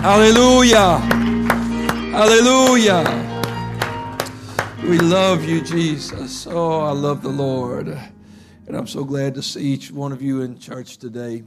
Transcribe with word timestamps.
Hallelujah. 0.00 0.98
Hallelujah. 2.12 3.02
We 4.84 4.96
love 4.98 5.44
you, 5.44 5.60
Jesus. 5.60 6.46
Oh, 6.46 6.78
I 6.78 6.92
love 6.92 7.20
the 7.22 7.30
Lord. 7.30 7.88
And 8.68 8.76
I'm 8.76 8.86
so 8.86 9.02
glad 9.02 9.34
to 9.34 9.42
see 9.42 9.60
each 9.62 9.90
one 9.90 10.12
of 10.12 10.22
you 10.22 10.42
in 10.42 10.56
church 10.60 10.98
today. 10.98 11.42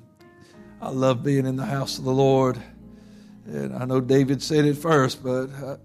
I 0.81 0.89
love 0.89 1.23
being 1.23 1.45
in 1.45 1.55
the 1.55 1.65
house 1.65 1.97
of 1.97 2.03
the 2.03 2.11
Lord. 2.11 2.61
And 3.45 3.73
I 3.73 3.85
know 3.85 4.01
David 4.01 4.43
said 4.43 4.65
it 4.65 4.75
first, 4.75 5.23
but 5.23 5.49
I, 5.49 5.77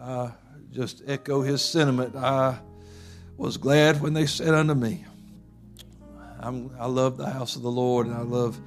I 0.00 0.32
just 0.70 1.02
echo 1.08 1.42
his 1.42 1.60
sentiment. 1.60 2.14
I 2.14 2.60
was 3.36 3.56
glad 3.56 4.00
when 4.00 4.14
they 4.14 4.26
said 4.26 4.54
unto 4.54 4.74
me, 4.74 5.06
I'm, 6.38 6.70
I 6.78 6.86
love 6.86 7.16
the 7.16 7.30
house 7.30 7.56
of 7.56 7.62
the 7.62 7.70
Lord, 7.70 8.06
and 8.06 8.14
I 8.14 8.22
love, 8.22 8.60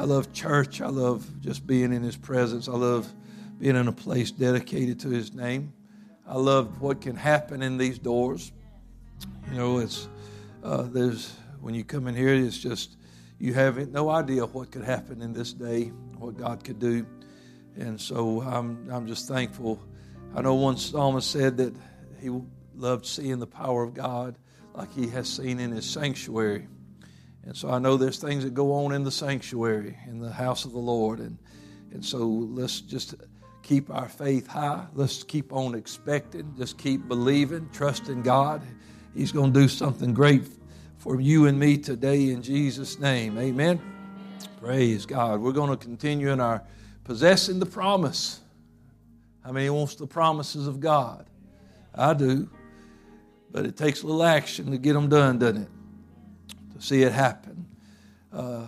I 0.00 0.04
love 0.04 0.32
church. 0.32 0.80
I 0.80 0.86
love 0.86 1.28
just 1.42 1.66
being 1.66 1.92
in 1.92 2.02
His 2.02 2.16
presence. 2.16 2.68
I 2.68 2.72
love 2.72 3.12
being 3.58 3.76
in 3.76 3.86
a 3.86 3.92
place 3.92 4.30
dedicated 4.30 5.00
to 5.00 5.10
His 5.10 5.34
name. 5.34 5.74
I 6.26 6.38
love 6.38 6.80
what 6.80 7.02
can 7.02 7.16
happen 7.16 7.60
in 7.60 7.76
these 7.76 7.98
doors. 7.98 8.50
You 9.50 9.58
know, 9.58 9.78
it's 9.78 10.08
uh, 10.64 10.84
there's 10.84 11.36
when 11.60 11.74
you 11.74 11.84
come 11.84 12.06
in 12.06 12.14
here, 12.14 12.32
it's 12.32 12.56
just 12.56 12.96
you 13.38 13.52
have 13.52 13.76
no 13.90 14.08
idea 14.08 14.46
what 14.46 14.70
could 14.70 14.84
happen 14.84 15.20
in 15.20 15.34
this 15.34 15.52
day, 15.52 15.88
what 16.16 16.38
God 16.38 16.64
could 16.64 16.78
do, 16.78 17.04
and 17.76 18.00
so 18.00 18.40
I'm 18.40 18.88
I'm 18.90 19.06
just 19.06 19.28
thankful. 19.28 19.78
I 20.34 20.40
know 20.40 20.54
one 20.54 20.78
psalmist 20.78 21.30
said 21.30 21.58
that 21.58 21.74
he 22.18 22.30
loved 22.74 23.04
seeing 23.04 23.38
the 23.38 23.46
power 23.46 23.82
of 23.82 23.92
God 23.92 24.38
like 24.72 24.94
he 24.94 25.08
has 25.08 25.28
seen 25.28 25.60
in 25.60 25.72
His 25.72 25.84
sanctuary. 25.84 26.68
And 27.50 27.56
so 27.56 27.68
I 27.68 27.80
know 27.80 27.96
there's 27.96 28.18
things 28.18 28.44
that 28.44 28.54
go 28.54 28.72
on 28.72 28.92
in 28.92 29.02
the 29.02 29.10
sanctuary, 29.10 29.98
in 30.06 30.20
the 30.20 30.30
house 30.30 30.64
of 30.64 30.70
the 30.70 30.78
Lord. 30.78 31.18
And, 31.18 31.36
and 31.90 32.04
so 32.04 32.18
let's 32.18 32.80
just 32.80 33.16
keep 33.64 33.90
our 33.90 34.08
faith 34.08 34.46
high. 34.46 34.86
Let's 34.94 35.24
keep 35.24 35.52
on 35.52 35.74
expecting. 35.74 36.54
Just 36.56 36.78
keep 36.78 37.08
believing, 37.08 37.68
trusting 37.72 38.22
God. 38.22 38.62
He's 39.16 39.32
going 39.32 39.52
to 39.52 39.58
do 39.62 39.66
something 39.66 40.14
great 40.14 40.44
for 40.98 41.20
you 41.20 41.48
and 41.48 41.58
me 41.58 41.76
today 41.76 42.30
in 42.30 42.40
Jesus' 42.40 43.00
name. 43.00 43.36
Amen. 43.36 43.80
Praise 44.60 45.04
God. 45.04 45.40
We're 45.40 45.50
going 45.50 45.70
to 45.70 45.76
continue 45.76 46.30
in 46.30 46.40
our 46.40 46.62
possessing 47.02 47.58
the 47.58 47.66
promise. 47.66 48.38
How 49.44 49.50
many 49.50 49.68
wants 49.70 49.96
the 49.96 50.06
promises 50.06 50.68
of 50.68 50.78
God? 50.78 51.26
I 51.96 52.14
do. 52.14 52.48
But 53.50 53.66
it 53.66 53.76
takes 53.76 54.04
a 54.04 54.06
little 54.06 54.22
action 54.22 54.70
to 54.70 54.78
get 54.78 54.92
them 54.92 55.08
done, 55.08 55.40
doesn't 55.40 55.62
it? 55.62 55.68
See 56.80 57.02
it 57.02 57.12
happen. 57.12 57.66
Uh, 58.32 58.66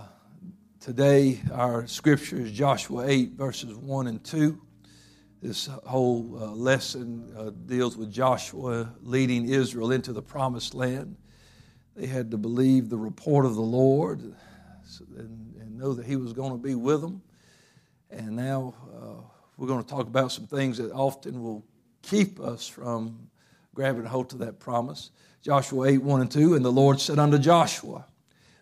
today, 0.81 1.41
our 1.51 1.87
scripture 1.87 2.37
is 2.37 2.53
Joshua 2.53 3.07
8, 3.07 3.33
verses 3.33 3.75
1 3.75 4.07
and 4.07 4.23
2. 4.23 4.61
This 5.41 5.67
whole 5.87 6.39
uh, 6.39 6.47
lesson 6.51 7.33
uh, 7.37 7.51
deals 7.67 7.97
with 7.97 8.13
Joshua 8.13 8.93
leading 9.01 9.49
Israel 9.49 9.93
into 9.93 10.13
the 10.13 10.21
promised 10.21 10.75
land. 10.75 11.17
They 11.97 12.07
had 12.07 12.31
to 12.33 12.37
believe 12.37 12.91
the 12.91 12.99
report 12.99 13.47
of 13.47 13.55
the 13.55 13.63
Lord 13.63 14.21
and, 14.21 14.37
and 15.59 15.79
know 15.79 15.95
that 15.95 16.05
He 16.05 16.17
was 16.17 16.35
going 16.35 16.53
to 16.53 16.59
be 16.59 16.75
with 16.75 17.01
them. 17.01 17.23
And 18.11 18.37
now 18.37 18.75
uh, 18.95 19.23
we're 19.57 19.69
going 19.69 19.83
to 19.83 19.89
talk 19.89 20.07
about 20.07 20.31
some 20.33 20.47
things 20.47 20.77
that 20.77 20.93
often 20.93 21.43
will 21.43 21.65
keep 22.03 22.41
us 22.41 22.69
from 22.69 23.31
grabbing 23.75 24.05
hold 24.05 24.35
of 24.35 24.39
that 24.41 24.61
promise. 24.61 25.11
Joshua 25.43 25.89
8, 25.89 25.99
1 25.99 26.21
and 26.21 26.31
2. 26.31 26.55
And 26.55 26.65
the 26.65 26.73
Lord 26.73 27.01
said 27.01 27.19
unto 27.19 27.39
Joshua, 27.39 28.07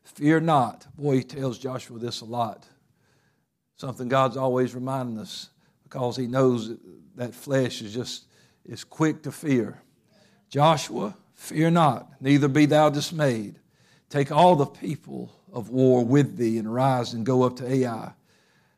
Fear 0.02 0.40
not. 0.40 0.86
Boy, 0.96 1.18
he 1.18 1.22
tells 1.22 1.58
Joshua 1.58 1.98
this 1.98 2.20
a 2.20 2.24
lot. 2.24 2.66
Something 3.76 4.08
God's 4.08 4.36
always 4.36 4.74
reminding 4.74 5.18
us 5.18 5.50
because 5.82 6.16
he 6.16 6.26
knows 6.26 6.76
that 7.16 7.34
flesh 7.34 7.80
is 7.82 7.94
just 7.94 8.24
is 8.64 8.84
quick 8.84 9.22
to 9.22 9.32
fear. 9.32 9.80
Joshua, 10.48 11.16
fear 11.34 11.70
not, 11.70 12.20
neither 12.20 12.48
be 12.48 12.66
thou 12.66 12.90
dismayed. 12.90 13.58
Take 14.08 14.32
all 14.32 14.56
the 14.56 14.66
people 14.66 15.32
of 15.52 15.70
war 15.70 16.04
with 16.04 16.36
thee 16.36 16.58
and 16.58 16.72
rise 16.72 17.14
and 17.14 17.24
go 17.24 17.42
up 17.42 17.56
to 17.56 17.70
Ai. 17.70 18.12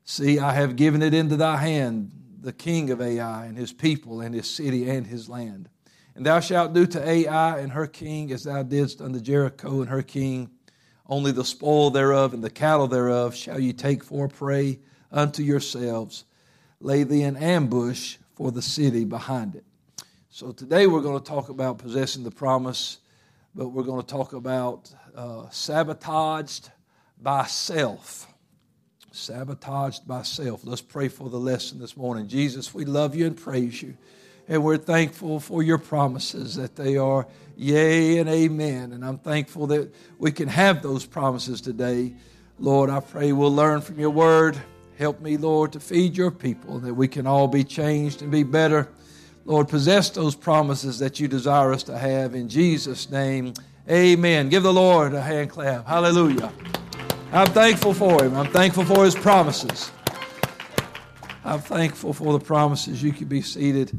See, 0.05 0.39
I 0.39 0.53
have 0.53 0.77
given 0.77 1.03
it 1.03 1.15
into 1.15 1.37
thy 1.37 1.57
hand, 1.57 2.13
the 2.41 2.53
king 2.53 2.91
of 2.91 3.01
Ai 3.01 3.47
and 3.47 3.57
his 3.57 3.73
people 3.73 4.21
and 4.21 4.35
his 4.35 4.49
city 4.49 4.89
and 4.89 5.07
his 5.07 5.29
land. 5.29 5.69
And 6.15 6.27
thou 6.27 6.41
shalt 6.41 6.75
do 6.75 6.87
to 6.87 7.09
Ai 7.09 7.59
and 7.59 7.73
her 7.73 7.87
king 7.87 8.33
as 8.33 8.45
thou 8.45 8.63
didst 8.63 9.01
unto 9.01 9.21
Jericho 9.21 9.81
and 9.81 9.89
her 9.89 10.03
king. 10.03 10.51
Only 11.07 11.33
the 11.33 11.45
spoil 11.45 11.91
thereof 11.91 12.35
and 12.35 12.45
the 12.45 12.51
cattle 12.51 12.87
thereof 12.87 13.35
shall 13.35 13.59
ye 13.59 13.73
take 13.73 14.05
for 14.05 14.29
prey 14.29 14.81
unto 15.11 15.43
yourselves. 15.43 16.25
Lay 16.81 17.05
thee 17.05 17.23
an 17.23 17.37
ambush 17.37 18.17
for 18.35 18.51
the 18.51 18.63
city 18.63 19.05
behind 19.05 19.55
it. 19.55 19.65
So 20.31 20.53
today 20.53 20.87
we're 20.87 21.03
going 21.03 21.19
to 21.19 21.25
talk 21.25 21.49
about 21.49 21.79
possessing 21.79 22.25
the 22.25 22.31
promise, 22.31 22.99
but 23.55 23.69
we're 23.69 23.83
going 23.83 24.01
to 24.01 24.07
talk 24.07 24.33
about 24.33 24.93
uh, 25.15 25.49
sabotaged 25.51 26.71
by 27.21 27.45
self. 27.45 28.27
Sabotaged 29.13 30.09
by 30.09 30.23
self. 30.23 30.65
Let's 30.65 30.81
pray 30.81 31.09
for 31.09 31.29
the 31.29 31.39
lesson 31.39 31.79
this 31.79 31.97
morning. 31.97 32.29
Jesus, 32.29 32.73
we 32.73 32.85
love 32.85 33.15
you 33.15 33.27
and 33.27 33.37
praise 33.37 33.83
you. 33.83 33.97
And 34.49 34.63
we're 34.65 34.77
thankful 34.77 35.41
for 35.41 35.63
your 35.63 35.79
promises 35.79 36.57
that 36.57 36.77
they 36.77 36.97
are 36.97 37.27
yea 37.57 38.19
and 38.19 38.29
amen. 38.29 38.93
And 38.93 39.05
I'm 39.05 39.19
thankful 39.19 39.69
that 39.69 39.95
we 40.19 40.33
can 40.33 40.49
have 40.49 40.83
those 40.83 41.07
promises 41.07 41.61
today. 41.61 42.15
Lord, 42.59 42.91
I 42.91 43.01
pray 43.01 43.33
we'll 43.33 43.55
learn 43.55 43.81
from 43.81 43.99
your 43.99 44.11
word. 44.11 44.61
Help 44.99 45.21
me, 45.21 45.37
Lord, 45.37 45.73
to 45.73 45.81
feed 45.81 46.17
your 46.17 46.31
people 46.31 46.79
that 46.81 46.95
we 46.95 47.09
can 47.09 47.27
all 47.27 47.49
be 47.49 47.65
changed 47.65 48.23
and 48.23 48.31
be 48.31 48.43
better. 48.43 48.89
Lord, 49.45 49.69
possess 49.69 50.11
those 50.11 50.35
promises 50.35 50.99
that 51.01 51.19
you 51.19 51.29
desire 51.29 51.73
us 51.73 51.83
to 51.85 51.99
have 51.99 52.35
in 52.35 52.49
Jesus' 52.49 53.11
name. 53.11 53.55
Amen. 53.91 54.49
Give 54.49 54.63
the 54.63 54.73
Lord 54.73 55.15
a 55.15 55.21
hand 55.21 55.51
clap. 55.51 55.87
Hallelujah. 55.87 56.53
I'm 57.33 57.49
thankful 57.49 57.95
for 57.95 58.23
him. 58.23 58.37
I'm 58.37 58.53
thankful 58.53 58.85
for 58.85 59.05
his 59.05 59.15
promises. 59.15 59.91
I'm 61.45 61.61
thankful 61.61 62.13
for 62.13 62.39
the 62.39 62.45
promises. 62.45 63.03
You 63.03 63.13
can 63.13 63.27
be 63.27 63.43
seated 63.43 63.99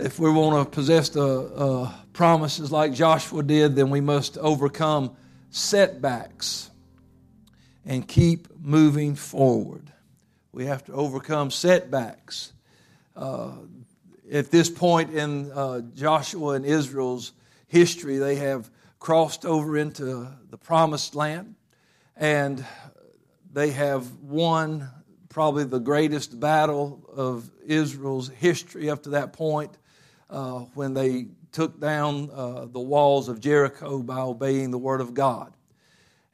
if 0.00 0.18
we 0.18 0.30
want 0.30 0.64
to 0.64 0.70
possess 0.74 1.08
the 1.08 1.24
uh, 1.24 1.92
promises 2.12 2.70
like 2.70 2.92
Joshua 2.92 3.42
did, 3.42 3.76
then 3.76 3.90
we 3.90 4.00
must 4.00 4.38
overcome 4.38 5.16
setbacks 5.50 6.70
and 7.84 8.06
keep 8.06 8.48
moving 8.60 9.14
forward. 9.14 9.92
We 10.52 10.66
have 10.66 10.84
to 10.84 10.92
overcome 10.92 11.50
setbacks. 11.50 12.52
Uh, 13.16 13.52
at 14.30 14.50
this 14.50 14.70
point 14.70 15.14
in 15.14 15.50
uh, 15.52 15.80
Joshua 15.94 16.54
and 16.54 16.64
Israel's 16.64 17.32
history, 17.66 18.18
they 18.18 18.36
have 18.36 18.70
crossed 18.98 19.44
over 19.44 19.76
into 19.76 20.28
the 20.50 20.58
promised 20.58 21.14
land 21.14 21.54
and 22.16 22.64
they 23.52 23.70
have 23.70 24.12
won 24.16 24.90
probably 25.28 25.64
the 25.64 25.78
greatest 25.78 26.38
battle 26.38 27.00
of 27.14 27.50
Israel's 27.64 28.28
history 28.28 28.90
up 28.90 29.02
to 29.04 29.10
that 29.10 29.32
point 29.32 29.76
uh, 30.30 30.60
when 30.74 30.94
they 30.94 31.26
took 31.52 31.80
down 31.80 32.30
uh, 32.32 32.66
the 32.66 32.80
walls 32.80 33.28
of 33.28 33.40
Jericho 33.40 33.98
by 34.02 34.20
obeying 34.20 34.70
the 34.70 34.78
word 34.78 35.00
of 35.00 35.14
God. 35.14 35.52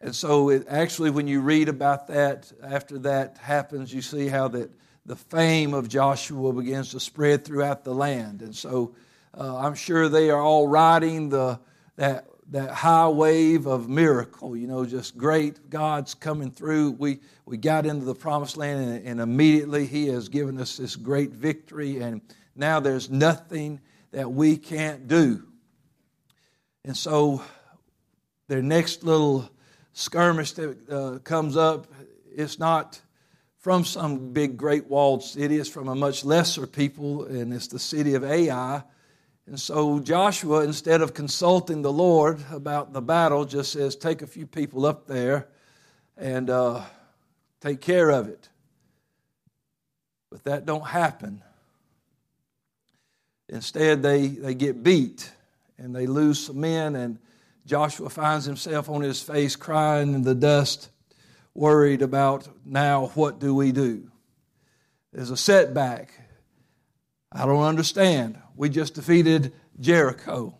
And 0.00 0.15
so, 0.15 0.50
it, 0.50 0.66
actually, 0.69 1.10
when 1.10 1.27
you 1.27 1.41
read 1.41 1.69
about 1.69 2.09
that, 2.09 2.53
after 2.62 2.99
that 3.00 3.38
happens, 3.38 3.93
you 3.93 4.03
see 4.03 4.28
how 4.28 4.49
that 4.49 4.71
the 5.06 5.16
fame 5.16 5.72
of 5.72 5.88
Joshua 5.88 6.53
begins 6.53 6.91
to 6.91 7.00
spread 7.00 7.44
throughout 7.44 7.84
the 7.84 7.94
land. 7.94 8.43
And 8.43 8.55
so, 8.55 8.94
uh, 9.37 9.56
I'm 9.56 9.75
sure 9.75 10.09
they 10.09 10.31
are 10.31 10.41
all 10.41 10.69
riding 10.69 11.28
the 11.31 11.59
that 11.97 12.26
that 12.50 12.71
high 12.71 13.09
wave 13.09 13.66
of 13.66 13.88
miracle. 13.88 14.56
You 14.56 14.66
know, 14.66 14.84
just 14.84 15.16
great. 15.16 15.71
God's 15.71 16.15
coming 16.15 16.50
through. 16.50 16.93
We 16.93 17.21
we 17.47 17.56
got 17.56 17.87
into 17.87 18.05
the 18.05 18.15
promised 18.15 18.56
land, 18.56 18.81
and, 18.84 19.06
and 19.06 19.21
immediately 19.21 19.87
He 19.87 20.08
has 20.08 20.29
given 20.29 20.61
us 20.61 20.76
this 20.76 20.96
great 20.96 21.31
victory 21.31 22.00
and 22.00 22.20
now 22.56 22.81
there's 22.81 23.11
nothing 23.11 23.81
that 24.12 24.31
we 24.31 24.56
can't 24.56 25.09
do. 25.09 25.43
And 26.85 26.97
so 26.97 27.43
their 28.49 28.62
next 28.62 29.03
little 29.03 29.49
skirmish 29.93 30.53
that 30.53 30.91
uh, 30.91 31.19
comes 31.21 31.56
up, 31.56 31.87
it's 32.35 32.59
not 32.59 33.01
from 33.59 33.85
some 33.85 34.33
big, 34.33 34.56
great 34.59 34.89
walled 34.89 35.23
city, 35.23 35.56
it's 35.56 35.69
from 35.69 35.89
a 35.89 35.95
much 35.95 36.25
lesser 36.25 36.67
people, 36.67 37.25
and 37.25 37.53
it's 37.53 37.69
the 37.69 37.79
city 37.79 38.15
of 38.15 38.23
Ai. 38.23 38.83
And 39.47 39.59
so 39.59 40.01
Joshua, 40.01 40.65
instead 40.65 41.01
of 41.01 41.15
consulting 41.15 41.83
the 41.83 41.93
Lord 41.93 42.41
about 42.51 42.93
the 42.93 43.01
battle, 43.01 43.45
just 43.45 43.73
says, 43.73 43.97
Take 43.97 44.23
a 44.23 44.27
few 44.27 44.47
people 44.47 44.85
up 44.85 45.06
there 45.06 45.49
and 46.17 46.51
uh, 46.51 46.83
take 47.61 47.81
care 47.81 48.11
of 48.11 48.29
it. 48.29 48.49
But 50.31 50.45
that 50.45 50.67
don't 50.67 50.87
happen. 50.87 51.43
Instead, 53.55 54.03
they, 54.03 54.27
they 54.27 54.53
get 54.53 54.83
beat 54.83 55.31
and 55.79 55.95
they 55.95 56.09
lose 56.09 56.47
some 56.47 56.61
men, 56.61 56.97
and 56.97 57.21
Joshua 57.67 58.11
finds 58.11 58.45
himself 58.45 58.89
on 58.89 59.01
his 59.01 59.23
face 59.23 59.55
crying 59.55 60.12
in 60.12 60.23
the 60.23 60.35
dust, 60.35 60.91
worried 61.55 62.03
about 62.03 62.49
now 62.65 63.12
what 63.15 63.39
do 63.39 63.55
we 63.55 63.71
do? 63.71 64.11
There's 65.12 65.31
a 65.31 65.37
setback. 65.37 66.12
I 67.31 67.47
don't 67.47 67.62
understand. 67.62 68.41
We 68.56 68.71
just 68.71 68.95
defeated 68.95 69.53
Jericho. 69.79 70.59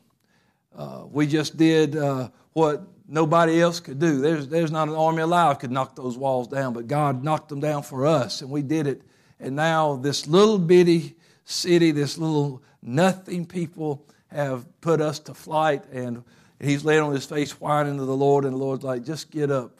Uh, 0.73 1.03
we 1.11 1.27
just 1.27 1.57
did 1.57 1.97
uh, 1.97 2.29
what 2.53 2.87
nobody 3.09 3.61
else 3.61 3.81
could 3.81 3.99
do. 3.99 4.21
There's, 4.21 4.47
there's 4.47 4.71
not 4.71 4.87
an 4.87 4.95
army 4.95 5.23
alive 5.23 5.59
could 5.59 5.73
knock 5.73 5.97
those 5.97 6.17
walls 6.17 6.47
down, 6.47 6.73
but 6.73 6.87
God 6.87 7.25
knocked 7.25 7.49
them 7.49 7.59
down 7.59 7.83
for 7.83 8.07
us, 8.07 8.41
and 8.41 8.53
we 8.53 8.63
did 8.63 8.87
it. 8.87 9.03
And 9.41 9.57
now 9.57 9.97
this 9.97 10.29
little 10.29 10.59
bitty 10.59 11.17
city, 11.45 11.91
this 11.91 12.19
little 12.19 12.63
nothing 12.83 13.47
people 13.47 14.07
have 14.29 14.67
put 14.81 15.01
us 15.01 15.19
to 15.21 15.35
flight, 15.35 15.85
and 15.93 16.25
he's 16.61 16.85
laying 16.85 17.03
on 17.03 17.13
his 17.13 17.25
face 17.25 17.61
whining 17.61 17.99
to 17.99 18.05
the 18.05 18.17
Lord, 18.17 18.45
and 18.45 18.55
the 18.55 18.59
Lord's 18.59 18.85
like, 18.85 19.05
just 19.05 19.31
get 19.31 19.51
up. 19.51 19.79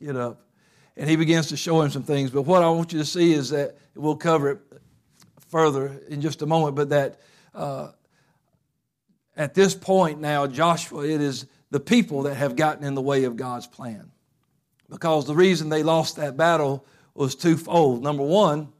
Get 0.00 0.16
up. 0.16 0.42
And 0.96 1.08
he 1.08 1.16
begins 1.16 1.48
to 1.48 1.56
show 1.56 1.80
him 1.82 1.90
some 1.90 2.02
things. 2.02 2.30
But 2.30 2.42
what 2.42 2.62
I 2.62 2.70
want 2.70 2.92
you 2.92 2.98
to 2.98 3.04
see 3.04 3.32
is 3.32 3.50
that 3.50 3.76
we'll 3.94 4.16
cover 4.16 4.50
it 4.50 4.58
further 5.48 6.00
in 6.08 6.20
just 6.20 6.42
a 6.42 6.46
moment, 6.46 6.76
but 6.76 6.88
that 6.90 7.20
uh, 7.54 7.92
at 9.36 9.54
this 9.54 9.74
point 9.74 10.20
now, 10.20 10.46
Joshua, 10.46 11.04
it 11.04 11.20
is 11.20 11.46
the 11.70 11.80
people 11.80 12.22
that 12.24 12.34
have 12.34 12.56
gotten 12.56 12.84
in 12.84 12.94
the 12.94 13.02
way 13.02 13.24
of 13.24 13.36
God's 13.36 13.66
plan. 13.66 14.10
Because 14.90 15.26
the 15.26 15.34
reason 15.34 15.68
they 15.68 15.82
lost 15.82 16.16
that 16.16 16.36
battle 16.36 16.84
was 17.14 17.34
twofold. 17.34 18.02
Number 18.02 18.22
one, 18.22 18.72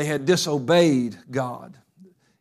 they 0.00 0.06
had 0.06 0.24
disobeyed 0.24 1.14
God 1.30 1.76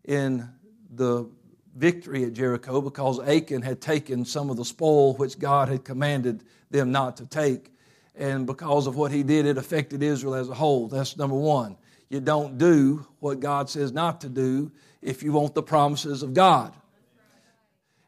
in 0.05 0.47
the 0.95 1.29
victory 1.75 2.23
at 2.23 2.31
Jericho 2.31 2.79
because 2.79 3.19
Achan 3.19 3.63
had 3.63 3.81
taken 3.81 4.23
some 4.23 4.49
of 4.49 4.55
the 4.55 4.63
spoil 4.63 5.13
which 5.15 5.37
God 5.37 5.67
had 5.67 5.83
commanded 5.83 6.45
them 6.71 6.93
not 6.93 7.17
to 7.17 7.25
take. 7.25 7.73
And 8.15 8.47
because 8.47 8.87
of 8.87 8.95
what 8.95 9.11
he 9.11 9.23
did, 9.23 9.45
it 9.45 9.57
affected 9.57 10.01
Israel 10.01 10.35
as 10.35 10.47
a 10.47 10.53
whole. 10.53 10.87
That's 10.87 11.17
number 11.17 11.35
one. 11.35 11.75
You 12.07 12.21
don't 12.21 12.57
do 12.57 13.05
what 13.19 13.41
God 13.41 13.69
says 13.69 13.91
not 13.91 14.21
to 14.21 14.29
do 14.29 14.71
if 15.01 15.21
you 15.21 15.33
want 15.33 15.53
the 15.53 15.61
promises 15.61 16.23
of 16.23 16.33
God. 16.33 16.73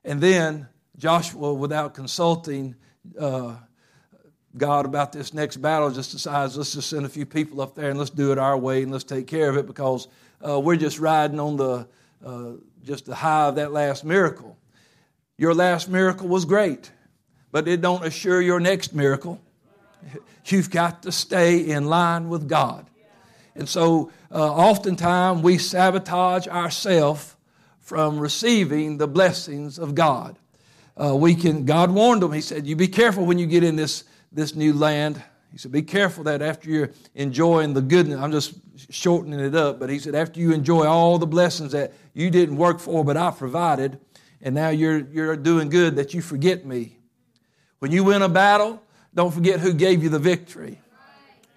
And 0.06 0.22
then 0.22 0.70
Joshua, 0.98 1.54
without 1.54 1.94
consulting 1.94 2.76
uh, 3.20 3.58
God 4.58 4.86
about 4.86 5.12
this 5.14 5.34
next 5.34 5.58
battle, 5.58 5.90
just 5.92 6.12
decides 6.12 6.58
let's 6.58 6.74
just 6.74 6.90
send 6.90 7.06
a 7.06 7.10
few 7.10 7.26
people 7.26 7.62
up 7.62 7.76
there 7.76 7.90
and 7.90 7.98
let's 7.98 8.10
do 8.10 8.32
it 8.32 8.38
our 8.38 8.58
way 8.58 8.84
and 8.84 8.92
let's 8.92 9.04
take 9.04 9.28
care 9.28 9.50
of 9.50 9.58
it 9.58 9.66
because 9.66 10.08
uh, 10.48 10.60
we're 10.60 10.76
just 10.76 11.00
riding 11.00 11.40
on 11.40 11.58
the 11.58 11.88
uh, 12.26 12.52
just 12.84 13.06
the 13.06 13.16
high 13.16 13.48
of 13.48 13.56
that 13.56 13.72
last 13.72 14.04
miracle. 14.04 14.58
Your 15.38 15.54
last 15.54 15.90
miracle 15.90 16.28
was 16.28 16.46
great, 16.46 16.92
but 17.52 17.68
it 17.68 17.82
don't 17.82 18.06
assure 18.06 18.42
your 18.42 18.60
next 18.60 18.94
miracle. 18.94 19.42
You've 20.46 20.70
got 20.70 21.04
to 21.04 21.12
stay 21.12 21.60
in 21.60 21.86
line 21.86 22.30
with 22.30 22.48
God. 22.48 22.88
And 23.56 23.68
so, 23.68 24.12
uh, 24.32 24.54
oftentimes, 24.54 25.42
we 25.42 25.58
sabotage 25.58 26.48
ourselves 26.48 27.36
from 27.80 28.20
receiving 28.20 28.98
the 28.98 29.08
blessings 29.08 29.78
of 29.78 29.94
God 29.96 30.38
uh, 31.02 31.16
we 31.16 31.36
can, 31.36 31.66
God 31.66 31.92
warned 31.92 32.22
them. 32.22 32.32
He 32.32 32.42
said, 32.42 32.68
You 32.68 32.76
be 32.76 32.88
careful 32.88 33.26
when 33.26 33.40
you 33.40 33.48
get 33.48 33.64
in 33.64 33.76
this, 33.76 34.04
this 34.32 34.56
new 34.56 34.74
land. 34.74 35.22
He 35.52 35.58
said, 35.58 35.72
Be 35.72 35.82
careful 35.82 36.24
that 36.26 36.42
after 36.42 36.70
you're 36.70 36.92
enjoying 37.16 37.74
the 37.74 37.82
goodness, 37.82 38.20
I'm 38.20 38.32
just 38.32 38.54
shortening 38.90 39.40
it 39.40 39.56
up, 39.56 39.80
but 39.80 39.90
he 39.90 40.00
said, 40.00 40.16
After 40.16 40.40
you 40.40 40.54
enjoy 40.54 40.86
all 40.86 41.18
the 41.18 41.28
blessings 41.28 41.72
that 41.74 41.94
you 42.14 42.30
didn't 42.30 42.58
work 42.58 42.80
for, 42.80 43.04
but 43.04 43.18
I 43.18 43.32
provided, 43.32 44.00
and 44.42 44.56
now 44.56 44.70
you're, 44.70 45.00
you're 45.00 45.36
doing 45.36 45.70
good, 45.70 45.96
that 45.98 46.14
you 46.14 46.22
forget 46.22 46.66
me. 46.66 46.98
When 47.80 47.92
you 47.92 48.04
win 48.04 48.22
a 48.22 48.30
battle, 48.30 48.82
don't 49.14 49.34
forget 49.34 49.60
who 49.60 49.74
gave 49.74 50.04
you 50.04 50.10
the 50.10 50.20
victory. 50.20 50.80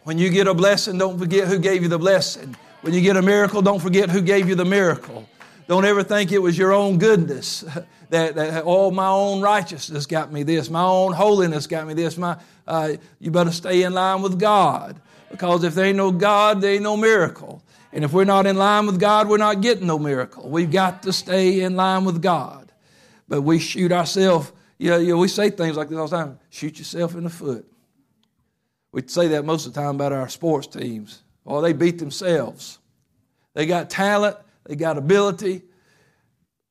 When 0.02 0.18
you 0.18 0.28
get 0.28 0.46
a 0.46 0.54
blessing, 0.54 0.98
don't 0.98 1.18
forget 1.18 1.48
who 1.48 1.58
gave 1.58 1.82
you 1.82 1.88
the 1.88 1.98
blessing. 1.98 2.56
When 2.82 2.92
you 2.92 3.00
get 3.00 3.16
a 3.16 3.22
miracle, 3.22 3.62
don't 3.62 3.80
forget 3.80 4.10
who 4.10 4.20
gave 4.20 4.48
you 4.48 4.54
the 4.54 4.64
miracle. 4.64 5.26
Don't 5.66 5.84
ever 5.84 6.02
think 6.02 6.30
it 6.32 6.42
was 6.42 6.58
your 6.58 6.72
own 6.72 6.98
goodness 6.98 7.60
that, 8.10 8.34
that 8.34 8.62
oh, 8.64 8.90
my 8.90 9.08
own 9.08 9.40
righteousness 9.40 10.06
got 10.06 10.32
me 10.32 10.42
this, 10.42 10.70
my 10.70 10.82
own 10.82 11.12
holiness 11.12 11.66
got 11.66 11.86
me 11.86 11.94
this. 11.94 12.16
My, 12.16 12.36
uh, 12.66 12.94
you 13.18 13.30
better 13.30 13.52
stay 13.52 13.82
in 13.82 13.94
line 13.94 14.22
with 14.22 14.38
God 14.38 15.00
because 15.30 15.64
if 15.64 15.74
there 15.74 15.86
ain't 15.86 15.96
no 15.96 16.12
God, 16.12 16.60
there 16.60 16.74
ain't 16.74 16.82
no 16.82 16.96
miracle. 16.96 17.62
And 17.92 18.04
if 18.04 18.12
we're 18.12 18.24
not 18.24 18.46
in 18.46 18.56
line 18.56 18.86
with 18.86 18.98
God, 18.98 19.28
we're 19.28 19.38
not 19.38 19.60
getting 19.60 19.86
no 19.86 19.98
miracle. 19.98 20.48
We've 20.48 20.70
got 20.70 21.04
to 21.04 21.12
stay 21.12 21.60
in 21.60 21.76
line 21.76 22.04
with 22.04 22.20
God. 22.20 22.72
But 23.28 23.42
we 23.42 23.58
shoot 23.58 23.92
ourselves, 23.92 24.52
you 24.78 24.90
know, 24.90 24.98
you 24.98 25.08
know, 25.08 25.18
we 25.18 25.28
say 25.28 25.50
things 25.50 25.76
like 25.76 25.88
this 25.88 25.98
all 25.98 26.08
the 26.08 26.16
time 26.16 26.38
shoot 26.50 26.78
yourself 26.78 27.14
in 27.14 27.24
the 27.24 27.30
foot. 27.30 27.66
We 28.92 29.02
say 29.06 29.28
that 29.28 29.44
most 29.44 29.66
of 29.66 29.74
the 29.74 29.80
time 29.80 29.96
about 29.96 30.12
our 30.12 30.28
sports 30.28 30.66
teams. 30.66 31.22
Oh, 31.46 31.60
they 31.60 31.72
beat 31.72 31.98
themselves. 31.98 32.78
They 33.54 33.66
got 33.66 33.90
talent, 33.90 34.36
they 34.66 34.76
got 34.76 34.96
ability, 34.96 35.62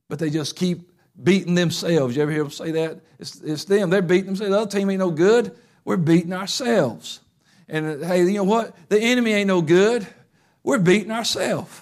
but 0.10 0.19
they 0.19 0.30
just 0.30 0.56
keep 0.56 0.92
beating 1.22 1.56
themselves. 1.56 2.16
You 2.16 2.24
ever 2.24 2.31
hear 2.31 2.44
them 2.44 2.51
say 2.51 2.72
that? 2.72 3.00
It's, 3.19 3.40
it's 3.42 3.66
them. 3.66 3.90
They're 3.90 4.01
beating 4.01 4.28
themselves. 4.28 4.51
The 4.51 4.60
other 4.60 4.72
team 4.72 4.90
ain't 4.90 5.00
no 5.00 5.12
good. 5.12 5.56
We're 5.86 5.98
beating 5.98 6.34
ourselves. 6.34 7.19
And 7.68 8.04
hey, 8.04 8.24
you 8.24 8.34
know 8.34 8.44
what? 8.44 8.75
The 8.90 9.00
enemy 9.00 9.34
ain't 9.34 9.48
no 9.48 9.62
good. 9.62 10.07
We're 10.63 10.80
beating 10.80 11.12
ourselves. 11.12 11.81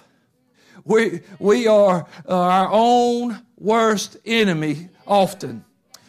We, 0.83 1.21
we 1.39 1.67
are 1.67 2.07
uh, 2.27 2.39
our 2.39 2.69
own 2.71 3.41
worst 3.57 4.17
enemy 4.25 4.89
often 5.05 5.63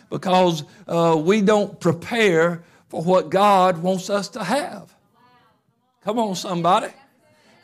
because 0.09 0.65
uh, 0.89 1.21
we 1.23 1.43
don't 1.43 1.79
prepare 1.79 2.65
for 2.89 3.03
what 3.03 3.31
God 3.31 3.79
wants 3.79 4.11
us 4.11 4.29
to 4.31 4.45
have. 4.45 4.95
Come 6.05 6.19
on, 6.19 6.35
somebody. 6.35 6.89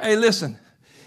Hey, 0.00 0.16
listen. 0.16 0.58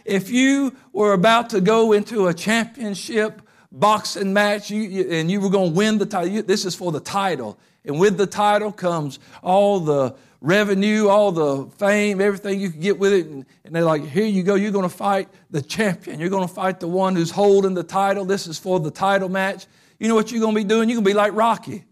If 0.05 0.29
you 0.29 0.75
were 0.93 1.13
about 1.13 1.49
to 1.51 1.61
go 1.61 1.93
into 1.93 2.27
a 2.27 2.33
championship 2.33 3.41
boxing 3.71 4.33
match 4.33 4.69
you, 4.69 4.81
you, 4.81 5.09
and 5.11 5.31
you 5.31 5.39
were 5.39 5.49
going 5.49 5.71
to 5.71 5.75
win 5.75 5.97
the 5.97 6.05
title. 6.05 6.43
This 6.43 6.65
is 6.65 6.75
for 6.75 6.91
the 6.91 6.99
title. 6.99 7.57
And 7.85 7.99
with 7.99 8.17
the 8.17 8.27
title 8.27 8.71
comes 8.71 9.19
all 9.41 9.79
the 9.79 10.15
revenue, 10.41 11.07
all 11.07 11.31
the 11.31 11.67
fame, 11.77 12.19
everything 12.19 12.59
you 12.59 12.69
can 12.69 12.81
get 12.81 12.99
with 12.99 13.13
it. 13.13 13.27
And, 13.27 13.45
and 13.63 13.75
they're 13.75 13.83
like, 13.83 14.03
here 14.03 14.25
you 14.25 14.43
go, 14.43 14.55
you're 14.55 14.71
going 14.71 14.89
to 14.89 14.95
fight 14.95 15.29
the 15.49 15.61
champion. 15.61 16.19
You're 16.19 16.29
going 16.29 16.47
to 16.47 16.53
fight 16.53 16.79
the 16.79 16.87
one 16.87 17.15
who's 17.15 17.31
holding 17.31 17.73
the 17.73 17.83
title. 17.83 18.25
This 18.25 18.47
is 18.47 18.59
for 18.59 18.79
the 18.79 18.91
title 18.91 19.29
match. 19.29 19.65
You 19.99 20.07
know 20.07 20.15
what 20.15 20.31
you're 20.31 20.41
going 20.41 20.55
to 20.55 20.61
be 20.61 20.67
doing? 20.67 20.89
You're 20.89 20.97
going 20.97 21.05
to 21.05 21.09
be 21.09 21.15
like 21.15 21.33
Rocky. 21.33 21.85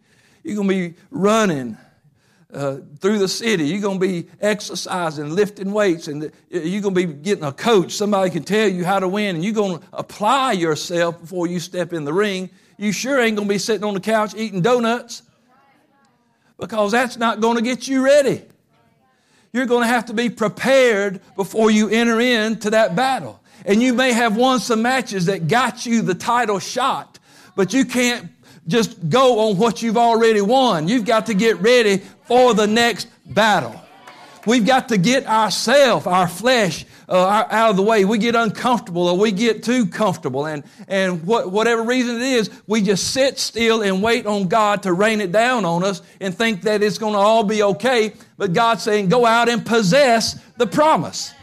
You're 0.44 0.56
going 0.56 0.68
to 0.68 0.90
be 0.92 0.96
running 1.12 1.78
uh, 2.54 2.78
through 3.00 3.20
the 3.20 3.28
city. 3.28 3.66
You're 3.66 3.82
going 3.82 4.00
to 4.00 4.08
be 4.08 4.28
exercising, 4.42 5.30
lifting 5.36 5.72
weights, 5.72 6.08
and 6.08 6.32
you're 6.50 6.82
going 6.82 6.96
to 6.96 7.08
be 7.08 7.14
getting 7.14 7.44
a 7.44 7.52
coach. 7.52 7.94
Somebody 7.94 8.32
can 8.32 8.44
tell 8.44 8.68
you 8.68 8.86
how 8.86 9.00
to 9.00 9.08
win, 9.08 9.36
and 9.36 9.46
you're 9.46 9.54
going 9.54 9.80
to 9.80 9.86
apply 9.94 10.54
yourself 10.54 11.20
before 11.22 11.48
you 11.48 11.60
step 11.60 11.94
in 11.94 12.06
the 12.06 12.14
ring. 12.14 12.50
You 12.78 12.92
sure 12.92 13.20
ain't 13.20 13.36
going 13.36 13.48
to 13.48 13.54
be 13.54 13.60
sitting 13.60 13.84
on 13.84 13.94
the 13.94 14.00
couch 14.00 14.34
eating 14.36 14.62
donuts 14.62 15.24
because 16.58 16.92
that's 16.92 17.18
not 17.18 17.40
going 17.40 17.58
to 17.58 17.62
get 17.62 17.88
you 17.88 18.04
ready. 18.04 18.42
You're 19.52 19.66
going 19.66 19.84
to 19.84 19.88
have 19.88 20.06
to 20.06 20.14
be 20.14 20.30
prepared 20.30 21.22
before 21.36 21.72
you 21.72 21.90
enter 21.90 22.20
into 22.20 22.70
that 22.72 22.96
battle. 22.96 23.42
And 23.66 23.82
you 23.82 23.94
may 23.94 24.14
have 24.14 24.38
won 24.38 24.60
some 24.60 24.82
matches 24.82 25.26
that 25.26 25.48
got 25.48 25.86
you 25.86 26.02
the 26.02 26.14
title 26.14 26.60
shot, 26.60 27.20
but 27.56 27.74
you 27.74 27.86
can't 27.86 28.30
just 28.68 29.10
go 29.10 29.50
on 29.50 29.58
what 29.58 29.82
you've 29.82 29.98
already 29.98 30.42
won. 30.42 30.88
You've 30.88 31.06
got 31.06 31.26
to 31.26 31.34
get 31.34 31.60
ready 31.60 32.02
for 32.30 32.54
the 32.54 32.68
next 32.68 33.08
battle. 33.26 33.76
We've 34.46 34.66
got 34.66 34.90
to 34.90 34.98
get 34.98 35.26
ourselves, 35.26 36.06
our 36.06 36.28
flesh, 36.28 36.86
uh, 37.10 37.46
out 37.50 37.72
of 37.72 37.76
the 37.76 37.82
way. 37.82 38.06
We 38.06 38.20
get 38.20 38.36
uncomfortable 38.36 39.08
or 39.08 39.18
we 39.18 39.32
get 39.32 39.64
too 39.64 39.88
comfortable. 39.88 40.46
And, 40.46 40.64
and 40.88 41.26
what, 41.26 41.52
whatever 41.52 41.82
reason 41.82 42.18
it 42.18 42.22
is, 42.22 42.52
we 42.68 42.82
just 42.84 43.12
sit 43.12 43.40
still 43.40 43.82
and 43.82 44.04
wait 44.04 44.28
on 44.28 44.48
God 44.48 44.84
to 44.84 44.94
rain 44.94 45.22
it 45.22 45.32
down 45.32 45.66
on 45.66 45.84
us 45.84 46.04
and 46.22 46.34
think 46.34 46.62
that 46.62 46.84
it's 46.84 47.00
going 47.00 47.14
to 47.14 47.20
all 47.20 47.44
be 47.44 47.64
okay. 47.64 48.14
But 48.38 48.54
God's 48.54 48.84
saying, 48.84 49.10
go 49.10 49.26
out 49.26 49.50
and 49.50 49.66
possess 49.66 50.40
the 50.58 50.68
promise. 50.68 51.34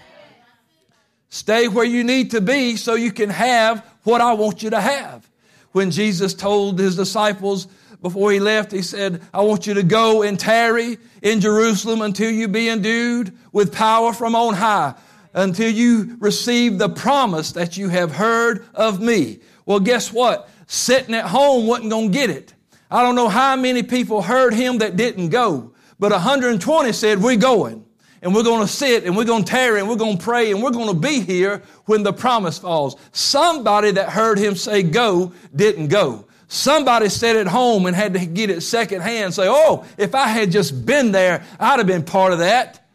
Stay 1.28 1.66
where 1.66 1.84
you 1.84 2.04
need 2.04 2.30
to 2.30 2.40
be 2.40 2.76
so 2.76 2.94
you 2.94 3.10
can 3.10 3.28
have 3.28 3.84
what 4.04 4.20
I 4.20 4.34
want 4.34 4.62
you 4.62 4.70
to 4.70 4.80
have 4.80 5.28
when 5.72 5.90
Jesus 5.90 6.32
told 6.32 6.78
his 6.78 6.96
disciples 6.96 7.66
before 8.02 8.32
he 8.32 8.40
left, 8.40 8.72
he 8.72 8.82
said, 8.82 9.22
I 9.32 9.42
want 9.42 9.66
you 9.66 9.74
to 9.74 9.82
go 9.82 10.22
and 10.22 10.38
tarry 10.38 10.98
in 11.22 11.40
Jerusalem 11.40 12.02
until 12.02 12.30
you 12.30 12.48
be 12.48 12.68
endued 12.68 13.36
with 13.52 13.72
power 13.72 14.12
from 14.12 14.34
on 14.34 14.54
high, 14.54 14.94
until 15.34 15.70
you 15.70 16.16
receive 16.20 16.78
the 16.78 16.88
promise 16.88 17.52
that 17.52 17.76
you 17.76 17.88
have 17.88 18.12
heard 18.12 18.66
of 18.74 19.00
me. 19.00 19.40
Well, 19.64 19.80
guess 19.80 20.12
what? 20.12 20.48
Sitting 20.66 21.14
at 21.14 21.26
home 21.26 21.66
wasn't 21.66 21.90
going 21.90 22.12
to 22.12 22.18
get 22.18 22.30
it. 22.30 22.54
I 22.90 23.02
don't 23.02 23.16
know 23.16 23.28
how 23.28 23.56
many 23.56 23.82
people 23.82 24.22
heard 24.22 24.54
him 24.54 24.78
that 24.78 24.96
didn't 24.96 25.30
go, 25.30 25.72
but 25.98 26.12
120 26.12 26.92
said, 26.92 27.20
We're 27.20 27.36
going 27.36 27.86
and 28.22 28.34
we're 28.34 28.42
going 28.42 28.66
to 28.66 28.72
sit 28.72 29.04
and 29.04 29.16
we're 29.16 29.24
going 29.24 29.44
to 29.44 29.50
tarry 29.50 29.80
and 29.80 29.88
we're 29.88 29.96
going 29.96 30.18
to 30.18 30.24
pray 30.24 30.50
and 30.50 30.62
we're 30.62 30.70
going 30.70 30.88
to 30.88 31.00
be 31.00 31.20
here 31.20 31.62
when 31.84 32.02
the 32.02 32.12
promise 32.12 32.58
falls. 32.58 32.96
Somebody 33.12 33.92
that 33.92 34.08
heard 34.08 34.38
him 34.38 34.54
say 34.54 34.82
go 34.82 35.32
didn't 35.54 35.88
go. 35.88 36.26
Somebody 36.48 37.08
sat 37.08 37.36
at 37.36 37.48
home 37.48 37.86
and 37.86 37.96
had 37.96 38.14
to 38.14 38.24
get 38.24 38.50
it 38.50 38.60
secondhand. 38.60 39.34
Say, 39.34 39.46
oh, 39.48 39.84
if 39.98 40.14
I 40.14 40.28
had 40.28 40.50
just 40.50 40.86
been 40.86 41.12
there, 41.12 41.44
I'd 41.58 41.78
have 41.78 41.86
been 41.86 42.04
part 42.04 42.32
of 42.32 42.38
that. 42.38 42.86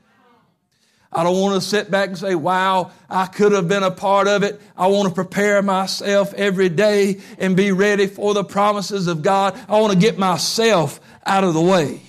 I 1.14 1.24
don't 1.24 1.38
want 1.42 1.62
to 1.62 1.68
sit 1.68 1.92
back 1.92 2.08
and 2.08 2.18
say, 2.18 2.36
wow, 2.36 2.92
I 3.10 3.26
could 3.26 3.52
have 3.52 3.68
been 3.68 3.84
a 3.84 3.92
part 3.92 4.30
of 4.30 4.44
it. 4.44 4.62
I 4.78 4.88
want 4.88 5.10
to 5.10 5.14
prepare 5.14 5.62
myself 5.62 6.34
every 6.36 6.70
day 6.70 7.20
and 7.38 7.58
be 7.58 7.74
ready 7.74 8.08
for 8.08 8.34
the 8.34 8.46
promises 8.46 9.08
of 9.08 9.22
God. 9.22 9.60
I 9.68 9.82
want 9.82 9.92
to 9.92 10.00
get 10.00 10.18
myself 10.18 11.02
out 11.26 11.44
of 11.44 11.54
the 11.54 11.62
way. 11.62 12.02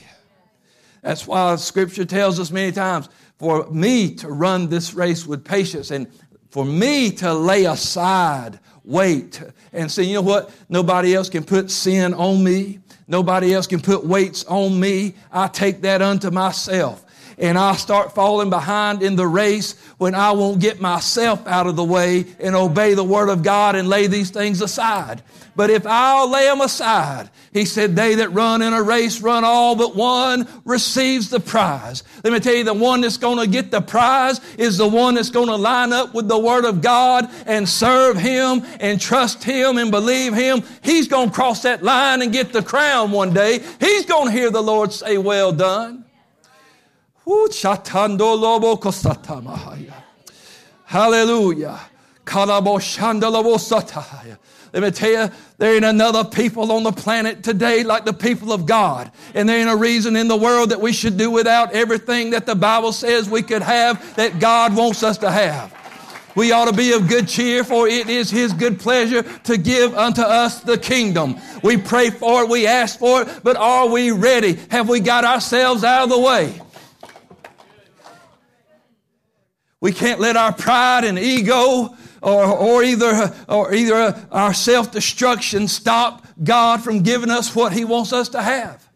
That's 1.02 1.26
why 1.26 1.56
scripture 1.56 2.04
tells 2.04 2.38
us 2.38 2.52
many 2.52 2.70
times 2.70 3.08
for 3.38 3.68
me 3.70 4.14
to 4.16 4.28
run 4.28 4.68
this 4.68 4.94
race 4.94 5.26
with 5.26 5.44
patience 5.44 5.90
and 5.90 6.06
for 6.50 6.64
me 6.64 7.10
to 7.10 7.34
lay 7.34 7.64
aside 7.64 8.60
weight 8.84 9.42
and 9.72 9.90
say, 9.90 10.02
you 10.02 10.14
know 10.14 10.22
what? 10.22 10.50
Nobody 10.68 11.14
else 11.14 11.28
can 11.28 11.44
put 11.44 11.70
sin 11.70 12.14
on 12.14 12.42
me. 12.42 12.80
Nobody 13.06 13.52
else 13.52 13.66
can 13.66 13.80
put 13.80 14.04
weights 14.04 14.44
on 14.44 14.78
me. 14.78 15.14
I 15.30 15.48
take 15.48 15.82
that 15.82 16.02
unto 16.02 16.30
myself 16.30 17.04
and 17.42 17.58
I 17.58 17.74
start 17.74 18.14
falling 18.14 18.50
behind 18.50 19.02
in 19.02 19.16
the 19.16 19.26
race 19.26 19.74
when 19.98 20.14
I 20.14 20.30
won't 20.30 20.60
get 20.60 20.80
myself 20.80 21.44
out 21.48 21.66
of 21.66 21.74
the 21.74 21.84
way 21.84 22.24
and 22.38 22.54
obey 22.54 22.94
the 22.94 23.02
Word 23.02 23.28
of 23.28 23.42
God 23.42 23.74
and 23.74 23.88
lay 23.88 24.06
these 24.06 24.30
things 24.30 24.62
aside. 24.62 25.22
But 25.56 25.68
if 25.68 25.84
I'll 25.84 26.30
lay 26.30 26.46
them 26.46 26.60
aside, 26.60 27.30
he 27.52 27.64
said, 27.64 27.96
they 27.96 28.14
that 28.14 28.30
run 28.30 28.62
in 28.62 28.72
a 28.72 28.80
race 28.80 29.20
run 29.20 29.44
all 29.44 29.74
but 29.74 29.96
one 29.96 30.46
receives 30.64 31.30
the 31.30 31.40
prize. 31.40 32.04
Let 32.22 32.32
me 32.32 32.38
tell 32.38 32.54
you, 32.54 32.62
the 32.62 32.72
one 32.74 33.00
that's 33.00 33.16
going 33.16 33.38
to 33.38 33.48
get 33.48 33.72
the 33.72 33.80
prize 33.80 34.40
is 34.54 34.78
the 34.78 34.86
one 34.86 35.16
that's 35.16 35.30
going 35.30 35.48
to 35.48 35.56
line 35.56 35.92
up 35.92 36.14
with 36.14 36.28
the 36.28 36.38
Word 36.38 36.64
of 36.64 36.80
God 36.80 37.28
and 37.44 37.68
serve 37.68 38.16
Him 38.16 38.62
and 38.78 39.00
trust 39.00 39.42
Him 39.42 39.78
and 39.78 39.90
believe 39.90 40.32
Him. 40.32 40.62
He's 40.82 41.08
going 41.08 41.30
to 41.30 41.34
cross 41.34 41.62
that 41.62 41.82
line 41.82 42.22
and 42.22 42.32
get 42.32 42.52
the 42.52 42.62
crown 42.62 43.10
one 43.10 43.34
day. 43.34 43.58
He's 43.80 44.06
going 44.06 44.26
to 44.26 44.32
hear 44.32 44.50
the 44.50 44.62
Lord 44.62 44.92
say, 44.92 45.18
well 45.18 45.52
done. 45.52 46.04
Hallelujah. 50.84 51.78
Let 54.72 54.82
me 54.82 54.90
tell 54.90 55.10
you, 55.10 55.34
there 55.58 55.74
ain't 55.74 55.84
another 55.84 56.24
people 56.24 56.72
on 56.72 56.82
the 56.82 56.92
planet 56.92 57.42
today 57.44 57.84
like 57.84 58.04
the 58.04 58.12
people 58.12 58.52
of 58.52 58.64
God. 58.64 59.12
And 59.34 59.48
there 59.48 59.58
ain't 59.58 59.68
a 59.70 59.76
reason 59.76 60.16
in 60.16 60.28
the 60.28 60.36
world 60.36 60.70
that 60.70 60.80
we 60.80 60.92
should 60.92 61.18
do 61.18 61.30
without 61.30 61.72
everything 61.72 62.30
that 62.30 62.46
the 62.46 62.54
Bible 62.54 62.92
says 62.92 63.28
we 63.28 63.42
could 63.42 63.62
have 63.62 64.16
that 64.16 64.40
God 64.40 64.74
wants 64.74 65.02
us 65.02 65.18
to 65.18 65.30
have. 65.30 65.72
We 66.34 66.52
ought 66.52 66.64
to 66.64 66.72
be 66.72 66.92
of 66.92 67.08
good 67.08 67.28
cheer, 67.28 67.62
for 67.62 67.86
it 67.86 68.08
is 68.08 68.30
His 68.30 68.54
good 68.54 68.80
pleasure 68.80 69.22
to 69.22 69.58
give 69.58 69.94
unto 69.94 70.22
us 70.22 70.60
the 70.60 70.78
kingdom. 70.78 71.36
We 71.62 71.76
pray 71.76 72.08
for 72.08 72.42
it, 72.42 72.48
we 72.48 72.66
ask 72.66 72.98
for 72.98 73.22
it, 73.22 73.28
but 73.42 73.56
are 73.56 73.88
we 73.88 74.12
ready? 74.12 74.58
Have 74.70 74.88
we 74.88 75.00
got 75.00 75.24
ourselves 75.24 75.84
out 75.84 76.04
of 76.04 76.08
the 76.08 76.18
way? 76.18 76.58
We 79.82 79.92
can't 79.92 80.20
let 80.20 80.36
our 80.36 80.52
pride 80.52 81.02
and 81.02 81.18
ego 81.18 81.96
or, 82.22 82.44
or 82.46 82.84
either, 82.84 83.34
or 83.48 83.74
either 83.74 84.16
our 84.30 84.54
self-destruction 84.54 85.66
stop 85.66 86.24
God 86.42 86.84
from 86.84 87.02
giving 87.02 87.30
us 87.30 87.52
what 87.52 87.72
He 87.72 87.84
wants 87.84 88.12
us 88.12 88.28
to 88.30 88.40
have. 88.40 88.88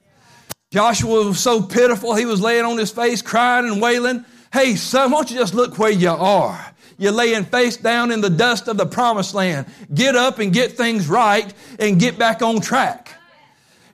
Joshua 0.70 1.26
was 1.26 1.40
so 1.40 1.60
pitiful, 1.60 2.14
he 2.14 2.24
was 2.24 2.40
laying 2.40 2.64
on 2.64 2.78
his 2.78 2.90
face 2.92 3.20
crying 3.20 3.66
and 3.66 3.82
wailing. 3.82 4.24
Hey, 4.52 4.76
son, 4.76 5.10
why 5.10 5.18
don't 5.18 5.30
you 5.30 5.38
just 5.38 5.54
look 5.54 5.76
where 5.76 5.90
you 5.90 6.10
are? 6.10 6.74
You're 6.98 7.12
laying 7.12 7.44
face 7.44 7.76
down 7.76 8.12
in 8.12 8.20
the 8.20 8.30
dust 8.30 8.68
of 8.68 8.76
the 8.76 8.86
promised 8.86 9.34
land. 9.34 9.66
Get 9.92 10.14
up 10.14 10.38
and 10.38 10.52
get 10.52 10.72
things 10.72 11.08
right 11.08 11.52
and 11.80 11.98
get 11.98 12.16
back 12.16 12.42
on 12.42 12.60
track. 12.60 13.12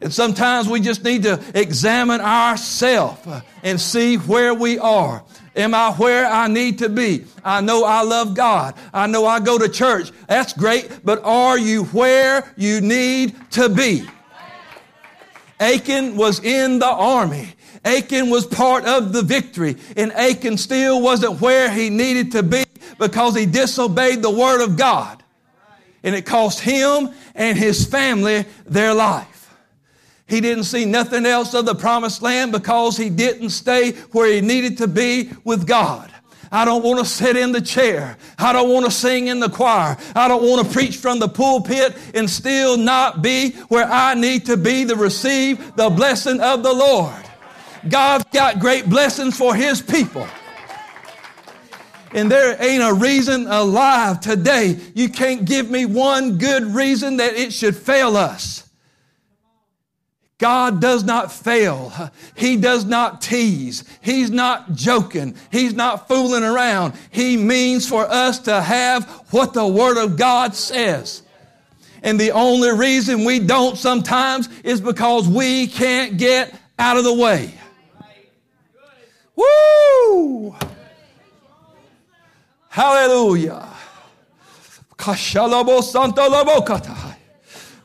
And 0.03 0.13
sometimes 0.13 0.69
we 0.69 0.81
just 0.81 1.05
need 1.05 1.23
to 1.23 1.43
examine 1.55 2.21
ourselves 2.21 3.27
and 3.63 3.81
see 3.81 4.17
where 4.17 4.53
we 4.53 4.79
are. 4.79 5.25
Am 5.55 5.75
I 5.75 5.93
where 5.93 6.27
I 6.27 6.49
need 6.49 6.79
to 6.79 6.89
be? 6.89 7.25
I 7.45 7.61
know 7.61 7.85
I 7.85 8.03
love 8.03 8.35
God. 8.35 8.75
I 8.93 9.07
know 9.07 9.27
I 9.27 9.39
go 9.41 9.59
to 9.59 9.69
church. 9.69 10.11
That's 10.27 10.53
great, 10.55 11.05
but 11.05 11.23
are 11.25 11.59
you 11.59 11.85
where 11.87 12.51
you 12.57 12.81
need 12.81 13.35
to 13.53 13.69
be? 13.69 14.07
Achan 15.61 16.17
was 16.17 16.43
in 16.43 16.79
the 16.79 16.87
army. 16.87 17.49
Achan 17.85 18.31
was 18.31 18.47
part 18.47 18.85
of 18.85 19.13
the 19.13 19.23
victory, 19.23 19.77
and 19.97 20.13
Achan 20.13 20.57
still 20.57 21.03
wasn't 21.03 21.41
where 21.41 21.71
he 21.71 21.91
needed 21.91 22.33
to 22.33 22.43
be 22.43 22.65
because 22.99 23.37
he 23.37 23.45
disobeyed 23.45 24.23
the 24.23 24.31
word 24.31 24.63
of 24.63 24.77
God. 24.77 25.23
And 26.03 26.15
it 26.15 26.27
cost 26.27 26.61
him 26.61 27.11
and 27.35 27.59
his 27.59 27.87
family 27.87 28.45
their 28.67 28.95
life. 28.95 29.32
He 30.27 30.41
didn't 30.41 30.65
see 30.65 30.85
nothing 30.85 31.27
else 31.27 31.55
of 31.55 31.67
the 31.67 31.75
promised 31.75 32.23
land 32.23 32.53
because 32.53 32.97
he 32.97 33.11
didn't 33.11 33.51
stay 33.51 33.93
where 34.13 34.33
he 34.33 34.41
needed 34.41 34.79
to 34.79 34.89
be 34.89 35.31
with 35.45 35.67
God. 35.67 36.11
I 36.53 36.67
don't 36.67 36.85
want 36.85 36.99
to 36.99 37.07
sit 37.07 37.37
in 37.37 37.53
the 37.53 37.63
chair. 37.63 38.19
I 38.39 38.53
don't 38.53 38.69
want 38.69 38.85
to 38.85 38.91
sing 38.91 39.29
in 39.29 39.41
the 39.41 39.49
choir. 39.49 39.97
I 40.15 40.29
don't 40.29 40.43
want 40.43 40.67
to 40.67 40.73
preach 40.73 40.99
from 40.99 41.19
the 41.19 41.29
pulpit 41.29 41.97
and 42.15 42.29
still 42.29 42.77
not 42.77 43.23
be 43.23 43.53
where 43.69 43.87
I 43.87 44.13
need 44.13 44.45
to 44.47 44.59
be 44.59 44.85
to 44.85 44.95
receive 44.95 45.75
the 45.77 45.89
blessing 45.89 46.41
of 46.43 46.63
the 46.63 46.73
Lord. 46.73 47.25
God's 47.89 48.25
got 48.33 48.59
great 48.59 48.89
blessings 48.89 49.37
for 49.37 49.55
His 49.55 49.81
people. 49.81 50.29
And 52.15 52.31
there 52.31 52.63
ain't 52.63 52.83
a 52.83 52.93
reason 52.93 53.47
alive 53.47 54.21
today. 54.21 54.79
You 54.95 55.09
can't 55.09 55.47
give 55.47 55.71
me 55.71 55.87
one 55.87 56.37
good 56.37 56.65
reason 56.65 57.17
that 57.17 57.33
it 57.33 57.55
should 57.55 57.75
fail 57.75 58.19
us. 58.19 58.69
God 60.43 60.81
does 60.81 61.05
not 61.05 61.31
fail. 61.31 61.93
He 62.35 62.57
does 62.57 62.85
not 62.85 63.23
tease. 63.23 63.85
He's 64.01 64.29
not 64.29 64.73
joking. 64.75 65.37
He's 65.53 65.73
not 65.73 66.09
fooling 66.09 66.43
around. 66.43 66.95
He 67.13 67.37
means 67.37 67.89
for 67.89 68.05
us 68.11 68.41
to 68.41 68.61
have 68.61 69.09
what 69.31 69.55
the 69.55 69.65
Word 69.65 70.03
of 70.03 70.17
God 70.17 70.57
says. 70.57 71.23
And 72.03 72.19
the 72.19 72.33
only 72.33 72.73
reason 72.73 73.25
we 73.25 73.39
don't 73.39 73.79
sometimes 73.79 74.49
is 74.65 74.81
because 74.81 75.29
we 75.29 75.69
can't 75.69 76.19
get 76.19 76.53
out 76.77 76.97
of 76.97 77.05
the 77.05 77.15
way. 77.15 77.55
Woo! 79.37 80.57
Hallelujah. 82.69 83.69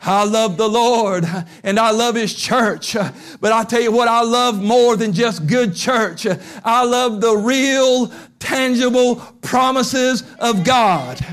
I 0.01 0.23
love 0.23 0.57
the 0.57 0.67
Lord 0.67 1.25
and 1.63 1.79
I 1.79 1.91
love 1.91 2.15
His 2.15 2.33
church. 2.33 2.95
But 3.39 3.51
I 3.51 3.63
tell 3.63 3.81
you 3.81 3.91
what, 3.91 4.07
I 4.07 4.21
love 4.21 4.61
more 4.61 4.95
than 4.95 5.13
just 5.13 5.47
good 5.47 5.75
church. 5.75 6.27
I 6.63 6.83
love 6.83 7.21
the 7.21 7.35
real, 7.35 8.11
tangible 8.39 9.17
promises 9.41 10.23
of 10.39 10.63
God. 10.63 11.25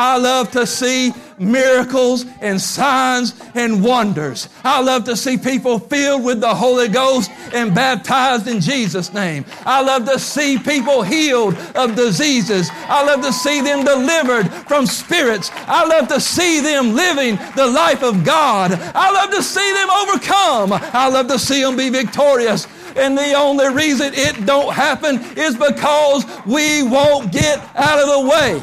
I 0.00 0.16
love 0.16 0.50
to 0.52 0.66
see 0.66 1.12
miracles 1.38 2.24
and 2.40 2.58
signs 2.58 3.34
and 3.54 3.84
wonders. 3.84 4.48
I 4.64 4.80
love 4.80 5.04
to 5.04 5.14
see 5.14 5.36
people 5.36 5.78
filled 5.78 6.24
with 6.24 6.40
the 6.40 6.54
Holy 6.54 6.88
Ghost 6.88 7.30
and 7.52 7.74
baptized 7.74 8.48
in 8.48 8.62
Jesus' 8.62 9.12
name. 9.12 9.44
I 9.66 9.82
love 9.82 10.06
to 10.06 10.18
see 10.18 10.58
people 10.58 11.02
healed 11.02 11.54
of 11.74 11.96
diseases. 11.96 12.70
I 12.72 13.04
love 13.04 13.20
to 13.20 13.30
see 13.30 13.60
them 13.60 13.84
delivered 13.84 14.50
from 14.66 14.86
spirits. 14.86 15.50
I 15.54 15.84
love 15.84 16.08
to 16.08 16.18
see 16.18 16.60
them 16.60 16.94
living 16.94 17.36
the 17.54 17.66
life 17.66 18.02
of 18.02 18.24
God. 18.24 18.72
I 18.72 19.10
love 19.10 19.30
to 19.32 19.42
see 19.42 19.70
them 19.74 19.90
overcome. 19.90 20.72
I 20.94 21.10
love 21.10 21.28
to 21.28 21.38
see 21.38 21.60
them 21.60 21.76
be 21.76 21.90
victorious. 21.90 22.66
And 22.96 23.18
the 23.18 23.34
only 23.34 23.68
reason 23.68 24.14
it 24.14 24.46
don't 24.46 24.72
happen 24.72 25.20
is 25.36 25.58
because 25.58 26.24
we 26.46 26.84
won't 26.84 27.30
get 27.32 27.58
out 27.76 27.98
of 27.98 28.08
the 28.08 28.30
way. 28.30 28.62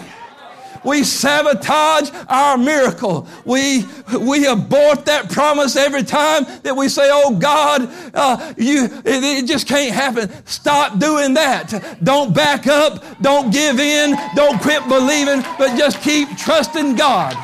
We 0.87 1.03
sabotage 1.03 2.11
our 2.29 2.57
miracle. 2.57 3.27
We, 3.43 3.83
we 4.17 4.47
abort 4.47 5.03
that 5.03 5.29
promise 5.29 5.75
every 5.75 6.03
time 6.03 6.45
that 6.63 6.73
we 6.73 6.87
say, 6.87 7.09
oh 7.11 7.35
God, 7.35 7.89
uh, 8.13 8.53
you, 8.55 8.85
it, 8.85 9.23
it 9.43 9.47
just 9.47 9.67
can't 9.67 9.93
happen. 9.93 10.31
Stop 10.45 10.97
doing 10.97 11.33
that. 11.33 11.99
Don't 12.03 12.33
back 12.33 12.67
up. 12.67 13.03
Don't 13.21 13.51
give 13.51 13.81
in. 13.81 14.15
Don't 14.33 14.61
quit 14.61 14.87
believing, 14.87 15.41
but 15.57 15.77
just 15.77 16.01
keep 16.01 16.37
trusting 16.37 16.95
God. 16.95 17.35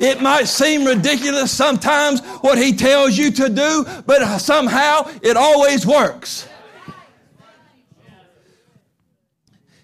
It 0.00 0.22
might 0.22 0.44
seem 0.44 0.86
ridiculous 0.86 1.52
sometimes 1.52 2.22
what 2.40 2.56
he 2.56 2.72
tells 2.72 3.18
you 3.18 3.30
to 3.32 3.50
do, 3.50 3.84
but 4.06 4.38
somehow 4.38 5.10
it 5.20 5.36
always 5.36 5.86
works. 5.86 6.48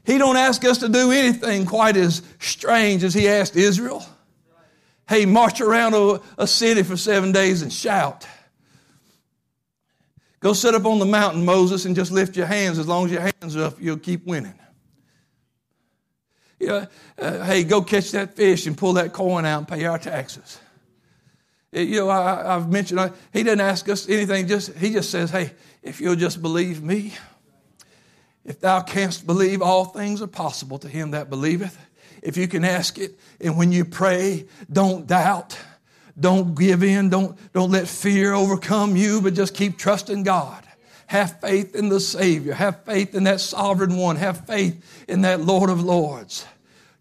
He 0.05 0.19
don't 0.19 0.37
ask 0.37 0.65
us 0.65 0.79
to 0.79 0.89
do 0.89 1.13
anything 1.13 1.65
quite 1.65 1.97
as 1.97 2.23
strange 2.39 3.05
as 3.05 3.15
he 3.15 3.29
asked 3.29 3.57
Israel. 3.57 4.05
Hey, 5.09 5.27
march 5.27 5.61
around 5.61 5.95
a, 5.95 6.21
a 6.39 6.47
city 6.47 6.83
for 6.83 6.97
seven 6.97 7.33
days 7.33 7.63
and 7.63 7.73
shout. 7.73 8.27
Go 10.41 10.53
sit 10.53 10.75
up 10.75 10.85
on 10.85 10.99
the 10.99 11.07
mountain, 11.07 11.45
Moses, 11.45 11.87
and 11.87 11.97
just 11.97 12.13
lift 12.13 12.37
your 12.37 12.47
hands. 12.47 12.79
As 12.79 12.87
long 12.87 13.07
as 13.07 13.13
your 13.13 13.23
hands 13.23 13.57
are 13.57 13.65
up, 13.65 13.81
you'll 13.81 13.99
keep 13.99 14.27
winning. 14.27 14.55
Know, 16.61 16.87
uh, 17.19 17.45
hey, 17.45 17.65
go 17.65 17.83
catch 17.83 18.13
that 18.13 18.37
fish 18.37 18.67
and 18.67 18.77
pull 18.77 18.95
that 18.95 19.13
coin 19.13 19.45
out 19.45 19.59
and 19.59 19.69
pay 19.69 19.85
our 19.85 19.99
taxes. 19.99 20.59
you 21.73 21.97
know, 22.01 22.11
I, 22.11 22.55
have 22.55 22.71
mentioned, 22.71 23.01
I, 23.01 23.11
he 23.33 23.43
doesn't 23.43 23.61
ask 23.61 23.89
us 23.89 24.09
anything. 24.09 24.47
Just 24.47 24.75
He 24.75 24.91
just 24.91 25.11
says, 25.11 25.31
hey, 25.31 25.53
if 25.83 26.01
you'll 26.01 26.17
just 26.17 26.41
believe 26.41 26.83
me, 26.83 27.15
if 28.45 28.61
thou 28.61 28.81
canst 28.81 29.27
believe, 29.27 29.63
all 29.63 29.87
things 29.87 30.21
are 30.21 30.27
possible 30.27 30.79
to 30.79 30.89
him 30.89 31.13
that 31.13 31.31
believeth. 31.31 31.79
If 32.23 32.37
you 32.37 32.49
can 32.49 32.65
ask 32.65 32.99
it, 32.99 33.19
and 33.41 33.57
when 33.57 33.73
you 33.73 33.85
pray, 33.85 34.47
don't 34.71 35.07
doubt. 35.07 35.59
Don't 36.19 36.55
give 36.55 36.83
in. 36.83 37.11
Don't, 37.11 37.37
don't 37.53 37.71
let 37.71 37.89
fear 37.89 38.33
overcome 38.33 38.97
you, 38.97 39.21
but 39.21 39.35
just 39.35 39.55
keep 39.55 39.79
trusting 39.79 40.23
God. 40.23 40.63
Have 41.07 41.41
faith 41.41 41.75
in 41.75 41.89
the 41.89 42.01
Savior. 42.01 42.55
Have 42.55 42.85
faith 42.85 43.15
in 43.15 43.25
that 43.25 43.41
sovereign 43.41 43.97
one. 43.97 44.17
Have 44.17 44.47
faith 44.47 45.05
in 45.09 45.23
that 45.23 45.41
Lord 45.41 45.71
of 45.71 45.83
Lords. 45.83 46.47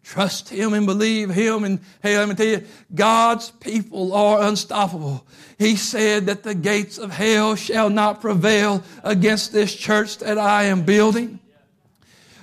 Trust 0.03 0.50
Him 0.50 0.74
and 0.74 0.86
believe 0.86 1.29
Him. 1.29 1.63
And 1.63 1.79
hey, 2.01 2.17
let 2.17 2.27
me 2.27 2.36
tell 2.36 2.45
you, 2.45 2.63
God's 2.93 3.51
people 3.51 4.13
are 4.13 4.43
unstoppable. 4.43 5.25
He 5.57 5.77
said 5.77 6.25
that 6.25 6.43
the 6.43 6.53
gates 6.53 6.98
of 6.98 7.12
hell 7.12 7.55
shall 7.55 7.89
not 7.89 8.22
prevail 8.22 8.83
against 9.03 9.53
this 9.53 9.74
church 9.74 10.17
that 10.17 10.38
I 10.38 10.65
am 10.65 10.83
building. 10.83 11.39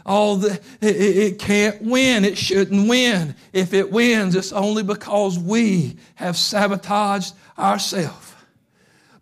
All 0.06 0.36
the, 0.36 0.54
it, 0.80 0.96
it 0.96 1.38
can't 1.38 1.82
win. 1.82 2.24
It 2.24 2.38
shouldn't 2.38 2.88
win. 2.88 3.34
If 3.52 3.74
it 3.74 3.92
wins, 3.92 4.34
it's 4.34 4.52
only 4.52 4.82
because 4.82 5.38
we 5.38 5.98
have 6.14 6.36
sabotaged 6.36 7.34
ourselves. 7.58 8.34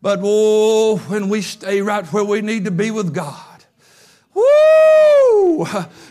But 0.01 0.21
oh, 0.23 0.99
when 1.09 1.29
we 1.29 1.43
stay 1.43 1.83
right 1.83 2.07
where 2.07 2.25
we 2.25 2.41
need 2.41 2.67
to 2.67 2.71
be 2.71 2.93
with 2.93 3.13
God, 3.13 3.65
woo! 4.33 5.67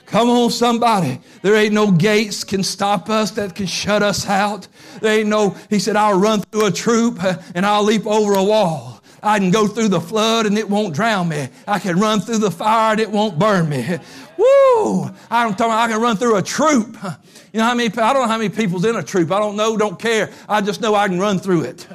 Come 0.08 0.30
on, 0.30 0.50
somebody. 0.52 1.20
There 1.42 1.56
ain't 1.56 1.74
no 1.74 1.92
gates 1.92 2.46
can 2.46 2.64
stop 2.64 3.10
us 3.10 3.32
that 3.32 3.56
can 3.56 3.66
shut 3.66 4.02
us 4.02 4.26
out. 4.26 4.68
There 5.02 5.20
ain't 5.20 5.28
no, 5.28 5.56
he 5.70 5.80
said, 5.80 5.98
I'll 5.98 6.18
run 6.18 6.42
through 6.42 6.68
a 6.68 6.72
troop 6.72 7.22
uh, 7.22 7.36
and 7.54 7.66
I'll 7.66 7.84
leap 7.84 8.08
over 8.08 8.34
a 8.34 8.44
wall. 8.44 9.02
I 9.22 9.38
can 9.40 9.52
go 9.52 9.68
through 9.68 9.90
the 9.90 10.00
flood 10.00 10.46
and 10.46 10.58
it 10.58 10.70
won't 10.70 10.96
drown 10.96 11.28
me. 11.28 11.50
I 11.68 11.80
can 11.80 12.00
run 12.00 12.22
through 12.22 12.38
the 12.38 12.52
fire 12.52 12.94
and 12.94 13.02
it 13.02 13.12
won't 13.12 13.38
burn 13.38 13.68
me. 13.68 13.98
Woo! 14.38 15.10
I'm 15.30 15.56
talking, 15.56 15.74
I 15.74 15.88
can 15.90 16.00
run 16.02 16.16
through 16.16 16.38
a 16.38 16.42
troop. 16.42 16.98
You 17.54 17.60
know 17.60 17.70
how 17.70 17.76
many, 17.76 17.88
I 17.88 18.14
don't 18.14 18.24
know 18.24 18.28
how 18.28 18.38
many 18.38 18.50
people's 18.50 18.86
in 18.86 18.98
a 18.98 19.02
troop. 19.02 19.32
I 19.32 19.40
don't 19.40 19.56
know, 19.56 19.78
don't 19.78 19.98
care. 19.98 20.30
I 20.48 20.62
just 20.62 20.80
know 20.80 20.94
I 20.94 21.08
can 21.08 21.18
run 21.18 21.40
through 21.40 21.62
it. 21.62 21.88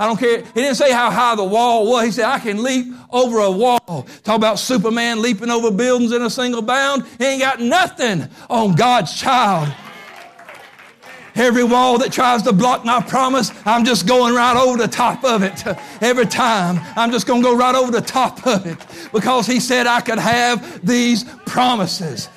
I 0.00 0.06
don't 0.06 0.16
care. 0.16 0.38
He 0.38 0.62
didn't 0.62 0.76
say 0.76 0.92
how 0.92 1.10
high 1.10 1.34
the 1.34 1.44
wall 1.44 1.86
was. 1.86 2.06
He 2.06 2.10
said, 2.12 2.24
I 2.24 2.38
can 2.38 2.62
leap 2.62 2.86
over 3.12 3.40
a 3.40 3.50
wall. 3.50 4.06
Talk 4.24 4.36
about 4.36 4.58
Superman 4.58 5.20
leaping 5.20 5.50
over 5.50 5.70
buildings 5.70 6.12
in 6.12 6.22
a 6.22 6.30
single 6.30 6.62
bound. 6.62 7.06
He 7.18 7.26
ain't 7.26 7.42
got 7.42 7.60
nothing 7.60 8.26
on 8.48 8.76
God's 8.76 9.14
child. 9.20 9.70
Every 11.34 11.64
wall 11.64 11.98
that 11.98 12.12
tries 12.12 12.42
to 12.44 12.52
block 12.54 12.82
my 12.82 13.02
promise, 13.02 13.52
I'm 13.66 13.84
just 13.84 14.06
going 14.06 14.34
right 14.34 14.56
over 14.56 14.78
the 14.78 14.88
top 14.88 15.22
of 15.22 15.42
it. 15.42 15.66
Every 16.00 16.24
time, 16.24 16.80
I'm 16.96 17.12
just 17.12 17.26
going 17.26 17.42
to 17.42 17.48
go 17.48 17.54
right 17.54 17.74
over 17.74 17.92
the 17.92 18.00
top 18.00 18.46
of 18.46 18.64
it 18.64 18.78
because 19.12 19.46
He 19.46 19.60
said 19.60 19.86
I 19.86 20.00
could 20.00 20.18
have 20.18 20.84
these 20.84 21.24
promises. 21.44 22.30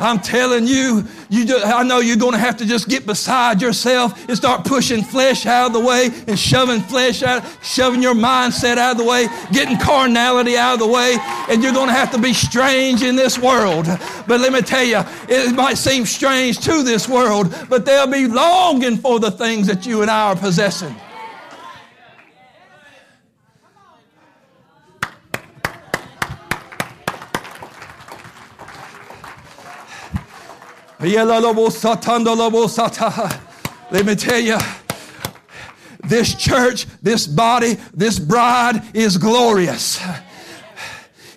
I'm 0.00 0.18
telling 0.18 0.66
you, 0.66 1.04
you 1.28 1.58
I 1.62 1.82
know 1.82 1.98
you're 1.98 2.16
going 2.16 2.32
to 2.32 2.38
have 2.38 2.56
to 2.58 2.66
just 2.66 2.88
get 2.88 3.06
beside 3.06 3.60
yourself 3.60 4.28
and 4.28 4.36
start 4.36 4.64
pushing 4.64 5.02
flesh 5.02 5.46
out 5.46 5.68
of 5.68 5.72
the 5.74 5.80
way 5.80 6.10
and 6.26 6.38
shoving 6.38 6.80
flesh 6.80 7.22
out, 7.22 7.44
shoving 7.62 8.02
your 8.02 8.14
mindset 8.14 8.78
out 8.78 8.92
of 8.92 8.98
the 8.98 9.04
way, 9.04 9.26
getting 9.52 9.78
carnality 9.78 10.56
out 10.56 10.74
of 10.74 10.80
the 10.80 10.86
way, 10.86 11.16
and 11.48 11.62
you're 11.62 11.72
going 11.72 11.88
to 11.88 11.94
have 11.94 12.10
to 12.12 12.18
be 12.18 12.32
strange 12.32 13.02
in 13.02 13.16
this 13.16 13.38
world. 13.38 13.86
But 14.26 14.40
let 14.40 14.52
me 14.52 14.62
tell 14.62 14.84
you, 14.84 15.02
it 15.28 15.54
might 15.54 15.78
seem 15.78 16.06
strange 16.06 16.58
to 16.60 16.82
this 16.82 17.08
world, 17.08 17.54
but 17.68 17.84
they'll 17.84 18.06
be 18.06 18.26
longing 18.26 18.96
for 18.96 19.20
the 19.20 19.30
things 19.30 19.66
that 19.66 19.86
you 19.86 20.02
and 20.02 20.10
I 20.10 20.30
are 20.30 20.36
possessing. 20.36 20.94
Let 33.90 34.06
me 34.06 34.14
tell 34.14 34.38
you, 34.38 34.58
this 36.04 36.34
church, 36.34 36.86
this 37.02 37.26
body, 37.26 37.76
this 37.94 38.18
bride 38.18 38.82
is 38.94 39.16
glorious. 39.16 40.00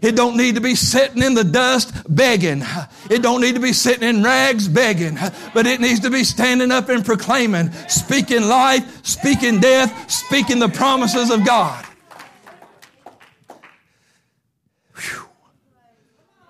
It 0.01 0.17
don't 0.17 0.35
need 0.35 0.55
to 0.55 0.61
be 0.61 0.75
sitting 0.75 1.23
in 1.23 1.33
the 1.33 1.45
dust 1.45 1.93
begging. 2.13 2.61
It 3.09 3.21
don't 3.21 3.39
need 3.39 3.55
to 3.55 3.61
be 3.61 3.71
sitting 3.71 4.07
in 4.07 4.21
rags 4.21 4.67
begging, 4.67 5.17
but 5.53 5.65
it 5.65 5.79
needs 5.79 6.01
to 6.01 6.09
be 6.09 6.25
standing 6.25 6.71
up 6.71 6.89
and 6.89 7.05
proclaiming, 7.05 7.71
speaking 7.87 8.49
life, 8.49 9.05
speaking 9.05 9.61
death, 9.61 10.11
speaking 10.11 10.59
the 10.59 10.67
promises 10.67 11.29
of 11.29 11.45
God. 11.45 11.85
Whew. 14.97 15.25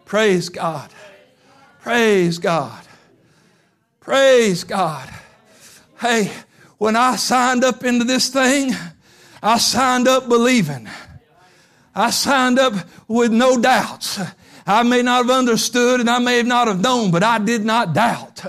Praise 0.06 0.50
God. 0.50 0.90
Praise 1.82 2.40
God. 2.40 2.83
Praise 4.04 4.66
God. 4.66 5.10
Hey, 5.98 6.30
when 6.78 6.98
I 6.98 7.16
signed 7.16 7.64
up 7.64 7.86
into 7.86 8.04
this 8.04 8.28
thing, 8.28 8.74
I 9.42 9.58
signed 9.58 10.10
up 10.10 10.28
believing. 10.28 10.90
I 11.96 12.10
signed 12.10 12.60
up 12.60 12.74
with 13.08 13.32
no 13.32 13.58
doubts. 13.58 14.20
I 14.68 14.84
may 14.84 15.04
not 15.04 15.28
have 15.28 15.30
understood 15.30 16.02
and 16.02 16.10
I 16.10 16.20
may 16.20 16.44
not 16.44 16.68
have 16.68 16.82
known, 16.82 17.12
but 17.12 17.24
I 17.24 17.40
did 17.40 17.64
not 17.64 17.94
doubt. 17.94 18.44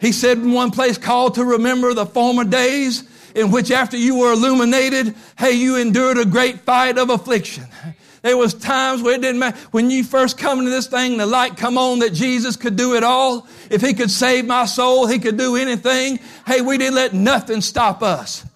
He 0.00 0.12
said 0.12 0.38
in 0.38 0.52
one 0.52 0.70
place, 0.70 0.98
called 0.98 1.34
to 1.34 1.44
remember 1.44 1.94
the 1.94 2.06
former 2.06 2.44
days 2.44 3.02
in 3.34 3.50
which 3.50 3.72
after 3.72 3.96
you 3.96 4.20
were 4.20 4.32
illuminated, 4.32 5.16
hey, 5.36 5.52
you 5.52 5.74
endured 5.78 6.18
a 6.18 6.24
great 6.24 6.60
fight 6.60 6.96
of 6.96 7.10
affliction. 7.10 7.64
There 8.22 8.36
was 8.36 8.54
times 8.54 9.02
where 9.02 9.14
it 9.14 9.20
didn't 9.20 9.40
matter. 9.40 9.58
When 9.72 9.90
you 9.90 10.04
first 10.04 10.38
come 10.38 10.60
into 10.60 10.70
this 10.70 10.86
thing, 10.86 11.16
the 11.16 11.26
light 11.26 11.56
come 11.56 11.76
on 11.76 11.98
that 11.98 12.12
Jesus 12.12 12.56
could 12.56 12.76
do 12.76 12.94
it 12.94 13.02
all. 13.02 13.48
If 13.68 13.82
he 13.82 13.94
could 13.94 14.12
save 14.12 14.46
my 14.46 14.64
soul, 14.64 15.08
he 15.08 15.18
could 15.18 15.36
do 15.36 15.56
anything. 15.56 16.20
Hey, 16.46 16.60
we 16.60 16.78
didn't 16.78 16.94
let 16.94 17.12
nothing 17.12 17.60
stop 17.60 18.00
us. 18.00 18.46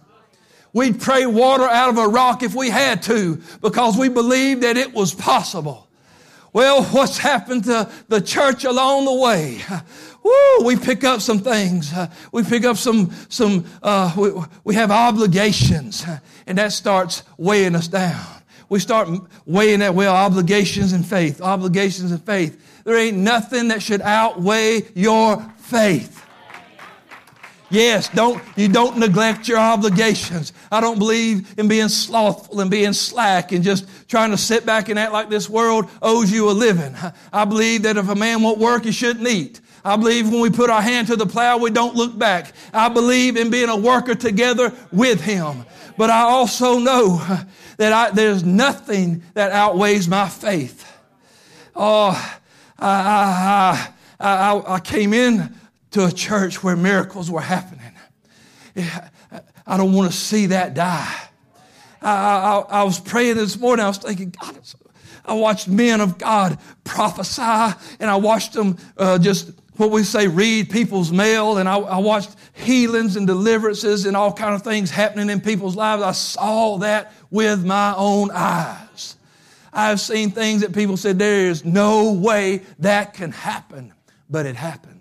We'd 0.72 1.00
pray 1.00 1.26
water 1.26 1.64
out 1.64 1.88
of 1.88 1.98
a 1.98 2.06
rock 2.06 2.44
if 2.44 2.54
we 2.54 2.70
had 2.70 3.02
to 3.04 3.42
because 3.60 3.96
we 3.96 4.08
believed 4.08 4.62
that 4.62 4.76
it 4.76 4.94
was 4.94 5.12
possible. 5.12 5.88
Well, 6.52 6.84
what's 6.84 7.18
happened 7.18 7.64
to 7.64 7.90
the 8.08 8.20
church 8.20 8.64
along 8.64 9.06
the 9.06 9.14
way? 9.14 9.62
Woo, 10.22 10.64
we 10.64 10.76
pick 10.76 11.02
up 11.02 11.20
some 11.20 11.40
things. 11.40 11.92
We 12.32 12.44
pick 12.44 12.64
up 12.64 12.76
some, 12.76 13.10
some, 13.28 13.64
uh, 13.82 14.12
we, 14.16 14.32
we 14.64 14.74
have 14.74 14.90
obligations, 14.90 16.04
and 16.46 16.58
that 16.58 16.72
starts 16.72 17.24
weighing 17.36 17.74
us 17.74 17.88
down 17.88 18.35
we 18.68 18.78
start 18.80 19.08
weighing 19.44 19.80
that 19.80 19.94
well 19.94 20.14
obligations 20.14 20.92
and 20.92 21.06
faith, 21.06 21.40
obligations 21.40 22.10
and 22.10 22.22
faith. 22.24 22.82
There 22.84 22.96
ain't 22.96 23.16
nothing 23.16 23.68
that 23.68 23.82
should 23.82 24.00
outweigh 24.00 24.82
your 24.94 25.40
faith. 25.58 26.22
Yes, 27.68 28.08
don't, 28.10 28.40
you 28.56 28.68
don't 28.68 28.96
neglect 28.96 29.48
your 29.48 29.58
obligations. 29.58 30.52
I 30.70 30.80
don't 30.80 30.98
believe 30.98 31.58
in 31.58 31.66
being 31.66 31.88
slothful 31.88 32.60
and 32.60 32.70
being 32.70 32.92
slack 32.92 33.50
and 33.50 33.64
just 33.64 33.88
trying 34.08 34.30
to 34.30 34.36
sit 34.36 34.64
back 34.64 34.88
and 34.88 34.98
act 34.98 35.12
like 35.12 35.28
this 35.30 35.50
world 35.50 35.90
owes 36.00 36.30
you 36.30 36.48
a 36.48 36.52
living. 36.52 36.94
I 37.32 37.44
believe 37.44 37.82
that 37.82 37.96
if 37.96 38.08
a 38.08 38.14
man 38.14 38.42
won't 38.42 38.58
work, 38.58 38.84
he 38.84 38.92
shouldn't 38.92 39.26
eat. 39.26 39.60
I 39.84 39.96
believe 39.96 40.30
when 40.30 40.40
we 40.40 40.50
put 40.50 40.70
our 40.70 40.82
hand 40.82 41.08
to 41.08 41.16
the 41.16 41.26
plow, 41.26 41.58
we 41.58 41.70
don't 41.70 41.94
look 41.94 42.16
back. 42.16 42.52
I 42.72 42.88
believe 42.88 43.36
in 43.36 43.50
being 43.50 43.68
a 43.68 43.76
worker 43.76 44.14
together 44.14 44.72
with 44.92 45.20
him. 45.20 45.64
But 45.96 46.10
I 46.10 46.20
also 46.22 46.78
know 46.78 47.18
that 47.78 47.92
I, 47.92 48.10
there's 48.10 48.44
nothing 48.44 49.22
that 49.34 49.52
outweighs 49.52 50.08
my 50.08 50.28
faith. 50.28 50.84
Oh, 51.74 52.10
I, 52.78 53.92
I, 54.18 54.28
I, 54.28 54.74
I 54.74 54.80
came 54.80 55.14
in 55.14 55.54
to 55.92 56.06
a 56.06 56.12
church 56.12 56.62
where 56.62 56.76
miracles 56.76 57.30
were 57.30 57.40
happening. 57.40 57.92
I 59.66 59.76
don't 59.76 59.92
want 59.92 60.10
to 60.10 60.16
see 60.16 60.46
that 60.46 60.74
die. 60.74 61.14
I, 62.02 62.10
I, 62.10 62.58
I, 62.80 62.82
was 62.84 63.00
praying 63.00 63.36
this 63.36 63.58
morning. 63.58 63.84
I 63.84 63.88
was 63.88 63.98
thinking, 63.98 64.34
God, 64.40 64.58
I 65.24 65.34
watched 65.34 65.66
men 65.66 66.00
of 66.00 66.18
God 66.18 66.58
prophesy, 66.84 67.76
and 67.98 68.10
I 68.10 68.16
watched 68.16 68.52
them 68.52 68.76
uh, 68.96 69.18
just 69.18 69.50
what 69.78 69.90
we 69.90 70.02
say 70.02 70.28
read 70.28 70.70
people's 70.70 71.12
mail, 71.12 71.58
and 71.58 71.68
I, 71.68 71.78
I 71.78 71.98
watched 71.98 72.34
healings 72.52 73.16
and 73.16 73.26
deliverances 73.26 74.06
and 74.06 74.16
all 74.16 74.32
kind 74.32 74.54
of 74.54 74.62
things 74.62 74.90
happening 74.90 75.30
in 75.30 75.40
people's 75.40 75.76
lives. 75.76 76.02
I 76.02 76.12
saw 76.12 76.78
that 76.78 77.12
with 77.30 77.64
my 77.64 77.94
own 77.96 78.30
eyes. 78.30 79.16
I've 79.72 80.00
seen 80.00 80.30
things 80.30 80.62
that 80.62 80.74
people 80.74 80.96
said, 80.96 81.18
there 81.18 81.48
is 81.48 81.64
no 81.64 82.12
way 82.12 82.62
that 82.78 83.14
can 83.14 83.32
happen, 83.32 83.92
but 84.30 84.46
it 84.46 84.56
happened. 84.56 84.96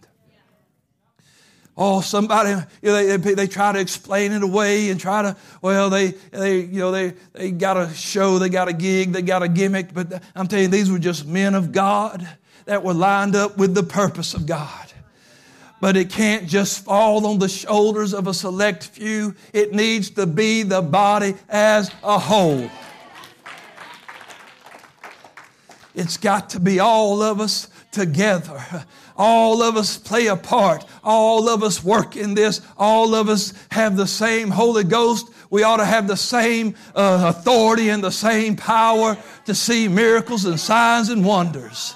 Oh, 1.78 2.00
somebody, 2.00 2.52
you 2.82 2.90
know, 2.90 3.18
they, 3.18 3.34
they, 3.34 3.48
try 3.48 3.74
to 3.74 3.80
explain 3.80 4.32
it 4.32 4.44
away 4.44 4.90
and 4.90 5.00
try 5.00 5.24
to, 5.24 5.36
well, 5.62 5.90
they, 5.90 6.12
they, 6.32 6.60
you 6.62 6.80
know, 6.80 6.92
they, 6.92 7.14
they 7.34 7.52
got 7.52 7.76
a 7.76 7.94
show, 7.94 8.40
they 8.40 8.48
got 8.48 8.70
a 8.70 8.74
gig, 8.74 9.12
they 9.12 9.22
got 9.22 9.44
a 9.44 9.50
gimmick, 9.50 9.94
but 9.94 10.24
I'm 10.36 10.48
telling 10.48 10.66
you, 10.66 10.72
these 10.72 10.90
were 10.90 11.00
just 11.00 11.26
men 11.26 11.54
of 11.54 11.74
God 11.74 12.26
that 12.66 12.84
were 12.84 12.94
lined 12.94 13.36
up 13.36 13.58
with 13.58 13.74
the 13.74 13.84
purpose 13.84 14.34
of 14.34 14.46
God. 14.46 14.82
but 15.82 15.98
it 15.98 16.10
can't 16.10 16.48
just 16.48 16.84
fall 16.84 17.28
on 17.28 17.38
the 17.38 17.50
shoulders 17.50 18.14
of 18.14 18.28
a 18.28 18.34
select 18.34 18.84
few. 18.84 19.36
It 19.54 19.74
needs 19.74 20.10
to 20.12 20.26
be 20.26 20.64
the 20.64 20.82
body 20.82 21.36
as 21.50 21.92
a 22.02 22.18
whole. 22.18 22.70
It's 25.94 26.18
got 26.18 26.50
to 26.52 26.60
be 26.60 26.80
all 26.80 27.22
of 27.22 27.40
us 27.40 27.70
together. 27.92 28.64
All 29.18 29.62
of 29.62 29.78
us 29.78 29.98
play 29.98 30.28
a 30.28 30.36
part. 30.36 30.84
All 31.04 31.48
of 31.48 31.64
us 31.64 31.84
work 31.84 32.18
in 32.18 32.34
this. 32.34 32.62
All 32.78 33.16
of 33.16 33.30
us 33.30 33.54
have 33.72 33.96
the 33.96 34.08
same 34.08 34.50
Holy 34.50 34.84
Ghost. 34.84 35.30
We 35.50 35.64
ought 35.64 35.78
to 35.78 35.86
have 35.86 36.08
the 36.08 36.18
same 36.18 36.76
uh, 36.96 37.34
authority 37.36 37.90
and 37.90 38.04
the 38.04 38.12
same 38.12 38.56
power 38.56 39.18
to 39.46 39.56
see 39.56 39.88
miracles 39.88 40.46
and 40.46 40.60
signs 40.60 41.10
and 41.10 41.24
wonders. 41.24 41.96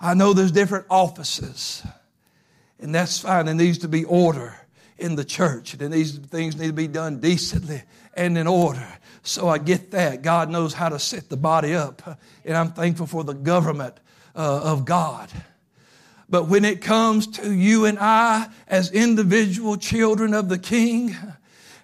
I 0.00 0.14
know 0.14 0.32
there's 0.32 0.52
different 0.52 0.86
offices, 0.90 1.82
and 2.78 2.94
that's 2.94 3.20
fine. 3.20 3.46
There 3.46 3.54
needs 3.54 3.78
to 3.78 3.88
be 3.88 4.04
order 4.04 4.54
in 4.98 5.16
the 5.16 5.24
church, 5.24 5.74
and 5.74 5.92
these 5.92 6.18
things 6.18 6.56
need 6.56 6.68
to 6.68 6.72
be 6.72 6.88
done 6.88 7.20
decently 7.20 7.82
and 8.14 8.36
in 8.38 8.46
order. 8.46 8.86
So 9.22 9.48
I 9.48 9.58
get 9.58 9.90
that. 9.92 10.22
God 10.22 10.50
knows 10.50 10.74
how 10.74 10.88
to 10.88 10.98
set 10.98 11.28
the 11.28 11.36
body 11.36 11.74
up, 11.74 12.18
and 12.44 12.56
I'm 12.56 12.72
thankful 12.72 13.06
for 13.06 13.24
the 13.24 13.34
government 13.34 13.94
uh, 14.36 14.60
of 14.62 14.84
God. 14.84 15.30
But 16.28 16.48
when 16.48 16.64
it 16.64 16.80
comes 16.80 17.26
to 17.38 17.52
you 17.52 17.84
and 17.84 17.98
I 17.98 18.48
as 18.66 18.90
individual 18.90 19.76
children 19.76 20.34
of 20.34 20.48
the 20.48 20.58
King, 20.58 21.16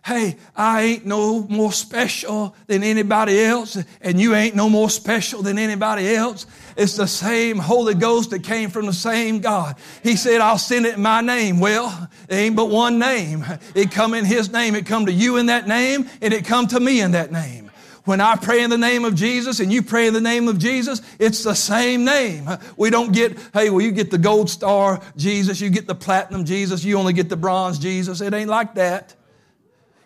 hey, 0.05 0.37
I 0.57 0.83
ain't 0.83 1.07
no 1.07 1.43
more 1.45 1.73
special 1.73 2.55
than 2.67 2.83
anybody 2.83 3.41
else, 3.41 3.77
and 4.01 4.21
you 4.21 4.35
ain't 4.35 4.55
no 4.55 4.69
more 4.69 4.89
special 4.89 5.43
than 5.43 5.59
anybody 5.59 6.15
else. 6.15 6.47
It's 6.77 6.97
the 6.97 7.07
same 7.07 7.59
Holy 7.59 7.95
Ghost 7.95 8.31
that 8.31 8.43
came 8.43 8.71
from 8.71 8.87
the 8.87 8.93
same 8.93 9.41
God. 9.41 9.77
He 10.03 10.17
said, 10.17 10.41
I'll 10.41 10.59
send 10.59 10.87
it 10.87 10.95
in 10.95 11.03
my 11.03 11.21
name. 11.21 11.61
Well, 11.61 12.09
it 12.29 12.35
ain't 12.35 12.57
but 12.57 12.71
one 12.71 12.99
name. 12.99 13.45
It 13.75 13.91
come 13.91 14.15
in 14.15 14.25
His 14.25 14.51
name. 14.51 14.75
It 14.75 14.87
come 14.87 15.07
to 15.07 15.13
you 15.13 15.37
in 15.37 15.47
that 15.47 15.69
name, 15.69 16.09
and 16.23 16.33
it 16.33 16.45
come 16.45 16.67
to 16.69 16.81
me 16.81 17.01
in 17.01 17.13
that 17.13 17.31
name. 17.31 17.71
When 18.05 18.21
I 18.21 18.37
pray 18.37 18.63
in 18.63 18.71
the 18.71 18.79
name 18.79 19.05
of 19.05 19.15
Jesus 19.15 19.61
and 19.61 19.71
you 19.71 19.83
pray 19.83 20.07
in 20.07 20.15
the 20.15 20.21
name 20.23 20.49
of 20.49 20.59
Jesus, 20.59 21.03
it's 21.19 21.45
the 21.45 21.55
same 21.55 22.05
name. 22.05 22.49
We 22.77 22.89
don't 22.89 23.13
get, 23.13 23.39
hey, 23.53 23.69
well, 23.69 23.83
you 23.83 23.93
get 23.93 24.11
the 24.11 24.19
gold 24.19 24.49
star 24.49 25.03
Jesus, 25.17 25.61
you 25.61 25.69
get 25.69 25.87
the 25.87 25.95
platinum 25.95 26.47
Jesus, 26.47 26.83
you 26.83 26.99
only 26.99 27.13
get 27.13 27.29
the 27.29 27.37
bronze 27.37 27.79
Jesus. 27.79 28.23
It 28.23 28.33
ain't 28.33 28.49
like 28.49 28.75
that. 28.75 29.15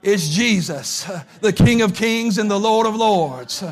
It's 0.05 0.29
Jesus, 0.29 1.11
the 1.40 1.51
King 1.51 1.81
of 1.81 1.95
Kings 1.95 2.37
and 2.37 2.51
the 2.51 2.61
Lord 2.61 2.87
of 2.87 2.95
Lords. 2.95 3.64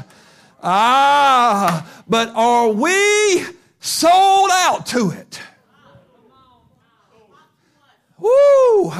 Ah, 0.62 1.86
but 2.08 2.30
are 2.34 2.70
we 2.70 3.44
sold 3.80 4.48
out 4.50 4.86
to 4.86 5.10
it? 5.10 5.38
Woo! 8.18 8.92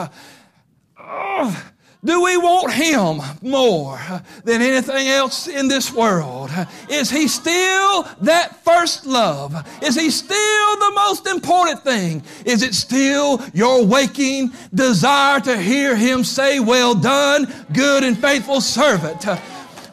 Oh, 0.99 1.72
do 2.05 2.21
we 2.23 2.37
want 2.37 2.73
Him 2.73 3.21
more 3.43 4.01
than 4.43 4.61
anything 4.61 5.07
else 5.07 5.47
in 5.47 5.69
this 5.69 5.93
world? 5.93 6.51
Is 6.89 7.11
He 7.11 7.29
still 7.29 8.09
that 8.23 8.65
first 8.65 9.07
love? 9.07 9.55
Is 9.81 9.95
He 9.95 10.11
still 10.11 10.77
the 10.79 10.93
most 10.97 11.29
important 11.29 11.85
thing? 11.85 12.25
Is 12.45 12.63
it 12.63 12.75
still 12.75 13.41
your 13.55 13.85
waking 13.85 14.53
desire 14.75 15.39
to 15.41 15.57
hear 15.57 15.95
Him 15.95 16.25
say, 16.25 16.59
Well 16.59 16.97
done, 16.97 17.53
good 17.73 18.03
and 18.03 18.19
faithful 18.19 18.61
servant? 18.61 19.25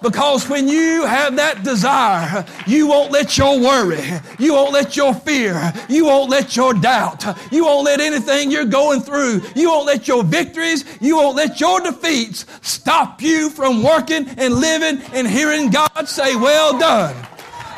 Because 0.02 0.48
when 0.48 0.68
you 0.68 1.06
have 1.06 1.36
that 1.36 1.64
desire, 1.64 2.46
you 2.66 2.88
won't 2.88 3.12
let 3.12 3.38
your 3.38 3.60
worry, 3.60 4.04
you 4.38 4.54
won't 4.54 4.72
let 4.72 4.96
your 4.96 5.14
fear, 5.14 5.74
you 5.90 6.06
won't 6.06 6.30
let 6.30 6.56
your 6.56 6.74
doubt, 6.74 7.26
you 7.52 7.66
won't 7.66 7.86
let 7.86 8.00
anything 8.00 8.50
you're 8.50 8.64
going 8.64 9.02
through, 9.02 9.42
you 9.56 9.70
won't 9.70 9.86
let 9.86 10.08
your 10.08 10.24
victories, 10.24 10.86
you 11.02 11.18
won't 11.18 11.36
let 11.36 11.60
your 11.60 11.82
defeats 11.82 12.46
stop 12.62 13.22
you 13.22 13.50
from 13.50 13.84
working 13.84 14.28
and 14.38 14.54
living 14.54 15.02
and 15.14 15.28
hearing 15.28 15.70
God 15.70 16.08
say, 16.08 16.36
Well 16.36 16.80
done. 16.80 17.16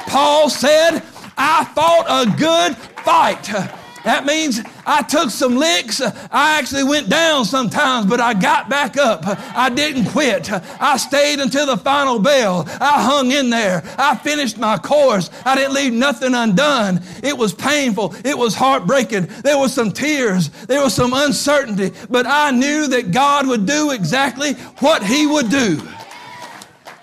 Paul 0.07 0.49
said, 0.49 1.01
I 1.37 1.65
fought 1.73 2.05
a 2.07 2.37
good 2.37 2.77
fight. 3.03 3.49
That 4.03 4.25
means 4.25 4.61
I 4.85 5.03
took 5.03 5.29
some 5.29 5.55
licks. 5.57 6.01
I 6.01 6.57
actually 6.57 6.83
went 6.83 7.09
down 7.09 7.45
sometimes, 7.45 8.07
but 8.07 8.19
I 8.19 8.33
got 8.33 8.69
back 8.69 8.97
up. 8.97 9.21
I 9.25 9.69
didn't 9.69 10.05
quit. 10.05 10.51
I 10.51 10.97
stayed 10.97 11.39
until 11.39 11.67
the 11.67 11.77
final 11.77 12.19
bell. 12.19 12.65
I 12.79 13.03
hung 13.03 13.31
in 13.31 13.49
there. 13.49 13.83
I 13.97 14.15
finished 14.15 14.57
my 14.57 14.77
course. 14.77 15.29
I 15.45 15.55
didn't 15.55 15.73
leave 15.73 15.93
nothing 15.93 16.33
undone. 16.33 17.01
It 17.23 17.37
was 17.37 17.53
painful. 17.53 18.15
It 18.25 18.37
was 18.37 18.55
heartbreaking. 18.55 19.27
There 19.43 19.57
was 19.57 19.73
some 19.73 19.91
tears. 19.91 20.49
There 20.65 20.81
was 20.81 20.93
some 20.93 21.13
uncertainty, 21.13 21.91
but 22.09 22.25
I 22.25 22.51
knew 22.51 22.87
that 22.87 23.11
God 23.11 23.47
would 23.47 23.65
do 23.65 23.91
exactly 23.91 24.53
what 24.79 25.03
He 25.03 25.27
would 25.27 25.49
do. 25.49 25.81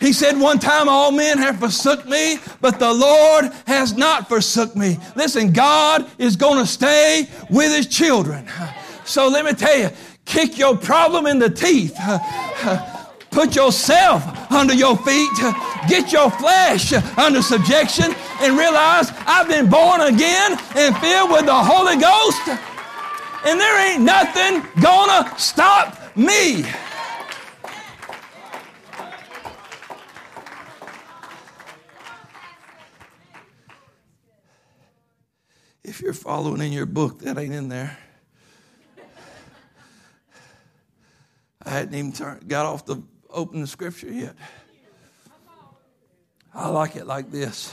He 0.01 0.13
said, 0.13 0.39
One 0.39 0.59
time 0.59 0.89
all 0.89 1.11
men 1.11 1.39
have 1.39 1.59
forsook 1.59 2.07
me, 2.07 2.39
but 2.61 2.79
the 2.79 2.93
Lord 2.93 3.47
has 3.67 3.97
not 3.97 4.29
forsook 4.29 4.77
me. 4.77 4.99
Listen, 5.17 5.53
God 5.53 6.09
is 6.19 6.37
going 6.37 6.59
to 6.59 6.67
stay 6.67 7.29
with 7.51 7.75
his 7.75 7.87
children. 7.87 8.49
So 9.05 9.29
let 9.29 9.45
me 9.45 9.55
tell 9.55 9.77
you, 9.77 9.91
kick 10.25 10.59
your 10.59 10.77
problem 10.77 11.27
in 11.27 11.39
the 11.39 11.51
teeth. 11.51 11.99
Put 13.31 13.57
yourself 13.57 14.51
under 14.51 14.75
your 14.75 14.97
feet. 14.99 15.31
Get 15.89 16.13
your 16.13 16.31
flesh 16.31 16.93
under 17.19 17.43
subjection 17.43 18.15
and 18.41 18.57
realize 18.57 19.11
I've 19.27 19.49
been 19.49 19.69
born 19.69 20.01
again 20.01 20.59
and 20.75 20.97
filled 20.99 21.31
with 21.31 21.47
the 21.47 21.55
Holy 21.55 21.97
Ghost. 21.97 22.49
And 23.45 23.61
there 23.61 23.93
ain't 23.93 24.03
nothing 24.03 24.63
gonna 24.83 25.33
stop 25.39 25.97
me. 26.17 26.65
If 35.89 36.03
you're 36.03 36.13
following 36.13 36.61
in 36.61 36.71
your 36.71 36.85
book, 36.85 37.21
that 37.21 37.39
ain't 37.39 37.55
in 37.55 37.71
there. 37.71 37.97
I 41.63 41.71
hadn't 41.71 41.95
even 41.95 42.13
turned, 42.13 42.47
got 42.47 42.67
off 42.67 42.85
the 42.85 43.03
open 43.31 43.63
the 43.63 43.67
scripture 43.67 44.13
yet. 44.13 44.35
I 46.53 46.69
like 46.69 46.95
it 46.97 47.07
like 47.07 47.31
this. 47.31 47.73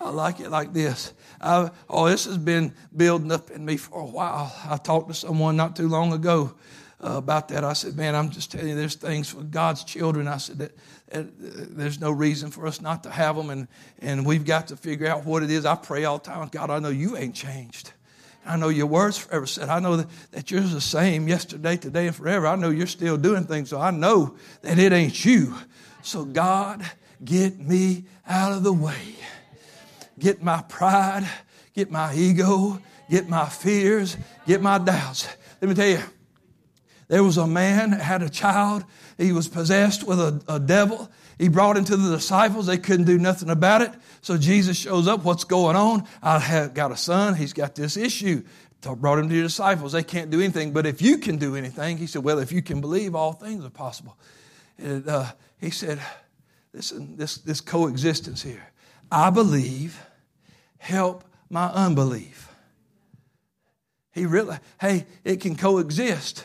I 0.00 0.10
like 0.10 0.40
it 0.40 0.50
like 0.50 0.72
this. 0.72 1.12
I, 1.40 1.70
oh, 1.88 2.08
this 2.08 2.24
has 2.24 2.38
been 2.38 2.74
building 2.94 3.30
up 3.30 3.52
in 3.52 3.64
me 3.64 3.76
for 3.76 4.00
a 4.00 4.04
while. 4.04 4.52
I 4.68 4.78
talked 4.78 5.06
to 5.08 5.14
someone 5.14 5.56
not 5.56 5.76
too 5.76 5.88
long 5.88 6.12
ago 6.12 6.54
uh, 7.02 7.12
about 7.18 7.46
that. 7.48 7.62
I 7.62 7.72
said, 7.72 7.96
"Man, 7.96 8.16
I'm 8.16 8.30
just 8.30 8.50
telling 8.50 8.70
you, 8.70 8.74
there's 8.74 8.96
things 8.96 9.28
for 9.28 9.42
God's 9.42 9.84
children." 9.84 10.26
I 10.26 10.38
said 10.38 10.58
that 10.58 10.72
Uh, 11.12 11.22
there's 11.38 12.00
no 12.00 12.10
reason 12.10 12.50
for 12.50 12.66
us 12.66 12.80
not 12.80 13.04
to 13.04 13.10
have 13.10 13.36
them, 13.36 13.50
and, 13.50 13.68
and 14.00 14.26
we've 14.26 14.44
got 14.44 14.68
to 14.68 14.76
figure 14.76 15.06
out 15.06 15.24
what 15.24 15.42
it 15.42 15.50
is. 15.50 15.64
I 15.64 15.76
pray 15.76 16.04
all 16.04 16.18
the 16.18 16.24
time, 16.24 16.48
God, 16.48 16.70
I 16.70 16.80
know 16.80 16.88
you 16.88 17.16
ain't 17.16 17.34
changed. 17.34 17.92
I 18.44 18.56
know 18.56 18.68
your 18.68 18.86
words 18.86 19.18
forever 19.18 19.46
said. 19.46 19.68
I 19.68 19.80
know 19.80 19.96
that, 19.96 20.06
that 20.32 20.50
you're 20.50 20.60
the 20.60 20.80
same 20.80 21.28
yesterday, 21.28 21.76
today, 21.76 22.06
and 22.06 22.14
forever. 22.14 22.46
I 22.46 22.56
know 22.56 22.70
you're 22.70 22.86
still 22.86 23.16
doing 23.16 23.44
things, 23.44 23.70
so 23.70 23.80
I 23.80 23.90
know 23.90 24.36
that 24.62 24.78
it 24.78 24.92
ain't 24.92 25.24
you. 25.24 25.54
So, 26.02 26.24
God, 26.24 26.88
get 27.24 27.58
me 27.58 28.04
out 28.26 28.52
of 28.52 28.62
the 28.62 28.72
way. 28.72 29.16
Get 30.18 30.42
my 30.42 30.62
pride, 30.62 31.28
get 31.74 31.90
my 31.90 32.14
ego, 32.14 32.80
get 33.10 33.28
my 33.28 33.48
fears, 33.48 34.16
get 34.46 34.62
my 34.62 34.78
doubts. 34.78 35.28
Let 35.60 35.68
me 35.68 35.74
tell 35.74 35.88
you, 35.88 36.02
there 37.08 37.22
was 37.22 37.36
a 37.36 37.46
man 37.46 37.92
had 37.92 38.22
a 38.22 38.28
child 38.28 38.84
he 39.16 39.32
was 39.32 39.48
possessed 39.48 40.06
with 40.06 40.20
a, 40.20 40.42
a 40.48 40.60
devil. 40.60 41.10
He 41.38 41.48
brought 41.48 41.76
him 41.76 41.84
to 41.84 41.96
the 41.96 42.16
disciples. 42.16 42.66
They 42.66 42.78
couldn't 42.78 43.06
do 43.06 43.18
nothing 43.18 43.50
about 43.50 43.82
it. 43.82 43.90
So 44.20 44.36
Jesus 44.36 44.76
shows 44.76 45.08
up. 45.08 45.24
What's 45.24 45.44
going 45.44 45.76
on? 45.76 46.06
I 46.22 46.38
have 46.38 46.74
got 46.74 46.92
a 46.92 46.96
son. 46.96 47.34
He's 47.34 47.52
got 47.52 47.74
this 47.74 47.96
issue. 47.96 48.42
Brought 48.82 49.18
him 49.18 49.28
to 49.28 49.34
your 49.34 49.44
disciples. 49.44 49.92
They 49.92 50.04
can't 50.04 50.30
do 50.30 50.40
anything. 50.40 50.72
But 50.72 50.86
if 50.86 51.02
you 51.02 51.18
can 51.18 51.38
do 51.38 51.56
anything, 51.56 51.96
he 51.96 52.06
said, 52.06 52.22
Well, 52.22 52.38
if 52.38 52.52
you 52.52 52.62
can 52.62 52.80
believe, 52.80 53.16
all 53.16 53.32
things 53.32 53.64
are 53.64 53.70
possible. 53.70 54.16
And, 54.78 55.08
uh, 55.08 55.32
he 55.58 55.70
said, 55.70 56.00
Listen, 56.72 57.16
this, 57.16 57.38
this 57.38 57.60
coexistence 57.60 58.42
here. 58.42 58.70
I 59.10 59.30
believe, 59.30 60.00
help 60.78 61.24
my 61.48 61.66
unbelief. 61.66 62.48
He 64.12 64.24
really, 64.24 64.58
hey, 64.80 65.06
it 65.24 65.40
can 65.40 65.56
coexist. 65.56 66.44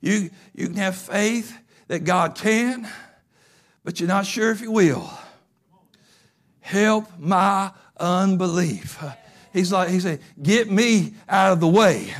You, 0.00 0.30
you 0.54 0.66
can 0.66 0.76
have 0.76 0.96
faith 0.96 1.56
that 1.88 2.04
God 2.04 2.34
can, 2.34 2.88
but 3.84 4.00
you're 4.00 4.08
not 4.08 4.26
sure 4.26 4.50
if 4.50 4.60
He 4.60 4.68
will. 4.68 5.10
Help 6.60 7.06
my 7.18 7.72
unbelief. 7.98 9.02
He's 9.52 9.72
like, 9.72 9.90
He 9.90 10.00
said, 10.00 10.20
Get 10.40 10.70
me 10.70 11.14
out 11.28 11.52
of 11.52 11.60
the 11.60 11.68
way. 11.68 12.14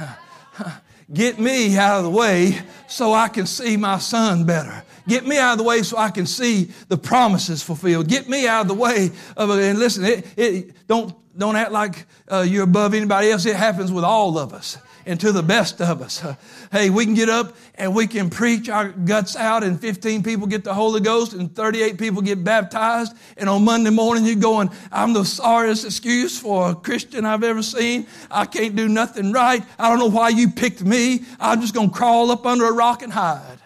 Get 1.13 1.41
me 1.41 1.77
out 1.77 1.99
of 1.99 2.05
the 2.05 2.11
way 2.11 2.61
so 2.87 3.13
I 3.13 3.29
can 3.29 3.47
see 3.47 3.77
my 3.77 3.99
son 3.99 4.45
better. 4.45 4.85
Get 5.11 5.27
me 5.27 5.39
out 5.39 5.53
of 5.53 5.59
the 5.59 5.65
way 5.65 5.83
so 5.83 5.99
I 5.99 6.11
can 6.11 6.25
see 6.25 6.71
the 6.87 6.97
promises 6.97 7.65
fulfilled. 7.65 8.07
Get 8.07 8.29
me 8.29 8.47
out 8.47 8.61
of 8.63 8.69
the 8.69 8.75
way 8.75 9.11
of 9.37 9.51
it. 9.51 9.59
And 9.59 9.77
listen, 9.77 10.05
it, 10.05 10.25
it, 10.37 10.87
don't 10.87 11.13
don't 11.37 11.57
act 11.57 11.73
like 11.73 12.07
uh, 12.31 12.47
you're 12.49 12.63
above 12.63 12.95
anybody 12.95 13.29
else. 13.29 13.45
It 13.45 13.57
happens 13.57 13.91
with 13.91 14.05
all 14.05 14.39
of 14.39 14.53
us 14.53 14.79
and 15.07 15.19
to 15.19 15.33
the 15.33 15.43
best 15.43 15.81
of 15.81 16.01
us. 16.01 16.25
Hey, 16.71 16.89
we 16.89 17.05
can 17.05 17.15
get 17.15 17.29
up 17.29 17.57
and 17.75 17.97
we 17.97 18.07
can 18.07 18.31
preach 18.31 18.69
our 18.69 18.91
guts 18.91 19.35
out, 19.35 19.65
and 19.65 19.81
15 19.81 20.23
people 20.23 20.47
get 20.47 20.63
the 20.63 20.73
Holy 20.73 21.01
Ghost, 21.01 21.33
and 21.33 21.53
38 21.53 21.99
people 21.99 22.23
get 22.23 22.45
baptized. 22.45 23.13
And 23.37 23.49
on 23.49 23.65
Monday 23.65 23.91
morning, 23.91 24.25
you're 24.25 24.37
going, 24.37 24.71
I'm 24.93 25.13
the 25.13 25.25
sorriest 25.25 25.85
excuse 25.85 26.39
for 26.39 26.71
a 26.71 26.75
Christian 26.77 27.25
I've 27.25 27.43
ever 27.43 27.61
seen. 27.61 28.07
I 28.31 28.45
can't 28.45 28.77
do 28.77 28.89
nothing 28.89 29.33
right. 29.33 29.65
I 29.81 29.89
don't 29.89 29.99
know 29.99 30.17
why 30.17 30.29
you 30.29 30.51
picked 30.51 30.85
me. 30.85 31.25
I'm 31.41 31.61
just 31.61 31.75
going 31.75 31.91
to 31.91 31.97
crawl 31.97 32.31
up 32.31 32.47
under 32.47 32.67
a 32.67 32.73
rock 32.73 33.03
and 33.03 33.13
hide. 33.13 33.60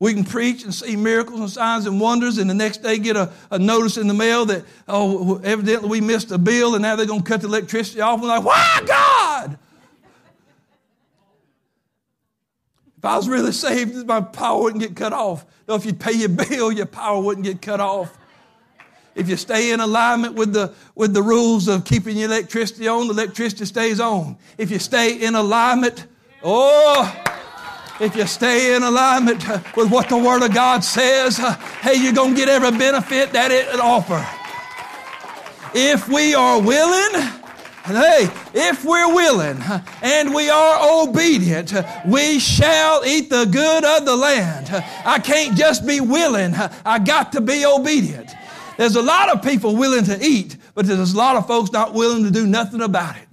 We 0.00 0.14
can 0.14 0.22
preach 0.22 0.62
and 0.62 0.72
see 0.72 0.94
miracles 0.94 1.40
and 1.40 1.50
signs 1.50 1.86
and 1.86 2.00
wonders, 2.00 2.38
and 2.38 2.48
the 2.48 2.54
next 2.54 2.84
day 2.84 2.98
get 2.98 3.16
a, 3.16 3.32
a 3.50 3.58
notice 3.58 3.96
in 3.96 4.06
the 4.06 4.14
mail 4.14 4.44
that, 4.46 4.64
oh, 4.86 5.40
evidently 5.42 5.88
we 5.88 6.00
missed 6.00 6.30
a 6.30 6.38
bill, 6.38 6.74
and 6.74 6.82
now 6.82 6.94
they're 6.94 7.04
going 7.06 7.22
to 7.22 7.28
cut 7.28 7.40
the 7.40 7.48
electricity 7.48 8.00
off. 8.00 8.20
We're 8.20 8.28
like, 8.28 8.44
why, 8.44 8.82
God? 8.86 9.58
If 12.96 13.04
I 13.04 13.16
was 13.16 13.28
really 13.28 13.52
saved, 13.52 14.06
my 14.06 14.20
power 14.20 14.62
wouldn't 14.62 14.82
get 14.82 14.94
cut 14.94 15.12
off. 15.12 15.44
No, 15.66 15.74
if 15.74 15.84
you 15.84 15.94
pay 15.94 16.12
your 16.12 16.28
bill, 16.28 16.70
your 16.70 16.86
power 16.86 17.20
wouldn't 17.20 17.44
get 17.44 17.60
cut 17.60 17.80
off. 17.80 18.16
If 19.14 19.28
you 19.28 19.36
stay 19.36 19.72
in 19.72 19.80
alignment 19.80 20.34
with 20.34 20.52
the, 20.52 20.72
with 20.94 21.12
the 21.12 21.22
rules 21.22 21.66
of 21.66 21.84
keeping 21.84 22.16
your 22.16 22.28
electricity 22.28 22.86
on, 22.86 23.08
the 23.08 23.12
electricity 23.12 23.64
stays 23.64 23.98
on. 23.98 24.36
If 24.58 24.70
you 24.70 24.78
stay 24.78 25.20
in 25.20 25.34
alignment, 25.34 26.06
oh, 26.44 27.24
if 28.00 28.14
you 28.14 28.26
stay 28.26 28.74
in 28.74 28.82
alignment 28.82 29.46
with 29.76 29.90
what 29.90 30.08
the 30.08 30.16
Word 30.16 30.42
of 30.42 30.54
God 30.54 30.84
says, 30.84 31.38
uh, 31.38 31.54
hey, 31.82 31.94
you're 31.94 32.12
going 32.12 32.34
to 32.34 32.36
get 32.36 32.48
every 32.48 32.70
benefit 32.76 33.32
that 33.32 33.50
it 33.50 33.80
offers. 33.80 34.24
If 35.74 36.08
we 36.08 36.34
are 36.34 36.60
willing, 36.60 37.22
hey, 37.84 38.28
if 38.54 38.84
we're 38.84 39.14
willing 39.14 39.60
uh, 39.62 39.84
and 40.02 40.34
we 40.34 40.48
are 40.48 41.02
obedient, 41.02 41.74
uh, 41.74 41.84
we 42.06 42.38
shall 42.38 43.04
eat 43.04 43.30
the 43.30 43.44
good 43.44 43.84
of 43.84 44.04
the 44.04 44.16
land. 44.16 44.70
Uh, 44.70 44.80
I 45.04 45.18
can't 45.18 45.56
just 45.56 45.86
be 45.86 46.00
willing, 46.00 46.54
I 46.54 46.98
got 46.98 47.32
to 47.32 47.40
be 47.40 47.66
obedient. 47.66 48.30
There's 48.76 48.96
a 48.96 49.02
lot 49.02 49.28
of 49.28 49.42
people 49.42 49.74
willing 49.76 50.04
to 50.04 50.24
eat, 50.24 50.56
but 50.74 50.86
there's 50.86 51.12
a 51.12 51.16
lot 51.16 51.36
of 51.36 51.46
folks 51.48 51.72
not 51.72 51.94
willing 51.94 52.22
to 52.24 52.30
do 52.30 52.46
nothing 52.46 52.80
about 52.80 53.16
it. 53.16 53.27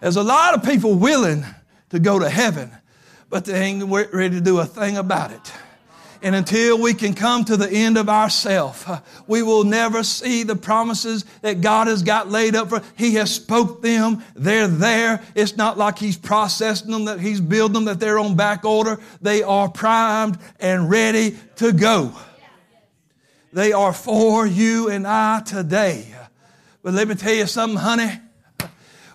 There's 0.00 0.16
a 0.16 0.22
lot 0.22 0.54
of 0.54 0.64
people 0.64 0.94
willing 0.94 1.44
to 1.90 1.98
go 1.98 2.18
to 2.18 2.28
heaven, 2.28 2.70
but 3.28 3.44
they 3.44 3.60
ain't 3.60 3.82
ready 3.84 4.36
to 4.36 4.40
do 4.40 4.58
a 4.58 4.64
thing 4.64 4.96
about 4.96 5.32
it. 5.32 5.52
And 6.20 6.34
until 6.34 6.80
we 6.80 6.94
can 6.94 7.14
come 7.14 7.44
to 7.44 7.56
the 7.56 7.70
end 7.70 7.96
of 7.96 8.08
ourself, 8.08 8.88
we 9.28 9.42
will 9.42 9.62
never 9.62 10.02
see 10.02 10.42
the 10.42 10.56
promises 10.56 11.24
that 11.42 11.60
God 11.60 11.86
has 11.86 12.02
got 12.02 12.28
laid 12.28 12.56
up 12.56 12.70
for. 12.70 12.82
He 12.96 13.14
has 13.14 13.32
spoke 13.32 13.82
them. 13.82 14.24
They're 14.34 14.66
there. 14.66 15.22
It's 15.36 15.56
not 15.56 15.78
like 15.78 15.98
He's 15.98 16.16
processing 16.16 16.90
them, 16.90 17.04
that 17.04 17.20
He's 17.20 17.40
building 17.40 17.74
them, 17.74 17.84
that 17.84 18.00
they're 18.00 18.18
on 18.18 18.34
back 18.34 18.64
order. 18.64 18.98
They 19.22 19.44
are 19.44 19.68
primed 19.68 20.38
and 20.58 20.90
ready 20.90 21.36
to 21.56 21.72
go. 21.72 22.12
They 23.52 23.72
are 23.72 23.92
for 23.92 24.44
you 24.44 24.90
and 24.90 25.06
I 25.06 25.40
today. 25.40 26.12
But 26.82 26.94
let 26.94 27.06
me 27.06 27.14
tell 27.14 27.32
you 27.32 27.46
something, 27.46 27.78
honey 27.78 28.20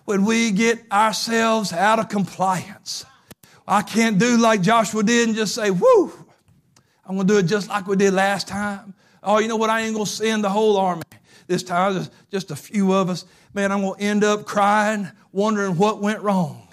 when 0.06 0.26
we 0.26 0.52
get 0.52 0.80
ourselves 0.92 1.74
out 1.74 2.00
of 2.00 2.10
compliance. 2.10 3.06
I 3.68 3.82
can't 3.82 4.20
do 4.20 4.38
like 4.38 4.62
Joshua 4.62 5.04
did 5.04 5.30
and 5.30 5.38
just 5.38 5.56
say, 5.56 5.72
whoo, 5.72 6.12
I'm 7.06 7.16
going 7.16 7.28
to 7.28 7.34
do 7.34 7.40
it 7.40 7.44
just 7.44 7.70
like 7.70 7.88
we 7.88 7.96
did 7.96 8.14
last 8.14 8.48
time. 8.48 8.94
Oh, 9.22 9.40
you 9.40 9.48
know 9.48 9.56
what? 9.56 9.70
I 9.70 9.82
ain't 9.82 9.94
going 9.94 10.06
to 10.06 10.12
send 10.12 10.44
the 10.44 10.50
whole 10.50 10.78
army 10.78 11.04
this 11.48 11.64
time, 11.64 11.94
just, 11.94 12.12
just 12.32 12.52
a 12.52 12.56
few 12.56 12.94
of 12.94 13.10
us. 13.10 13.26
Man, 13.54 13.72
I'm 13.72 13.82
going 13.82 14.00
to 14.00 14.02
end 14.02 14.24
up 14.24 14.46
crying, 14.46 15.10
wondering 15.32 15.78
what 15.78 16.02
went 16.02 16.22
wrong. 16.22 16.68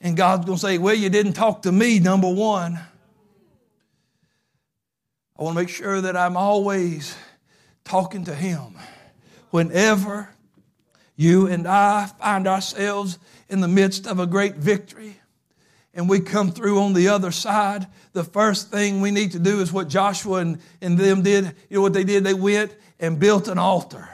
And 0.00 0.16
God's 0.16 0.46
going 0.46 0.56
to 0.56 0.60
say, 0.60 0.78
well, 0.78 0.94
you 0.94 1.10
didn't 1.10 1.34
talk 1.34 1.62
to 1.62 1.72
me, 1.72 2.00
number 2.00 2.32
one. 2.32 2.78
I 5.38 5.42
want 5.42 5.56
to 5.56 5.62
make 5.62 5.68
sure 5.68 6.00
that 6.00 6.16
I'm 6.16 6.36
always 6.36 7.16
talking 7.84 8.24
to 8.24 8.34
Him 8.34 8.76
whenever 9.50 10.28
you 11.16 11.46
and 11.46 11.66
I 11.66 12.06
find 12.06 12.46
ourselves 12.46 13.18
in 13.48 13.60
the 13.60 13.68
midst 13.68 14.06
of 14.06 14.18
a 14.18 14.26
great 14.26 14.56
victory 14.56 15.16
and 15.94 16.08
we 16.08 16.20
come 16.20 16.50
through 16.50 16.80
on 16.80 16.94
the 16.94 17.08
other 17.08 17.30
side, 17.30 17.86
the 18.12 18.24
first 18.24 18.70
thing 18.70 19.00
we 19.00 19.10
need 19.10 19.32
to 19.32 19.38
do 19.38 19.60
is 19.60 19.72
what 19.72 19.88
Joshua 19.88 20.38
and, 20.38 20.58
and 20.80 20.96
them 20.98 21.22
did. 21.22 21.54
You 21.68 21.76
know 21.76 21.82
what 21.82 21.92
they 21.92 22.04
did? 22.04 22.24
They 22.24 22.34
went 22.34 22.74
and 22.98 23.18
built 23.18 23.48
an 23.48 23.58
altar. 23.58 24.08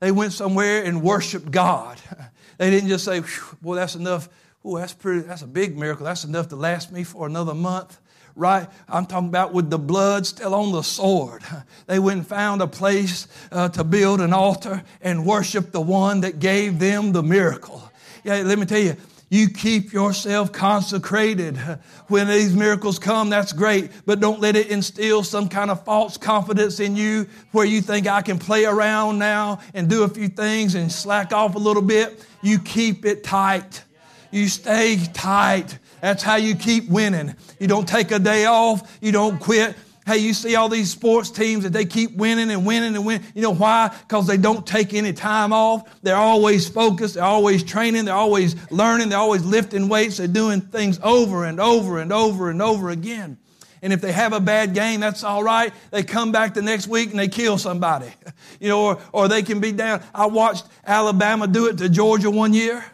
They 0.00 0.10
went 0.10 0.32
somewhere 0.32 0.82
and 0.84 1.02
worshiped 1.02 1.50
God. 1.50 1.98
They 2.58 2.70
didn't 2.70 2.90
just 2.90 3.04
say, 3.04 3.22
boy, 3.60 3.74
that's 3.74 3.96
enough. 3.96 4.28
Oh, 4.64 4.78
that's 4.78 4.92
pretty, 4.92 5.22
that's 5.22 5.42
a 5.42 5.48
big 5.48 5.76
miracle. 5.76 6.04
That's 6.04 6.22
enough 6.22 6.48
to 6.50 6.56
last 6.56 6.92
me 6.92 7.02
for 7.02 7.26
another 7.26 7.54
month 7.54 7.98
right? 8.34 8.68
I'm 8.88 9.06
talking 9.06 9.28
about 9.28 9.52
with 9.52 9.70
the 9.70 9.78
blood 9.78 10.26
still 10.26 10.54
on 10.54 10.72
the 10.72 10.82
sword. 10.82 11.42
They 11.86 11.98
went 11.98 12.18
and 12.18 12.26
found 12.26 12.62
a 12.62 12.66
place 12.66 13.26
uh, 13.50 13.68
to 13.70 13.84
build 13.84 14.20
an 14.20 14.32
altar 14.32 14.82
and 15.02 15.26
worship 15.26 15.72
the 15.72 15.80
one 15.80 16.20
that 16.20 16.38
gave 16.38 16.78
them 16.78 17.12
the 17.12 17.22
miracle. 17.22 17.82
Yeah, 18.24 18.36
let 18.42 18.58
me 18.58 18.66
tell 18.66 18.78
you, 18.78 18.96
you 19.28 19.48
keep 19.48 19.92
yourself 19.92 20.52
consecrated. 20.52 21.58
When 22.08 22.28
these 22.28 22.54
miracles 22.54 22.98
come, 22.98 23.30
that's 23.30 23.54
great, 23.54 23.90
but 24.04 24.20
don't 24.20 24.38
let 24.38 24.54
it 24.54 24.66
instill 24.66 25.22
some 25.22 25.48
kind 25.48 25.70
of 25.70 25.82
false 25.82 26.18
confidence 26.18 26.78
in 26.78 26.94
you 26.94 27.26
where 27.52 27.64
you 27.64 27.80
think 27.80 28.06
I 28.06 28.20
can 28.20 28.38
play 28.38 28.66
around 28.66 29.18
now 29.18 29.60
and 29.72 29.88
do 29.88 30.02
a 30.02 30.08
few 30.08 30.28
things 30.28 30.74
and 30.74 30.92
slack 30.92 31.32
off 31.32 31.54
a 31.54 31.58
little 31.58 31.80
bit. 31.80 32.22
You 32.42 32.58
keep 32.58 33.06
it 33.06 33.24
tight. 33.24 33.82
You 34.30 34.48
stay 34.48 34.98
tight. 35.14 35.78
That's 36.02 36.22
how 36.22 36.34
you 36.34 36.56
keep 36.56 36.90
winning. 36.90 37.36
You 37.60 37.68
don't 37.68 37.88
take 37.88 38.10
a 38.10 38.18
day 38.18 38.44
off. 38.44 38.98
You 39.00 39.12
don't 39.12 39.38
quit. 39.38 39.76
Hey, 40.04 40.18
you 40.18 40.34
see 40.34 40.56
all 40.56 40.68
these 40.68 40.90
sports 40.90 41.30
teams 41.30 41.62
that 41.62 41.72
they 41.72 41.84
keep 41.84 42.16
winning 42.16 42.50
and 42.50 42.66
winning 42.66 42.96
and 42.96 43.06
winning. 43.06 43.24
You 43.36 43.42
know 43.42 43.54
why? 43.54 43.96
Because 44.00 44.26
they 44.26 44.36
don't 44.36 44.66
take 44.66 44.94
any 44.94 45.12
time 45.12 45.52
off. 45.52 45.88
They're 46.02 46.16
always 46.16 46.68
focused. 46.68 47.14
They're 47.14 47.22
always 47.22 47.62
training. 47.62 48.06
They're 48.06 48.16
always 48.16 48.56
learning. 48.72 49.10
They're 49.10 49.18
always 49.20 49.44
lifting 49.44 49.88
weights. 49.88 50.16
They're 50.16 50.26
doing 50.26 50.60
things 50.60 50.98
over 51.04 51.44
and 51.44 51.60
over 51.60 52.00
and 52.00 52.12
over 52.12 52.50
and 52.50 52.60
over 52.60 52.90
again. 52.90 53.38
And 53.80 53.92
if 53.92 54.00
they 54.00 54.10
have 54.10 54.32
a 54.32 54.40
bad 54.40 54.74
game, 54.74 54.98
that's 54.98 55.22
all 55.22 55.44
right. 55.44 55.72
They 55.92 56.02
come 56.02 56.32
back 56.32 56.54
the 56.54 56.62
next 56.62 56.88
week 56.88 57.10
and 57.10 57.18
they 57.18 57.28
kill 57.28 57.58
somebody. 57.58 58.10
You 58.60 58.68
know, 58.68 58.84
or, 58.84 58.98
or 59.12 59.28
they 59.28 59.42
can 59.42 59.58
be 59.58 59.72
down. 59.72 60.04
I 60.14 60.26
watched 60.26 60.64
Alabama 60.86 61.48
do 61.48 61.66
it 61.66 61.78
to 61.78 61.88
Georgia 61.88 62.30
one 62.30 62.54
year. 62.54 62.84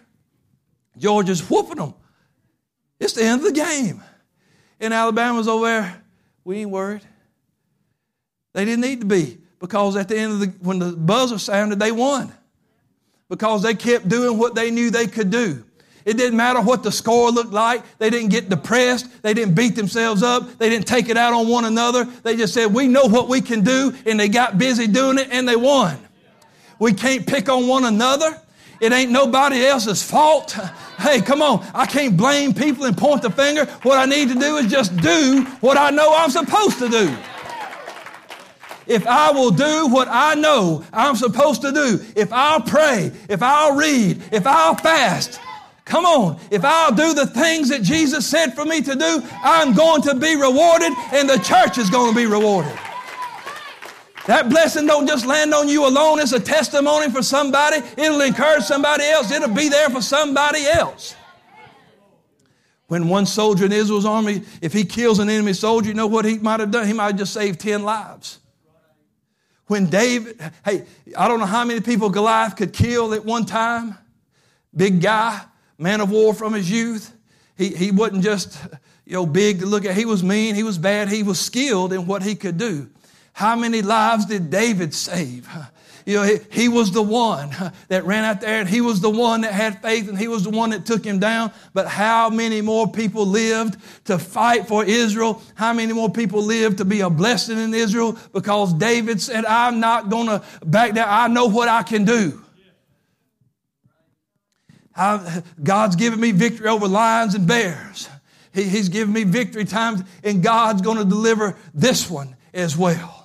Georgia's 0.96 1.42
whooping 1.50 1.76
them. 1.76 1.94
It's 3.00 3.12
the 3.12 3.22
end 3.24 3.40
of 3.40 3.46
the 3.46 3.52
game. 3.52 4.02
And 4.80 4.94
Alabama's 4.94 5.48
over 5.48 5.66
there, 5.66 6.02
we 6.44 6.58
ain't 6.58 6.70
worried. 6.70 7.02
They 8.52 8.64
didn't 8.64 8.80
need 8.80 9.00
to 9.00 9.06
be 9.06 9.38
because 9.60 9.96
at 9.96 10.08
the 10.08 10.18
end 10.18 10.32
of 10.32 10.40
the, 10.40 10.46
when 10.60 10.78
the 10.78 10.92
buzzer 10.92 11.38
sounded, 11.38 11.78
they 11.78 11.92
won. 11.92 12.32
Because 13.28 13.62
they 13.62 13.74
kept 13.74 14.08
doing 14.08 14.38
what 14.38 14.54
they 14.54 14.70
knew 14.70 14.90
they 14.90 15.06
could 15.06 15.30
do. 15.30 15.64
It 16.04 16.16
didn't 16.16 16.38
matter 16.38 16.62
what 16.62 16.82
the 16.82 16.90
score 16.90 17.30
looked 17.30 17.52
like. 17.52 17.82
They 17.98 18.08
didn't 18.08 18.30
get 18.30 18.48
depressed. 18.48 19.22
They 19.22 19.34
didn't 19.34 19.54
beat 19.54 19.76
themselves 19.76 20.22
up. 20.22 20.56
They 20.56 20.70
didn't 20.70 20.86
take 20.86 21.10
it 21.10 21.18
out 21.18 21.34
on 21.34 21.48
one 21.48 21.66
another. 21.66 22.04
They 22.04 22.34
just 22.34 22.54
said, 22.54 22.72
we 22.72 22.88
know 22.88 23.04
what 23.04 23.28
we 23.28 23.42
can 23.42 23.62
do. 23.62 23.94
And 24.06 24.18
they 24.18 24.28
got 24.28 24.56
busy 24.56 24.86
doing 24.86 25.18
it 25.18 25.28
and 25.30 25.46
they 25.46 25.56
won. 25.56 25.98
We 26.78 26.94
can't 26.94 27.26
pick 27.26 27.50
on 27.50 27.68
one 27.68 27.84
another. 27.84 28.40
It 28.80 28.92
ain't 28.92 29.10
nobody 29.10 29.64
else's 29.64 30.02
fault. 30.02 30.52
Hey, 30.98 31.20
come 31.20 31.42
on. 31.42 31.66
I 31.74 31.86
can't 31.86 32.16
blame 32.16 32.54
people 32.54 32.84
and 32.84 32.96
point 32.96 33.22
the 33.22 33.30
finger. 33.30 33.66
What 33.82 33.98
I 33.98 34.04
need 34.04 34.28
to 34.28 34.34
do 34.34 34.56
is 34.56 34.70
just 34.70 34.96
do 34.96 35.44
what 35.60 35.76
I 35.76 35.90
know 35.90 36.14
I'm 36.14 36.30
supposed 36.30 36.78
to 36.78 36.88
do. 36.88 37.16
If 38.86 39.06
I 39.06 39.30
will 39.30 39.50
do 39.50 39.88
what 39.88 40.08
I 40.08 40.34
know 40.34 40.84
I'm 40.92 41.16
supposed 41.16 41.60
to 41.62 41.72
do, 41.72 42.00
if 42.16 42.32
I'll 42.32 42.62
pray, 42.62 43.12
if 43.28 43.42
I'll 43.42 43.76
read, 43.76 44.22
if 44.32 44.46
I'll 44.46 44.76
fast, 44.76 45.40
come 45.84 46.06
on. 46.06 46.40
If 46.50 46.64
I'll 46.64 46.94
do 46.94 47.12
the 47.14 47.26
things 47.26 47.68
that 47.68 47.82
Jesus 47.82 48.26
said 48.26 48.54
for 48.54 48.64
me 48.64 48.80
to 48.80 48.94
do, 48.94 49.22
I'm 49.42 49.74
going 49.74 50.02
to 50.02 50.14
be 50.14 50.36
rewarded 50.36 50.92
and 51.12 51.28
the 51.28 51.38
church 51.38 51.78
is 51.78 51.90
going 51.90 52.14
to 52.14 52.16
be 52.16 52.26
rewarded. 52.26 52.72
That 54.28 54.50
blessing 54.50 54.86
don't 54.86 55.06
just 55.06 55.24
land 55.24 55.54
on 55.54 55.70
you 55.70 55.88
alone. 55.88 56.20
It's 56.20 56.32
a 56.32 56.38
testimony 56.38 57.10
for 57.10 57.22
somebody. 57.22 57.78
It'll 57.96 58.20
encourage 58.20 58.64
somebody 58.64 59.04
else. 59.04 59.30
It'll 59.30 59.48
be 59.48 59.70
there 59.70 59.88
for 59.88 60.02
somebody 60.02 60.66
else. 60.66 61.16
When 62.88 63.08
one 63.08 63.24
soldier 63.24 63.64
in 63.64 63.72
Israel's 63.72 64.04
army, 64.04 64.42
if 64.60 64.74
he 64.74 64.84
kills 64.84 65.18
an 65.18 65.30
enemy 65.30 65.54
soldier, 65.54 65.88
you 65.88 65.94
know 65.94 66.06
what 66.06 66.26
he 66.26 66.36
might 66.36 66.60
have 66.60 66.70
done? 66.70 66.86
He 66.86 66.92
might 66.92 67.06
have 67.06 67.16
just 67.16 67.32
saved 67.32 67.58
10 67.58 67.84
lives. 67.84 68.40
When 69.66 69.86
David, 69.86 70.38
hey, 70.62 70.84
I 71.16 71.26
don't 71.26 71.40
know 71.40 71.46
how 71.46 71.64
many 71.64 71.80
people 71.80 72.10
Goliath 72.10 72.54
could 72.54 72.74
kill 72.74 73.14
at 73.14 73.24
one 73.24 73.46
time. 73.46 73.96
Big 74.76 75.00
guy, 75.00 75.40
man 75.78 76.02
of 76.02 76.10
war 76.10 76.34
from 76.34 76.52
his 76.52 76.70
youth. 76.70 77.14
He, 77.56 77.68
he 77.68 77.90
wasn't 77.92 78.24
just, 78.24 78.58
you 79.06 79.14
know, 79.14 79.24
big 79.24 79.60
to 79.60 79.66
look 79.66 79.86
at. 79.86 79.96
He 79.96 80.04
was 80.04 80.22
mean, 80.22 80.54
he 80.54 80.64
was 80.64 80.76
bad, 80.76 81.08
he 81.08 81.22
was 81.22 81.40
skilled 81.40 81.94
in 81.94 82.06
what 82.06 82.22
he 82.22 82.34
could 82.34 82.58
do. 82.58 82.90
How 83.38 83.54
many 83.54 83.82
lives 83.82 84.26
did 84.26 84.50
David 84.50 84.92
save? 84.92 85.48
You 86.04 86.16
know, 86.16 86.22
he, 86.24 86.38
he, 86.50 86.68
was 86.68 86.90
the 86.90 87.04
one 87.04 87.50
that 87.86 88.04
ran 88.04 88.24
out 88.24 88.40
there 88.40 88.58
and 88.58 88.68
he 88.68 88.80
was 88.80 89.00
the 89.00 89.10
one 89.10 89.42
that 89.42 89.52
had 89.52 89.80
faith 89.80 90.08
and 90.08 90.18
he 90.18 90.26
was 90.26 90.42
the 90.42 90.50
one 90.50 90.70
that 90.70 90.84
took 90.84 91.04
him 91.04 91.20
down. 91.20 91.52
But 91.72 91.86
how 91.86 92.30
many 92.30 92.62
more 92.62 92.90
people 92.90 93.24
lived 93.24 93.76
to 94.06 94.18
fight 94.18 94.66
for 94.66 94.84
Israel? 94.84 95.40
How 95.54 95.72
many 95.72 95.92
more 95.92 96.10
people 96.10 96.42
lived 96.42 96.78
to 96.78 96.84
be 96.84 96.98
a 97.00 97.08
blessing 97.08 97.58
in 97.58 97.72
Israel? 97.72 98.18
Because 98.32 98.74
David 98.74 99.20
said, 99.20 99.44
I'm 99.44 99.78
not 99.78 100.08
going 100.08 100.26
to 100.26 100.42
back 100.66 100.94
down. 100.94 101.06
I 101.08 101.28
know 101.32 101.46
what 101.46 101.68
I 101.68 101.84
can 101.84 102.04
do. 102.04 102.44
I, 104.96 105.44
God's 105.62 105.94
given 105.94 106.18
me 106.18 106.32
victory 106.32 106.66
over 106.66 106.88
lions 106.88 107.36
and 107.36 107.46
bears. 107.46 108.08
He, 108.52 108.64
he's 108.64 108.88
given 108.88 109.14
me 109.14 109.22
victory 109.22 109.64
times, 109.64 110.02
and 110.24 110.42
God's 110.42 110.82
going 110.82 110.98
to 110.98 111.04
deliver 111.04 111.56
this 111.72 112.10
one 112.10 112.34
as 112.52 112.76
well. 112.76 113.17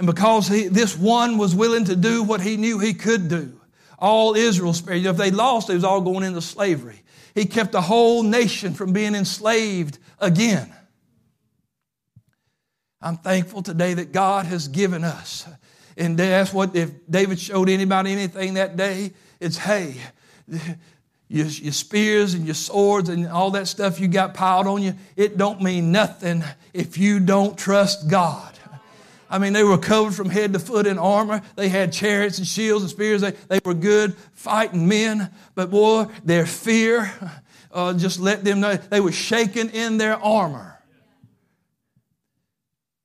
And 0.00 0.06
because 0.06 0.48
he, 0.48 0.66
this 0.68 0.96
one 0.96 1.36
was 1.36 1.54
willing 1.54 1.84
to 1.84 1.94
do 1.94 2.22
what 2.22 2.40
he 2.40 2.56
knew 2.56 2.78
he 2.78 2.94
could 2.94 3.28
do, 3.28 3.60
all 3.98 4.34
Israel 4.34 4.72
spared. 4.72 5.04
If 5.04 5.18
they 5.18 5.30
lost, 5.30 5.68
they 5.68 5.74
was 5.74 5.84
all 5.84 6.00
going 6.00 6.24
into 6.24 6.40
slavery. 6.40 7.02
He 7.34 7.44
kept 7.44 7.72
the 7.72 7.82
whole 7.82 8.22
nation 8.22 8.72
from 8.72 8.94
being 8.94 9.14
enslaved 9.14 9.98
again. 10.18 10.74
I'm 13.02 13.18
thankful 13.18 13.62
today 13.62 13.92
that 13.92 14.10
God 14.10 14.46
has 14.46 14.68
given 14.68 15.04
us. 15.04 15.46
And 15.98 16.16
that's 16.16 16.54
what, 16.54 16.74
if 16.74 16.92
David 17.06 17.38
showed 17.38 17.68
anybody 17.68 18.10
anything 18.12 18.54
that 18.54 18.78
day, 18.78 19.12
it's 19.38 19.58
hey, 19.58 19.96
your, 21.28 21.46
your 21.46 21.72
spears 21.74 22.32
and 22.32 22.46
your 22.46 22.54
swords 22.54 23.10
and 23.10 23.28
all 23.28 23.50
that 23.50 23.68
stuff 23.68 24.00
you 24.00 24.08
got 24.08 24.32
piled 24.32 24.66
on 24.66 24.82
you, 24.82 24.94
it 25.14 25.36
don't 25.36 25.60
mean 25.60 25.92
nothing 25.92 26.42
if 26.72 26.96
you 26.96 27.20
don't 27.20 27.58
trust 27.58 28.08
God. 28.08 28.56
I 29.30 29.38
mean, 29.38 29.52
they 29.52 29.62
were 29.62 29.78
covered 29.78 30.14
from 30.14 30.28
head 30.28 30.52
to 30.54 30.58
foot 30.58 30.86
in 30.86 30.98
armor. 30.98 31.40
They 31.54 31.68
had 31.68 31.92
chariots 31.92 32.38
and 32.38 32.46
shields 32.46 32.82
and 32.82 32.90
spears. 32.90 33.20
They, 33.20 33.30
they 33.30 33.60
were 33.64 33.74
good 33.74 34.16
fighting 34.32 34.88
men. 34.88 35.30
But 35.54 35.70
boy, 35.70 36.06
their 36.24 36.46
fear 36.46 37.12
uh, 37.72 37.94
just 37.94 38.18
let 38.18 38.42
them 38.42 38.60
know 38.60 38.74
they 38.74 39.00
were 39.00 39.12
shaken 39.12 39.70
in 39.70 39.98
their 39.98 40.16
armor. 40.16 40.78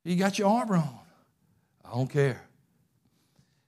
You 0.04 0.16
got 0.16 0.38
your 0.38 0.48
armor 0.48 0.76
on. 0.76 0.98
I 1.84 1.90
don't 1.94 2.10
care. 2.10 2.42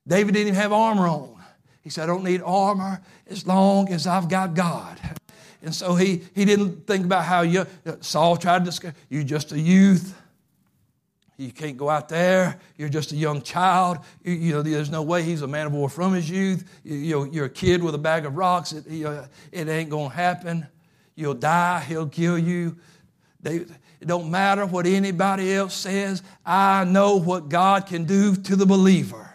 David 0.07 0.35
didn't 0.35 0.49
even 0.49 0.61
have 0.61 0.73
armor 0.73 1.07
on. 1.07 1.37
He 1.83 1.91
said, 1.91 2.05
I 2.05 2.07
don't 2.07 2.25
need 2.25 2.43
armor 2.45 3.01
as 3.29 3.47
long 3.47 3.89
as 3.93 4.07
I've 4.07 4.29
got 4.29 4.55
God. 4.55 4.99
And 5.61 5.75
so 5.75 5.97
he, 5.97 6.23
he 6.37 6.45
didn't 6.45 6.87
think 6.87 7.05
about 7.05 7.25
how 7.25 7.41
you, 7.41 7.67
Saul 8.01 8.37
tried 8.37 8.61
to 8.61 8.65
discuss, 8.67 8.95
you're 9.09 9.25
just 9.25 9.51
a 9.51 9.59
youth. 9.59 10.15
You 11.39 11.53
can't 11.53 11.77
go 11.77 11.89
out 11.89 12.09
there. 12.09 12.59
You're 12.77 12.89
just 12.89 13.13
a 13.13 13.17
young 13.17 13.43
child. 13.43 13.99
You, 14.25 14.33
you 14.33 14.53
know, 14.53 14.63
there's 14.63 14.91
no 14.91 15.03
way 15.03 15.23
he's 15.23 15.43
a 15.43 15.47
man 15.47 15.67
of 15.67 15.73
war 15.73 15.89
from 15.89 16.13
his 16.13 16.29
youth. 16.29 16.69
You, 16.83 17.15
know, 17.15 17.25
you're 17.25 17.47
a 17.47 17.51
kid 17.51 17.81
with 17.81 17.95
a 17.95 17.99
bag 17.99 18.27
of 18.27 18.37
rocks. 18.37 18.73
It, 18.73 18.89
you 18.89 19.25
it 19.53 19.69
ain't 19.69 19.89
going 19.89 20.11
to 20.11 20.17
happen. 20.17 20.67
You'll 21.15 21.35
die. 21.35 21.85
He'll 21.87 22.09
kill 22.09 22.37
you. 22.37 22.77
They, 23.41 23.59
it 24.01 24.07
don't 24.07 24.33
matter 24.33 24.67
what 24.67 24.87
anybody 24.87 25.55
else 25.55 25.75
says. 25.75 26.25
I 26.45 26.85
know 26.85 27.17
what 27.17 27.49
God 27.49 27.87
can 27.87 28.05
do 28.05 28.35
to 28.35 28.57
the 28.57 28.67
believer. 28.67 29.33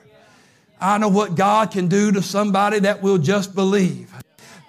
I 0.82 0.98
know 0.98 1.08
what 1.08 1.36
God 1.36 1.72
can 1.72 1.88
do 1.88 2.12
to 2.12 2.22
somebody 2.22 2.80
that 2.80 3.02
will 3.02 3.18
just 3.18 3.56
believe. 3.56 4.14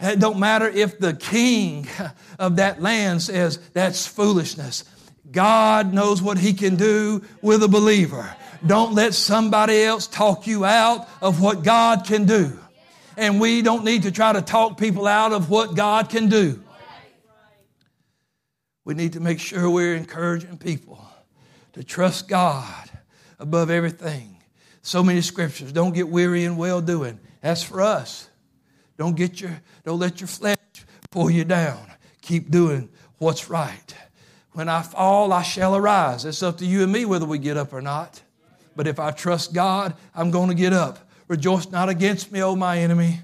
It 0.00 0.20
don't 0.20 0.38
matter 0.38 0.68
if 0.68 1.00
the 1.00 1.14
king 1.14 1.88
of 2.38 2.56
that 2.56 2.80
land 2.80 3.22
says 3.22 3.58
that's 3.72 4.06
foolishness. 4.06 4.84
God 5.30 5.92
knows 5.92 6.22
what 6.22 6.38
He 6.38 6.52
can 6.52 6.76
do 6.76 7.22
with 7.42 7.62
a 7.62 7.68
believer. 7.68 8.34
Don't 8.66 8.94
let 8.94 9.14
somebody 9.14 9.82
else 9.82 10.06
talk 10.06 10.46
you 10.46 10.64
out 10.64 11.08
of 11.20 11.40
what 11.40 11.62
God 11.62 12.04
can 12.04 12.24
do. 12.24 12.58
And 13.16 13.40
we 13.40 13.62
don't 13.62 13.84
need 13.84 14.02
to 14.04 14.10
try 14.10 14.32
to 14.32 14.42
talk 14.42 14.78
people 14.78 15.06
out 15.06 15.32
of 15.32 15.50
what 15.50 15.74
God 15.74 16.08
can 16.08 16.28
do. 16.28 16.62
We 18.84 18.94
need 18.94 19.14
to 19.14 19.20
make 19.20 19.40
sure 19.40 19.70
we're 19.70 19.94
encouraging 19.94 20.58
people 20.58 21.04
to 21.72 21.82
trust 21.82 22.28
God 22.28 22.90
above 23.38 23.70
everything. 23.70 24.36
So 24.82 25.02
many 25.02 25.22
scriptures. 25.22 25.72
Don't 25.72 25.94
get 25.94 26.08
weary 26.08 26.44
in 26.44 26.56
well 26.56 26.80
doing. 26.80 27.18
That's 27.40 27.62
for 27.62 27.80
us. 27.80 28.28
Don't 28.96 29.16
get 29.16 29.40
your 29.40 29.60
don't 29.84 29.98
let 29.98 30.20
your 30.20 30.28
flesh 30.28 30.58
pull 31.10 31.30
you 31.30 31.44
down. 31.44 31.90
Keep 32.22 32.50
doing 32.50 32.90
what's 33.18 33.48
right. 33.48 33.94
When 34.54 34.68
I 34.68 34.82
fall, 34.82 35.32
I 35.32 35.42
shall 35.42 35.74
arise. 35.74 36.24
It's 36.24 36.42
up 36.42 36.58
to 36.58 36.64
you 36.64 36.84
and 36.84 36.92
me 36.92 37.04
whether 37.04 37.26
we 37.26 37.38
get 37.38 37.56
up 37.56 37.72
or 37.72 37.82
not. 37.82 38.22
But 38.76 38.86
if 38.86 39.00
I 39.00 39.10
trust 39.10 39.52
God, 39.52 39.94
I'm 40.14 40.30
going 40.30 40.48
to 40.48 40.54
get 40.54 40.72
up. 40.72 41.10
Rejoice 41.26 41.70
not 41.70 41.88
against 41.88 42.30
me, 42.30 42.40
O 42.42 42.54
my 42.54 42.78
enemy. 42.78 43.20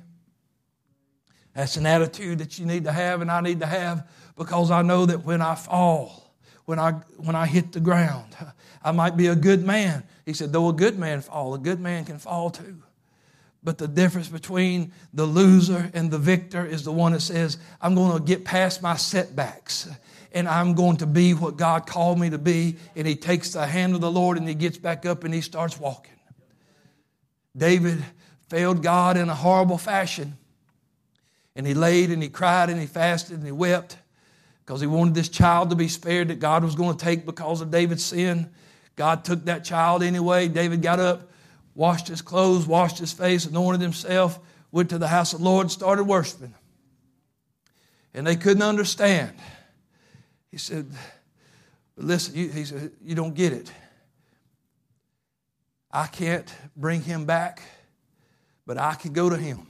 That's 1.55 1.77
an 1.77 1.87
attitude 1.87 2.39
that 2.39 2.59
you 2.59 2.67
need 2.67 2.85
to 2.85 2.93
have 2.93 3.21
and 3.21 3.31
I 3.31 3.41
need 3.41 3.61
to 3.61 3.67
have 3.67 4.09
because 4.37 4.73
I 4.73 4.83
know 4.83 5.07
that 5.07 5.25
when 5.25 5.41
I 5.41 5.55
fall, 5.55 6.35
when 6.65 6.81
I, 6.81 6.93
when 7.19 7.37
I 7.37 7.47
hit 7.47 7.73
the 7.73 7.81
ground, 7.81 8.37
I 8.83 8.91
might 8.91 9.17
be 9.17 9.29
a 9.29 9.37
good 9.37 9.65
man. 9.65 10.03
He 10.27 10.33
said, 10.33 10.53
though 10.53 10.69
a 10.69 10.73
good 10.73 10.99
man 10.99 11.21
fall, 11.21 11.55
a 11.55 11.59
good 11.59 11.79
man 11.79 12.05
can 12.07 12.19
fall 12.19 12.51
too. 12.51 12.83
But 13.63 13.79
the 13.79 13.87
difference 13.87 14.29
between 14.29 14.93
the 15.13 15.27
loser 15.27 15.91
and 15.95 16.11
the 16.11 16.19
victor 16.19 16.65
is 16.65 16.83
the 16.83 16.93
one 16.93 17.13
that 17.13 17.21
says, 17.21 17.59
I'm 17.81 17.95
going 17.95 18.19
to 18.19 18.25
get 18.25 18.45
past 18.45 18.83
my 18.83 18.97
setbacks 18.97 19.89
and 20.33 20.49
I'm 20.49 20.75
going 20.75 20.99
to 20.99 21.07
be 21.07 21.35
what 21.35 21.57
God 21.57 21.87
called 21.87 22.19
me 22.19 22.31
to 22.31 22.39
be. 22.39 22.77
And 22.95 23.07
he 23.07 23.17
takes 23.17 23.53
the 23.53 23.67
hand 23.67 23.95
of 23.95 24.01
the 24.01 24.11
Lord 24.11 24.39
and 24.39 24.49
he 24.49 24.55
gets 24.55 24.79
back 24.79 25.05
up 25.05 25.25
and 25.25 25.35
he 25.35 25.41
starts 25.41 25.79
walking. 25.79 26.15
David 27.57 28.05
failed 28.49 28.83
God 28.83 29.17
in 29.17 29.29
a 29.29 29.35
horrible 29.35 29.79
fashion. 29.79 30.37
And 31.57 31.67
he 31.67 31.75
laid 31.75 32.11
and 32.11 32.23
he 32.23 32.29
cried 32.29 32.71
and 32.71 32.81
he 32.81 32.87
fasted 32.87 33.37
and 33.39 33.45
he 33.45 33.53
wept 33.53 33.97
because 34.65 34.81
he 34.81 34.87
wanted 34.87 35.15
this 35.15 35.29
child 35.29 35.71
to 35.71 35.77
be 35.77 35.89
spared 35.89 36.29
that 36.29 36.39
God 36.39 36.63
was 36.63 36.77
going 36.77 36.97
to 36.97 37.05
take 37.05 37.27
because 37.27 37.61
of 37.61 37.73
David's 37.73 38.05
sin. 38.05 38.51
God 38.95 39.25
took 39.25 39.45
that 39.47 39.65
child 39.65 40.03
anyway. 40.03 40.47
David 40.47 40.81
got 40.81 41.01
up, 41.01 41.31
washed 41.75 42.07
his 42.07 42.23
clothes, 42.23 42.67
washed 42.67 42.99
his 42.99 43.13
face, 43.13 43.47
anointed 43.47 43.81
himself, 43.81 44.39
went 44.71 44.91
to 44.91 44.99
the 44.99 45.09
house 45.09 45.33
of 45.33 45.41
the 45.41 45.45
Lord, 45.45 45.71
started 45.73 46.05
worshiping. 46.05 46.55
And 48.15 48.27
they 48.27 48.37
couldn't 48.37 48.63
understand. 48.63 49.33
He 50.51 50.59
said, 50.59 50.91
Listen, 51.97 52.35
you, 52.35 52.49
he 52.49 52.65
said, 52.65 52.93
You 53.05 53.15
don't 53.15 53.35
get 53.35 53.53
it. 53.53 53.71
I 55.93 56.07
can't 56.07 56.53
bring 56.77 57.03
him 57.03 57.25
back, 57.25 57.63
but 58.67 58.79
I 58.79 58.95
can 58.95 59.13
go 59.13 59.29
to 59.29 59.37
him. 59.37 59.67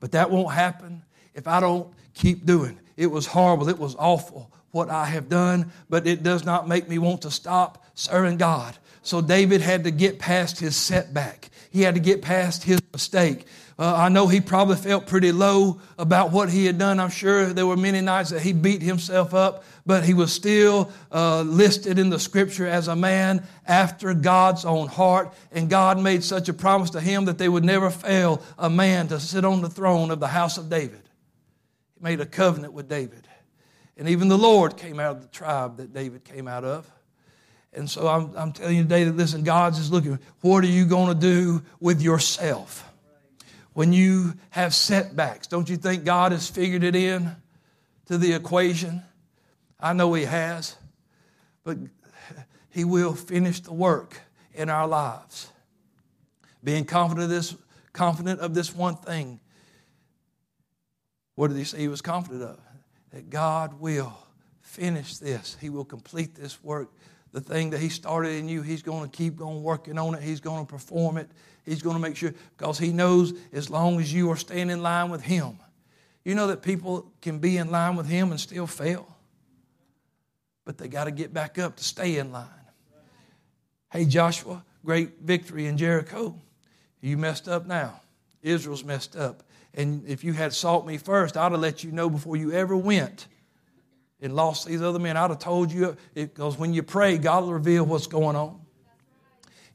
But 0.00 0.12
that 0.12 0.30
won't 0.30 0.52
happen 0.52 1.02
if 1.34 1.46
I 1.46 1.60
don't 1.60 1.92
keep 2.14 2.46
doing. 2.46 2.78
It 2.96 3.08
was 3.08 3.26
horrible. 3.26 3.68
It 3.68 3.78
was 3.78 3.94
awful 3.98 4.50
what 4.72 4.90
I 4.90 5.06
have 5.06 5.28
done, 5.28 5.72
but 5.88 6.06
it 6.06 6.22
does 6.22 6.44
not 6.44 6.68
make 6.68 6.88
me 6.88 6.98
want 6.98 7.22
to 7.22 7.30
stop 7.30 7.84
serving 7.94 8.36
God. 8.36 8.76
So 9.02 9.20
David 9.20 9.60
had 9.60 9.84
to 9.84 9.90
get 9.90 10.18
past 10.18 10.60
his 10.60 10.76
setback. 10.76 11.48
He 11.70 11.82
had 11.82 11.94
to 11.94 12.00
get 12.00 12.22
past 12.22 12.64
his 12.64 12.80
mistake. 12.92 13.46
Uh, 13.78 13.94
I 13.94 14.08
know 14.08 14.26
he 14.26 14.40
probably 14.40 14.76
felt 14.76 15.06
pretty 15.06 15.32
low 15.32 15.80
about 15.98 16.32
what 16.32 16.48
he 16.48 16.64
had 16.64 16.78
done. 16.78 16.98
I'm 16.98 17.10
sure 17.10 17.52
there 17.52 17.66
were 17.66 17.76
many 17.76 18.00
nights 18.00 18.30
that 18.30 18.40
he 18.40 18.54
beat 18.54 18.80
himself 18.80 19.34
up, 19.34 19.64
but 19.84 20.02
he 20.02 20.14
was 20.14 20.32
still 20.32 20.90
uh, 21.12 21.42
listed 21.42 21.98
in 21.98 22.08
the 22.08 22.18
scripture 22.18 22.66
as 22.66 22.88
a 22.88 22.96
man 22.96 23.46
after 23.66 24.14
God's 24.14 24.64
own 24.64 24.88
heart. 24.88 25.34
And 25.52 25.68
God 25.68 26.00
made 26.00 26.24
such 26.24 26.48
a 26.48 26.54
promise 26.54 26.88
to 26.90 27.02
him 27.02 27.26
that 27.26 27.36
they 27.36 27.50
would 27.50 27.64
never 27.64 27.90
fail 27.90 28.42
a 28.56 28.70
man 28.70 29.08
to 29.08 29.20
sit 29.20 29.44
on 29.44 29.60
the 29.60 29.68
throne 29.68 30.10
of 30.10 30.20
the 30.20 30.28
house 30.28 30.56
of 30.56 30.70
David. 30.70 31.02
He 31.94 32.02
made 32.02 32.20
a 32.20 32.26
covenant 32.26 32.72
with 32.72 32.88
David. 32.88 33.28
And 33.98 34.08
even 34.08 34.28
the 34.28 34.38
Lord 34.38 34.78
came 34.78 34.98
out 34.98 35.16
of 35.16 35.22
the 35.22 35.28
tribe 35.28 35.76
that 35.76 35.92
David 35.92 36.24
came 36.24 36.48
out 36.48 36.64
of. 36.64 36.90
And 37.74 37.90
so 37.90 38.08
I'm, 38.08 38.30
I'm 38.36 38.52
telling 38.52 38.76
you 38.76 38.82
today 38.84 39.04
that, 39.04 39.16
listen, 39.16 39.42
God's 39.42 39.78
is 39.78 39.92
looking, 39.92 40.18
what 40.40 40.64
are 40.64 40.68
you 40.68 40.86
going 40.86 41.08
to 41.08 41.20
do 41.20 41.62
with 41.78 42.00
yourself? 42.00 42.90
When 43.76 43.92
you 43.92 44.32
have 44.48 44.72
setbacks. 44.74 45.48
Don't 45.48 45.68
you 45.68 45.76
think 45.76 46.02
God 46.02 46.32
has 46.32 46.48
figured 46.48 46.82
it 46.82 46.96
in 46.96 47.36
to 48.06 48.16
the 48.16 48.32
equation? 48.32 49.02
I 49.78 49.92
know 49.92 50.14
He 50.14 50.24
has, 50.24 50.76
but 51.62 51.76
He 52.70 52.84
will 52.84 53.12
finish 53.12 53.60
the 53.60 53.74
work 53.74 54.18
in 54.54 54.70
our 54.70 54.88
lives. 54.88 55.50
Being 56.64 56.86
confident 56.86 57.24
of 57.24 57.28
this, 57.28 57.54
confident 57.92 58.40
of 58.40 58.54
this 58.54 58.74
one 58.74 58.96
thing. 58.96 59.40
What 61.34 61.48
did 61.48 61.58
He 61.58 61.64
say 61.64 61.80
He 61.80 61.88
was 61.88 62.00
confident 62.00 62.44
of? 62.44 62.58
That 63.12 63.28
God 63.28 63.78
will 63.78 64.16
finish 64.62 65.18
this. 65.18 65.54
He 65.60 65.68
will 65.68 65.84
complete 65.84 66.34
this 66.34 66.64
work 66.64 66.88
the 67.32 67.42
thing 67.42 67.68
that 67.70 67.80
He 67.80 67.90
started 67.90 68.30
in 68.30 68.48
you, 68.48 68.62
He's 68.62 68.82
going 68.82 69.10
to 69.10 69.14
keep 69.14 69.42
on 69.42 69.62
working 69.62 69.98
on 69.98 70.14
it. 70.14 70.22
He's 70.22 70.40
going 70.40 70.64
to 70.64 70.72
perform 70.72 71.18
it. 71.18 71.30
He's 71.66 71.82
going 71.82 71.96
to 71.96 72.00
make 72.00 72.16
sure, 72.16 72.32
because 72.56 72.78
He 72.78 72.92
knows 72.92 73.34
as 73.52 73.68
long 73.68 74.00
as 74.00 74.12
you 74.12 74.30
are 74.30 74.36
staying 74.36 74.70
in 74.70 74.82
line 74.82 75.10
with 75.10 75.20
Him. 75.20 75.58
You 76.24 76.34
know 76.34 76.46
that 76.46 76.62
people 76.62 77.12
can 77.20 77.38
be 77.40 77.56
in 77.58 77.70
line 77.70 77.96
with 77.96 78.06
Him 78.06 78.30
and 78.30 78.40
still 78.40 78.66
fail, 78.66 79.06
but 80.64 80.78
they 80.78 80.88
got 80.88 81.04
to 81.04 81.10
get 81.10 81.34
back 81.34 81.58
up 81.58 81.76
to 81.76 81.84
stay 81.84 82.18
in 82.18 82.32
line. 82.32 82.48
Hey, 83.90 84.04
Joshua, 84.04 84.64
great 84.84 85.20
victory 85.20 85.66
in 85.66 85.76
Jericho. 85.76 86.40
You 87.00 87.18
messed 87.18 87.48
up 87.48 87.66
now. 87.66 88.00
Israel's 88.42 88.84
messed 88.84 89.16
up. 89.16 89.42
And 89.74 90.06
if 90.08 90.24
you 90.24 90.32
had 90.32 90.52
sought 90.52 90.86
me 90.86 90.98
first, 90.98 91.36
I'd 91.36 91.52
have 91.52 91.60
let 91.60 91.84
you 91.84 91.92
know 91.92 92.08
before 92.08 92.36
you 92.36 92.52
ever 92.52 92.76
went 92.76 93.26
and 94.20 94.34
lost 94.34 94.66
these 94.66 94.82
other 94.82 94.98
men. 94.98 95.16
I'd 95.16 95.30
have 95.30 95.38
told 95.38 95.70
you, 95.70 95.96
because 96.14 96.58
when 96.58 96.72
you 96.72 96.82
pray, 96.82 97.18
God 97.18 97.44
will 97.44 97.52
reveal 97.52 97.84
what's 97.84 98.06
going 98.06 98.34
on. 98.34 98.60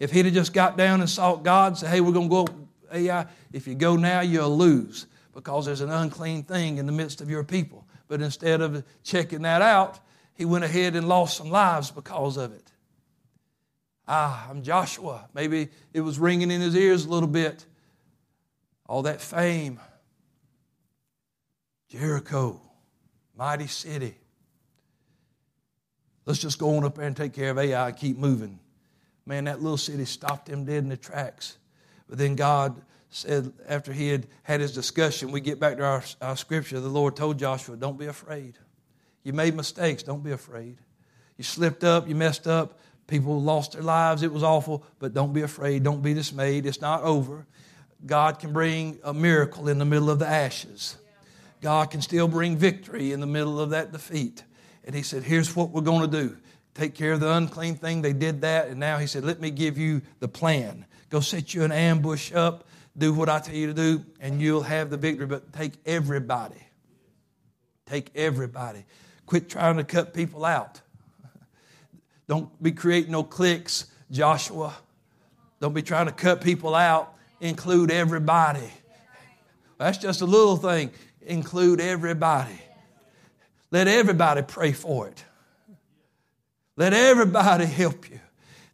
If 0.02 0.10
he'd 0.10 0.26
have 0.26 0.34
just 0.34 0.52
got 0.52 0.78
down 0.78 1.02
and 1.02 1.08
sought 1.08 1.44
God 1.44 1.74
and 1.74 1.78
said, 1.78 1.90
hey, 1.92 2.02
we're 2.02 2.12
going 2.12 2.28
to 2.28 2.46
go, 2.46 2.48
Ai, 2.92 3.28
if 3.54 3.68
you 3.68 3.76
go 3.76 3.96
now, 3.96 4.22
you'll 4.22 4.58
lose 4.58 5.06
because 5.32 5.68
there's 5.68 5.82
an 5.82 5.92
unclean 5.92 6.42
thing 6.42 6.80
in 6.80 6.88
the 6.88 6.92
midst 6.92 7.22
of 7.22 7.30
your 7.30 7.44
people. 7.44 7.86
But 8.08 8.20
instead 8.20 8.62
of 8.62 8.84
checking 9.04 9.44
that 9.44 9.62
out, 9.62 10.00
he 10.34 10.44
went 10.44 10.64
ahead 10.64 10.96
and 10.96 11.08
lost 11.08 11.38
some 11.38 11.52
lives 11.52 11.92
because 11.92 12.38
of 12.38 12.52
it. 12.52 12.72
Ah, 14.08 14.48
I'm 14.50 14.64
Joshua. 14.64 15.30
Maybe 15.36 15.70
it 15.94 16.02
was 16.02 16.18
ringing 16.18 16.50
in 16.50 16.62
his 16.62 16.76
ears 16.76 17.06
a 17.06 17.10
little 17.10 17.30
bit. 17.30 17.64
All 18.88 19.04
that 19.04 19.22
fame. 19.22 19.80
Jericho, 21.90 22.60
mighty 23.38 23.68
city. 23.68 24.16
Let's 26.26 26.40
just 26.40 26.58
go 26.58 26.76
on 26.76 26.86
up 26.86 26.96
there 26.96 27.06
and 27.06 27.16
take 27.16 27.34
care 27.34 27.52
of 27.52 27.60
Ai 27.60 27.90
and 27.90 27.96
keep 27.96 28.18
moving. 28.18 28.58
Man, 29.26 29.46
that 29.46 29.62
little 29.62 29.78
city 29.78 30.06
stopped 30.06 30.50
him 30.50 30.66
dead 30.66 30.84
in 30.84 30.90
the 30.90 30.98
tracks. 30.98 31.58
But 32.10 32.18
then 32.18 32.36
God 32.36 32.82
said, 33.10 33.52
after 33.68 33.94
he 33.94 34.08
had 34.10 34.28
had 34.44 34.62
his 34.62 34.74
discussion, 34.74 35.32
we 35.32 35.42
get 35.42 35.60
back 35.60 35.78
to 35.78 35.84
our, 35.84 36.04
our 36.22 36.36
scripture. 36.36 36.80
The 36.80 36.90
Lord 36.90 37.16
told 37.16 37.38
Joshua, 37.38 37.76
Don't 37.76 38.00
be 38.00 38.08
afraid. 38.08 38.58
You 39.24 39.34
made 39.34 39.56
mistakes, 39.56 40.02
don't 40.04 40.24
be 40.24 40.32
afraid. 40.32 40.78
You 41.38 41.44
slipped 41.44 41.84
up, 41.84 42.08
you 42.08 42.16
messed 42.16 42.48
up, 42.48 42.80
people 43.08 43.40
lost 43.40 43.74
their 43.74 43.84
lives, 43.84 44.24
it 44.24 44.32
was 44.32 44.44
awful, 44.44 44.84
but 45.00 45.14
don't 45.14 45.34
be 45.34 45.42
afraid, 45.42 45.84
don't 45.84 46.02
be 46.02 46.14
dismayed. 46.14 46.66
It's 46.66 46.82
not 46.82 47.04
over. 47.04 47.46
God 48.06 48.40
can 48.40 48.52
bring 48.52 49.00
a 49.04 49.14
miracle 49.14 49.68
in 49.68 49.78
the 49.78 49.86
middle 49.86 50.10
of 50.10 50.18
the 50.18 50.28
ashes. 50.28 50.98
God 51.62 51.92
can 51.92 52.02
still 52.02 52.28
bring 52.28 52.58
victory 52.58 53.12
in 53.12 53.20
the 53.20 53.28
middle 53.28 53.60
of 53.60 53.70
that 53.70 53.92
defeat. 53.92 54.44
And 54.84 54.96
he 54.96 55.04
said, 55.04 55.24
Here's 55.24 55.56
what 55.56 55.70
we're 55.70 55.82
going 55.82 56.10
to 56.10 56.18
do 56.24 56.38
take 56.74 56.96
care 56.96 57.14
of 57.14 57.20
the 57.20 57.32
unclean 57.32 57.76
thing. 57.76 58.02
They 58.02 58.14
did 58.14 58.42
that. 58.42 58.68
And 58.68 58.80
now 58.80 58.98
he 58.98 59.08
said, 59.08 59.24
Let 59.24 59.40
me 59.40 59.52
give 59.52 59.78
you 59.78 60.02
the 60.20 60.28
plan. 60.28 60.86
Go 61.10 61.20
set 61.20 61.54
you 61.54 61.64
an 61.64 61.72
ambush 61.72 62.32
up, 62.34 62.68
do 62.98 63.14
what 63.14 63.30
I 63.30 63.40
tell 63.40 63.56
you 63.56 63.68
to 63.68 63.74
do, 63.74 64.04
and 64.20 64.42
you'll 64.42 64.64
have 64.64 64.90
the 64.90 64.98
victory. 64.98 65.26
But 65.26 65.52
take 65.54 65.74
everybody. 65.86 66.62
Take 67.86 68.12
everybody. 68.16 68.86
Quit 69.26 69.50
trying 69.50 69.78
to 69.78 69.84
cut 69.84 70.14
people 70.14 70.46
out. 70.46 70.80
Don't 72.28 72.50
be 72.64 72.72
creating 72.72 73.12
no 73.12 73.24
cliques, 73.24 73.88
Joshua. 74.10 74.74
Don't 75.60 75.74
be 75.74 75.82
trying 75.82 76.06
to 76.06 76.12
cut 76.12 76.42
people 76.42 76.74
out. 76.74 77.14
Include 77.40 77.92
everybody. 77.92 78.72
That's 79.78 79.98
just 79.98 80.22
a 80.22 80.26
little 80.26 80.58
thing. 80.58 80.92
Include 81.22 81.82
everybody. 81.82 82.60
Let 83.72 83.88
everybody 83.88 84.42
pray 84.44 84.72
for 84.72 85.08
it. 85.08 85.24
Let 86.78 86.94
everybody 86.94 87.66
help 87.66 88.10
you. 88.10 88.20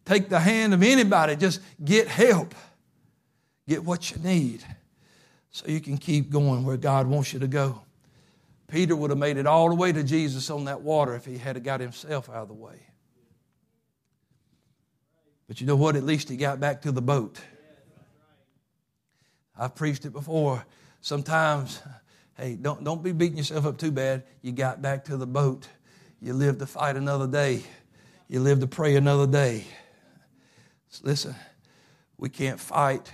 Take 0.06 0.30
the 0.30 0.40
hand 0.40 0.74
of 0.74 0.84
anybody, 0.84 1.36
just 1.36 1.62
get 1.84 2.08
help. 2.08 2.56
Get 3.68 3.84
what 3.84 4.12
you 4.12 4.18
need 4.24 4.64
so 5.52 5.68
you 5.68 5.82
can 5.82 5.98
keep 5.98 6.30
going 6.30 6.64
where 6.64 6.78
God 6.78 7.08
wants 7.08 7.34
you 7.34 7.40
to 7.40 7.48
go. 7.48 7.82
Peter 8.70 8.96
would 8.96 9.10
have 9.10 9.20
made 9.20 9.38
it 9.38 9.46
all 9.46 9.70
the 9.70 9.76
way 9.76 9.92
to 9.92 10.04
Jesus 10.04 10.50
on 10.50 10.66
that 10.66 10.82
water 10.82 11.16
if 11.16 11.26
he 11.26 11.38
had 11.38 11.62
got 11.64 11.80
himself 11.80 12.30
out 12.30 12.44
of 12.44 12.48
the 12.48 12.54
way. 12.54 12.80
But 15.48 15.60
you 15.60 15.68
know 15.68 15.76
what? 15.76 15.96
At 15.96 16.04
least 16.04 16.30
he 16.30 16.38
got 16.38 16.60
back 16.60 16.82
to 16.84 16.92
the 16.92 17.02
boat. 17.02 17.40
I've 19.58 19.76
preached 19.76 20.06
it 20.06 20.12
before. 20.12 20.66
Sometimes 21.02 21.82
Hey, 22.38 22.56
don't, 22.56 22.84
don't 22.84 23.02
be 23.02 23.14
beating 23.14 23.38
yourself 23.38 23.66
up 23.66 23.80
too 23.80 23.92
bad. 23.92 24.24
You 24.44 24.52
got 24.52 24.80
back 24.80 25.06
to 25.06 25.18
the 25.18 25.26
boat. 25.26 25.68
You 26.22 26.34
live 26.34 26.60
to 26.60 26.68
fight 26.68 26.96
another 26.96 27.26
day. 27.26 27.64
You 28.30 28.42
live 28.42 28.60
to 28.60 28.68
pray 28.68 28.98
another 28.98 29.26
day. 29.26 29.64
Listen, 31.02 31.34
we 32.18 32.28
can't 32.28 32.60
fight 32.60 33.10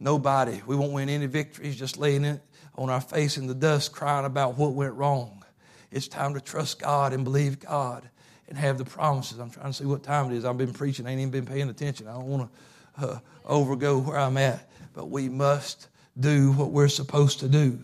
nobody. 0.00 0.62
We 0.66 0.74
won't 0.74 0.92
win 0.92 1.10
any 1.10 1.26
victories 1.26 1.76
just 1.76 1.98
laying 1.98 2.24
it 2.24 2.40
on 2.76 2.88
our 2.88 3.00
face 3.00 3.36
in 3.36 3.46
the 3.46 3.54
dust 3.54 3.92
crying 3.92 4.24
about 4.24 4.56
what 4.56 4.72
went 4.72 4.94
wrong. 4.94 5.44
It's 5.90 6.08
time 6.08 6.32
to 6.32 6.40
trust 6.40 6.78
God 6.78 7.12
and 7.12 7.24
believe 7.24 7.60
God 7.60 8.08
and 8.48 8.56
have 8.56 8.78
the 8.78 8.86
promises. 8.86 9.38
I'm 9.38 9.50
trying 9.50 9.66
to 9.66 9.72
see 9.74 9.84
what 9.84 10.02
time 10.02 10.32
it 10.32 10.36
is. 10.36 10.46
I've 10.46 10.56
been 10.56 10.72
preaching, 10.72 11.06
I 11.06 11.10
ain't 11.10 11.20
even 11.20 11.30
been 11.30 11.46
paying 11.46 11.68
attention. 11.68 12.08
I 12.08 12.14
don't 12.14 12.26
want 12.26 12.50
to 12.98 13.06
uh, 13.06 13.18
overgo 13.46 14.02
where 14.02 14.18
I'm 14.18 14.38
at. 14.38 14.70
But 14.94 15.10
we 15.10 15.28
must 15.28 15.88
do 16.18 16.52
what 16.52 16.70
we're 16.70 16.88
supposed 16.88 17.40
to 17.40 17.48
do. 17.48 17.80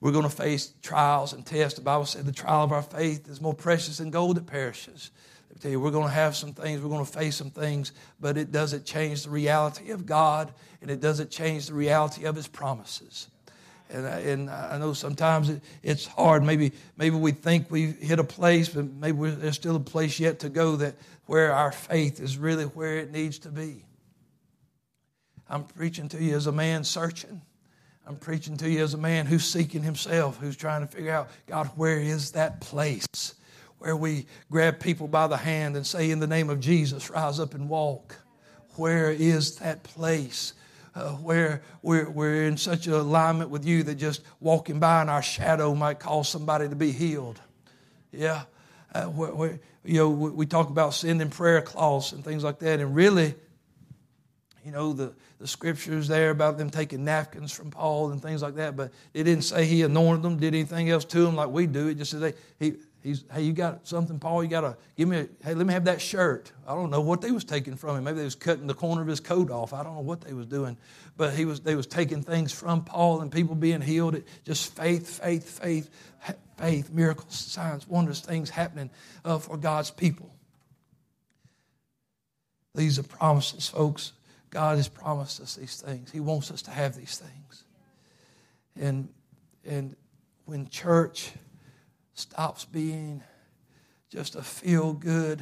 We're 0.00 0.12
going 0.12 0.24
to 0.24 0.30
face 0.30 0.72
trials 0.82 1.32
and 1.32 1.44
tests. 1.44 1.78
The 1.78 1.84
Bible 1.84 2.06
said 2.06 2.26
the 2.26 2.32
trial 2.32 2.62
of 2.62 2.70
our 2.70 2.82
faith 2.82 3.28
is 3.28 3.40
more 3.40 3.54
precious 3.54 3.98
than 3.98 4.10
gold 4.10 4.36
that 4.36 4.46
perishes. 4.46 5.10
Tell 5.60 5.70
you, 5.70 5.78
we're 5.78 5.90
going 5.90 6.08
to 6.08 6.14
have 6.14 6.34
some 6.34 6.52
things, 6.54 6.80
we're 6.80 6.88
going 6.88 7.04
to 7.04 7.12
face 7.12 7.36
some 7.36 7.50
things, 7.50 7.92
but 8.18 8.38
it 8.38 8.50
doesn't 8.50 8.86
change 8.86 9.24
the 9.24 9.30
reality 9.30 9.90
of 9.90 10.06
God 10.06 10.52
and 10.80 10.90
it 10.90 11.00
doesn't 11.00 11.30
change 11.30 11.66
the 11.66 11.74
reality 11.74 12.24
of 12.24 12.34
His 12.34 12.48
promises. 12.48 13.28
And, 13.90 14.06
uh, 14.06 14.08
and 14.08 14.50
I 14.50 14.78
know 14.78 14.94
sometimes 14.94 15.50
it, 15.50 15.60
it's 15.82 16.06
hard. 16.06 16.42
Maybe, 16.44 16.72
maybe 16.96 17.16
we 17.16 17.32
think 17.32 17.70
we've 17.70 17.98
hit 17.98 18.18
a 18.18 18.24
place, 18.24 18.70
but 18.70 18.86
maybe 18.86 19.30
there's 19.30 19.56
still 19.56 19.76
a 19.76 19.80
place 19.80 20.18
yet 20.18 20.38
to 20.40 20.48
go 20.48 20.76
that 20.76 20.94
where 21.26 21.52
our 21.52 21.72
faith 21.72 22.20
is 22.20 22.38
really 22.38 22.64
where 22.64 22.96
it 22.96 23.10
needs 23.10 23.38
to 23.40 23.48
be. 23.50 23.84
I'm 25.48 25.64
preaching 25.64 26.08
to 26.10 26.22
you 26.22 26.36
as 26.36 26.46
a 26.46 26.52
man 26.52 26.84
searching. 26.84 27.42
I'm 28.06 28.16
preaching 28.16 28.56
to 28.58 28.70
you 28.70 28.82
as 28.82 28.94
a 28.94 28.98
man 28.98 29.26
who's 29.26 29.44
seeking 29.44 29.82
himself, 29.82 30.38
who's 30.38 30.56
trying 30.56 30.86
to 30.86 30.86
figure 30.86 31.12
out, 31.12 31.28
God, 31.46 31.66
where 31.76 31.98
is 31.98 32.32
that 32.32 32.60
place 32.60 33.34
where 33.80 33.96
we 33.96 34.26
grab 34.50 34.78
people 34.78 35.08
by 35.08 35.26
the 35.26 35.38
hand 35.38 35.74
and 35.74 35.86
say, 35.86 36.10
In 36.10 36.20
the 36.20 36.26
name 36.26 36.50
of 36.50 36.60
Jesus, 36.60 37.08
rise 37.08 37.40
up 37.40 37.54
and 37.54 37.68
walk? 37.68 38.14
Where 38.76 39.10
is 39.10 39.56
that 39.56 39.82
place? 39.82 40.52
Uh, 40.94 41.12
where 41.12 41.62
we're, 41.82 42.10
we're 42.10 42.44
in 42.44 42.56
such 42.56 42.86
alignment 42.86 43.48
with 43.48 43.64
you 43.64 43.82
that 43.84 43.94
just 43.94 44.22
walking 44.38 44.80
by 44.80 45.00
in 45.00 45.08
our 45.08 45.22
shadow 45.22 45.74
might 45.74 45.98
cause 45.98 46.28
somebody 46.28 46.68
to 46.68 46.76
be 46.76 46.92
healed. 46.92 47.40
Yeah. 48.12 48.42
Uh, 48.92 49.04
where, 49.04 49.34
where, 49.34 49.60
you 49.84 49.94
know, 49.94 50.10
we, 50.10 50.30
we 50.30 50.46
talk 50.46 50.68
about 50.68 50.92
sending 50.92 51.30
prayer 51.30 51.62
cloths 51.62 52.12
and 52.12 52.22
things 52.22 52.44
like 52.44 52.58
that, 52.58 52.80
and 52.80 52.94
really, 52.94 53.34
you 54.64 54.72
know, 54.72 54.92
the, 54.92 55.14
the 55.40 55.46
scriptures 55.46 56.06
there 56.06 56.30
about 56.30 56.58
them 56.58 56.68
taking 56.68 57.02
napkins 57.02 57.50
from 57.50 57.70
Paul 57.70 58.10
and 58.10 58.22
things 58.22 58.42
like 58.42 58.56
that, 58.56 58.76
but 58.76 58.92
it 59.14 59.24
didn't 59.24 59.44
say 59.44 59.64
he 59.64 59.82
anointed 59.82 60.22
them, 60.22 60.36
did 60.36 60.54
anything 60.54 60.90
else 60.90 61.04
to 61.06 61.22
them 61.22 61.34
like 61.34 61.48
we 61.48 61.66
do. 61.66 61.88
It 61.88 61.94
just 61.94 62.10
said, 62.10 62.34
he, 62.58 62.74
he's, 63.02 63.24
hey, 63.32 63.42
you 63.42 63.54
got 63.54 63.88
something, 63.88 64.18
Paul? 64.18 64.44
You 64.44 64.50
got 64.50 64.60
to 64.60 64.76
give 64.98 65.08
me, 65.08 65.20
a, 65.20 65.28
hey, 65.42 65.54
let 65.54 65.66
me 65.66 65.72
have 65.72 65.86
that 65.86 66.02
shirt. 66.02 66.52
I 66.68 66.74
don't 66.74 66.90
know 66.90 67.00
what 67.00 67.22
they 67.22 67.30
was 67.30 67.44
taking 67.44 67.74
from 67.74 67.96
him. 67.96 68.04
Maybe 68.04 68.18
they 68.18 68.24
was 68.24 68.34
cutting 68.34 68.66
the 68.66 68.74
corner 68.74 69.00
of 69.00 69.08
his 69.08 69.18
coat 69.18 69.50
off. 69.50 69.72
I 69.72 69.82
don't 69.82 69.94
know 69.94 70.02
what 70.02 70.20
they 70.20 70.34
was 70.34 70.44
doing, 70.44 70.76
but 71.16 71.32
he 71.32 71.46
was, 71.46 71.60
they 71.60 71.74
was 71.74 71.86
taking 71.86 72.22
things 72.22 72.52
from 72.52 72.84
Paul 72.84 73.22
and 73.22 73.32
people 73.32 73.54
being 73.54 73.80
healed. 73.80 74.16
It, 74.16 74.28
just 74.44 74.76
faith, 74.76 75.22
faith, 75.22 75.58
faith, 75.58 75.88
faith, 76.58 76.90
miracles, 76.90 77.34
signs, 77.34 77.88
wonders, 77.88 78.20
things 78.20 78.50
happening 78.50 78.90
uh, 79.24 79.38
for 79.38 79.56
God's 79.56 79.90
people. 79.90 80.30
These 82.74 82.98
are 82.98 83.04
promises, 83.04 83.70
folks. 83.70 84.12
God 84.50 84.76
has 84.76 84.88
promised 84.88 85.40
us 85.40 85.56
these 85.56 85.80
things. 85.80 86.10
He 86.10 86.20
wants 86.20 86.50
us 86.50 86.62
to 86.62 86.70
have 86.70 86.96
these 86.96 87.16
things. 87.18 87.64
And, 88.76 89.08
and 89.64 89.96
when 90.44 90.68
church 90.68 91.32
stops 92.14 92.64
being 92.64 93.22
just 94.10 94.34
a 94.34 94.42
feel 94.42 94.92
good 94.92 95.40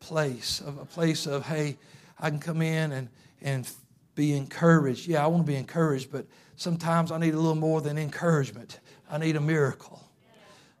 place, 0.00 0.60
of 0.60 0.78
a 0.78 0.84
place 0.84 1.26
of, 1.26 1.46
hey, 1.46 1.76
I 2.18 2.30
can 2.30 2.38
come 2.38 2.62
in 2.62 2.92
and, 2.92 3.08
and 3.42 3.70
be 4.14 4.34
encouraged. 4.34 5.06
Yeah, 5.06 5.22
I 5.22 5.26
want 5.26 5.44
to 5.44 5.52
be 5.52 5.56
encouraged, 5.56 6.10
but 6.10 6.26
sometimes 6.56 7.12
I 7.12 7.18
need 7.18 7.34
a 7.34 7.38
little 7.38 7.54
more 7.54 7.82
than 7.82 7.98
encouragement. 7.98 8.80
I 9.10 9.18
need 9.18 9.36
a 9.36 9.40
miracle. 9.40 10.02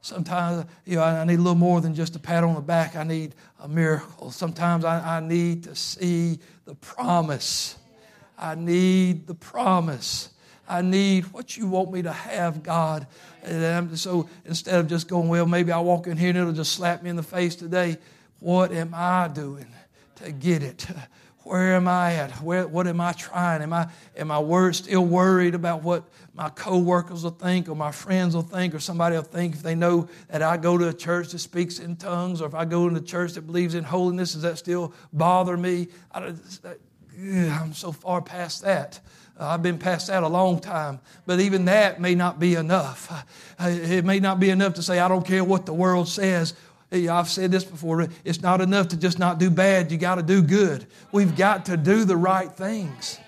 Sometimes, 0.00 0.66
you 0.84 0.96
know, 0.96 1.02
I 1.02 1.24
need 1.24 1.34
a 1.34 1.42
little 1.42 1.56
more 1.56 1.80
than 1.80 1.94
just 1.94 2.14
a 2.14 2.18
pat 2.18 2.44
on 2.44 2.54
the 2.54 2.60
back. 2.60 2.94
I 2.94 3.02
need 3.02 3.34
a 3.60 3.68
miracle. 3.68 4.30
Sometimes 4.30 4.84
I, 4.84 5.18
I 5.18 5.20
need 5.20 5.64
to 5.64 5.74
see 5.74 6.38
the 6.66 6.74
promise. 6.74 7.76
I 8.38 8.54
need 8.54 9.26
the 9.26 9.34
promise. 9.34 10.28
I 10.68 10.82
need 10.82 11.32
what 11.32 11.56
you 11.56 11.68
want 11.68 11.92
me 11.92 12.02
to 12.02 12.12
have, 12.12 12.62
God. 12.62 13.06
And 13.42 13.98
so 13.98 14.28
instead 14.44 14.80
of 14.80 14.88
just 14.88 15.08
going, 15.08 15.28
well, 15.28 15.46
maybe 15.46 15.72
I'll 15.72 15.84
walk 15.84 16.08
in 16.08 16.16
here 16.16 16.30
and 16.30 16.38
it'll 16.38 16.52
just 16.52 16.72
slap 16.72 17.02
me 17.02 17.08
in 17.08 17.16
the 17.16 17.22
face 17.22 17.54
today, 17.54 17.96
what 18.40 18.72
am 18.72 18.92
I 18.92 19.28
doing 19.28 19.66
to 20.16 20.32
get 20.32 20.62
it? 20.62 20.86
where 21.46 21.76
am 21.76 21.86
I 21.86 22.14
at? 22.14 22.42
Where, 22.42 22.66
what 22.66 22.88
am 22.88 23.00
I 23.00 23.12
trying? 23.12 23.62
Am 23.62 23.72
I, 23.72 23.86
am 24.16 24.32
I 24.32 24.40
worried, 24.40 24.74
still 24.74 25.04
worried 25.04 25.54
about 25.54 25.84
what 25.84 26.02
my 26.34 26.48
coworkers 26.48 27.22
will 27.22 27.30
think 27.30 27.68
or 27.68 27.76
my 27.76 27.92
friends 27.92 28.34
will 28.34 28.42
think 28.42 28.74
or 28.74 28.80
somebody 28.80 29.14
will 29.14 29.22
think 29.22 29.54
if 29.54 29.62
they 29.62 29.76
know 29.76 30.08
that 30.28 30.42
I 30.42 30.56
go 30.56 30.76
to 30.76 30.88
a 30.88 30.92
church 30.92 31.28
that 31.30 31.38
speaks 31.38 31.78
in 31.78 31.94
tongues 31.94 32.42
or 32.42 32.48
if 32.48 32.54
I 32.54 32.64
go 32.64 32.88
to 32.88 32.96
a 32.96 33.00
church 33.00 33.34
that 33.34 33.42
believes 33.42 33.76
in 33.76 33.84
holiness, 33.84 34.32
does 34.32 34.42
that 34.42 34.58
still 34.58 34.92
bother 35.12 35.56
me? 35.56 35.86
I, 36.12 36.34
I'm 37.16 37.74
so 37.74 37.92
far 37.92 38.22
past 38.22 38.62
that. 38.62 38.98
Uh, 39.38 39.48
I've 39.48 39.62
been 39.62 39.78
past 39.78 40.08
that 40.08 40.24
a 40.24 40.28
long 40.28 40.58
time, 40.58 40.98
but 41.26 41.40
even 41.40 41.66
that 41.66 42.00
may 42.00 42.14
not 42.14 42.40
be 42.40 42.54
enough. 42.54 43.24
Uh, 43.58 43.68
it 43.68 44.04
may 44.04 44.18
not 44.18 44.40
be 44.40 44.50
enough 44.50 44.74
to 44.74 44.82
say, 44.82 44.98
I 44.98 45.08
don't 45.08 45.26
care 45.26 45.44
what 45.44 45.64
the 45.64 45.74
world 45.74 46.08
says. 46.08 46.54
I've 46.92 47.28
said 47.28 47.50
this 47.50 47.64
before. 47.64 48.08
It's 48.24 48.40
not 48.40 48.60
enough 48.60 48.88
to 48.88 48.96
just 48.96 49.18
not 49.18 49.38
do 49.38 49.50
bad. 49.50 49.90
You 49.90 49.98
got 49.98 50.16
to 50.16 50.22
do 50.22 50.42
good. 50.42 50.86
We've 51.12 51.36
got 51.36 51.66
to 51.66 51.76
do 51.76 52.04
the 52.04 52.16
right 52.16 52.50
things. 52.50 53.18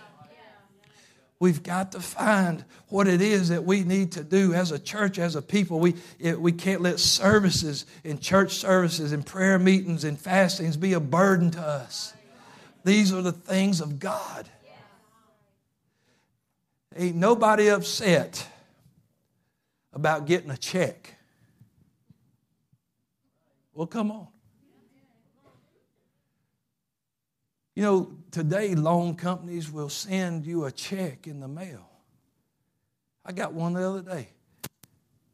We've 1.41 1.63
got 1.63 1.93
to 1.93 2.01
find 2.01 2.65
what 2.89 3.07
it 3.07 3.21
is 3.21 3.51
that 3.51 3.65
we 3.65 3.85
need 3.85 4.13
to 4.13 4.25
do 4.25 4.55
as 4.55 4.73
a 4.73 4.79
church, 4.79 5.19
as 5.19 5.37
a 5.37 5.43
people. 5.43 5.79
We, 5.79 5.95
we 6.37 6.51
can't 6.51 6.81
let 6.81 6.99
services 6.99 7.87
and 8.05 8.21
church 8.21 8.55
services 8.55 9.13
and 9.13 9.25
prayer 9.25 9.59
meetings 9.59 10.03
and 10.03 10.19
fastings 10.19 10.77
be 10.77 10.95
a 10.95 11.01
burden 11.01 11.53
to 11.53 11.61
us. 11.61 12.13
These 12.85 13.13
are 13.13 13.23
the 13.23 13.33
things 13.33 13.81
of 13.81 13.99
God. 13.99 14.49
Ain't 16.97 17.17
nobody 17.17 17.69
upset 17.69 18.49
about 19.93 20.27
getting 20.27 20.51
a 20.51 20.57
check. 20.57 21.18
Well, 23.79 23.87
come 23.87 24.11
on. 24.11 24.26
You 27.76 27.85
know, 27.85 28.12
today 28.33 28.74
loan 28.74 29.14
companies 29.14 29.70
will 29.70 29.89
send 29.89 30.45
you 30.45 30.64
a 30.64 30.72
check 30.72 31.29
in 31.29 31.39
the 31.39 31.47
mail. 31.47 31.89
I 33.24 33.31
got 33.31 33.53
one 33.53 33.74
the 33.74 33.89
other 33.89 34.03
day. 34.03 34.31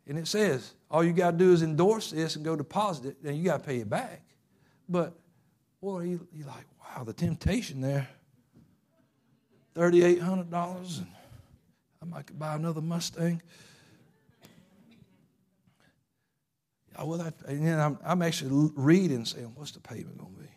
And 0.07 0.19
it 0.19 0.29
says, 0.29 0.75
all 0.91 1.03
you 1.03 1.15
got 1.15 1.31
to 1.31 1.37
do 1.39 1.55
is 1.55 1.63
endorse 1.63 2.11
this 2.11 2.37
and 2.37 2.45
go 2.45 2.55
deposit 2.55 3.07
it, 3.07 3.17
and 3.27 3.35
you 3.39 3.45
got 3.45 3.61
to 3.61 3.67
pay 3.67 3.79
it 3.79 3.89
back. 3.89 4.21
But, 4.91 5.15
boy, 5.81 6.01
you, 6.01 6.29
you're 6.31 6.47
like, 6.47 6.67
wow, 6.83 7.03
the 7.03 7.15
temptation 7.15 7.81
there. 7.81 8.07
$3,800, 9.75 10.99
and 10.99 11.07
I 12.03 12.05
might 12.05 12.39
buy 12.39 12.57
another 12.57 12.83
Mustang. 12.83 13.41
I 16.97 17.05
will 17.05 17.19
have, 17.19 17.35
and 17.47 17.67
then 17.67 17.81
I'm, 17.81 17.99
I'm 18.05 18.23
actually 18.23 18.71
reading, 18.77 19.25
saying, 19.25 19.53
what's 19.57 19.73
the 19.73 19.81
payment 19.81 20.17
going 20.19 20.33
to 20.35 20.41
be? 20.41 20.49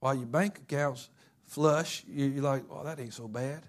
While 0.00 0.16
your 0.16 0.26
bank 0.26 0.58
account's 0.58 1.08
flush, 1.44 2.04
you're 2.08 2.42
like, 2.42 2.64
oh, 2.70 2.84
that 2.84 3.00
ain't 3.00 3.14
so 3.14 3.28
bad. 3.28 3.62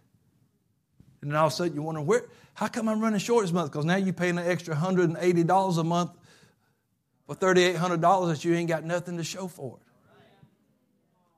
And 1.22 1.32
then 1.32 1.38
all 1.38 1.48
of 1.48 1.54
a 1.54 1.56
sudden 1.56 1.76
you're 1.76 1.84
wondering, 1.84 2.08
where, 2.08 2.26
how 2.54 2.68
come 2.68 2.90
I'm 2.90 3.00
running 3.00 3.20
short 3.20 3.44
this 3.44 3.54
month? 3.54 3.72
Because 3.72 3.86
now 3.86 3.96
you're 3.96 4.14
paying 4.14 4.38
an 4.38 4.48
extra 4.48 4.76
$180 4.76 5.78
a 5.78 5.84
month 5.84 6.12
for 7.26 7.36
$3,800 7.36 8.28
that 8.30 8.46
you 8.46 8.54
ain't 8.54 8.70
got 8.70 8.84
nothing 8.84 9.18
to 9.18 9.24
show 9.24 9.48
for 9.48 9.78
it. 9.80 9.86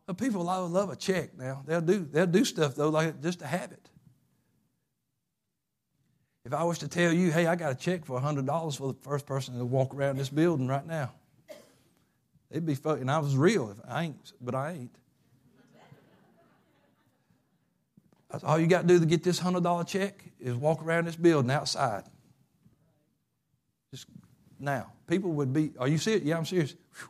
But 0.05 0.17
people 0.17 0.43
love 0.43 0.89
a 0.89 0.95
check 0.95 1.37
now. 1.37 1.63
They'll 1.65 1.81
do, 1.81 2.07
they'll 2.09 2.25
do 2.25 2.45
stuff, 2.45 2.75
though, 2.75 2.89
like 2.89 3.21
just 3.21 3.39
to 3.39 3.47
have 3.47 3.71
it. 3.71 3.86
If 6.47 6.53
I 6.53 6.63
was 6.63 6.77
to 6.77 6.87
tell 6.87 7.11
you, 7.11 7.29
hey, 7.29 7.45
I 7.45 7.57
got 7.57 7.73
a 7.73 7.75
check 7.75 8.05
for 8.05 8.17
$100 8.17 8.77
for 8.77 8.93
the 8.93 8.99
first 9.01 9.25
person 9.25 9.57
to 9.57 9.65
walk 9.65 9.93
around 9.93 10.17
this 10.17 10.29
building 10.29 10.65
right 10.65 10.87
now, 10.87 11.11
it'd 12.49 12.65
be 12.65 12.73
fucking, 12.73 13.09
I 13.09 13.19
was 13.19 13.35
real. 13.35 13.69
If 13.69 13.77
I 13.85 14.05
ain't, 14.05 14.31
but 14.39 14.55
I 14.55 14.71
ain't. 14.71 14.95
All 18.45 18.57
you 18.57 18.67
got 18.67 18.83
to 18.83 18.87
do 18.87 18.97
to 18.97 19.05
get 19.05 19.23
this 19.23 19.41
$100 19.41 19.87
check 19.87 20.23
is 20.39 20.55
walk 20.55 20.81
around 20.85 21.07
this 21.07 21.17
building 21.17 21.51
outside. 21.51 22.05
Just 23.91 24.05
now. 24.57 24.93
People 25.05 25.33
would 25.33 25.51
be, 25.51 25.73
are 25.77 25.89
you 25.89 25.97
serious? 25.97 26.23
Yeah, 26.23 26.37
I'm 26.37 26.45
serious. 26.45 26.75
Whew. 26.97 27.09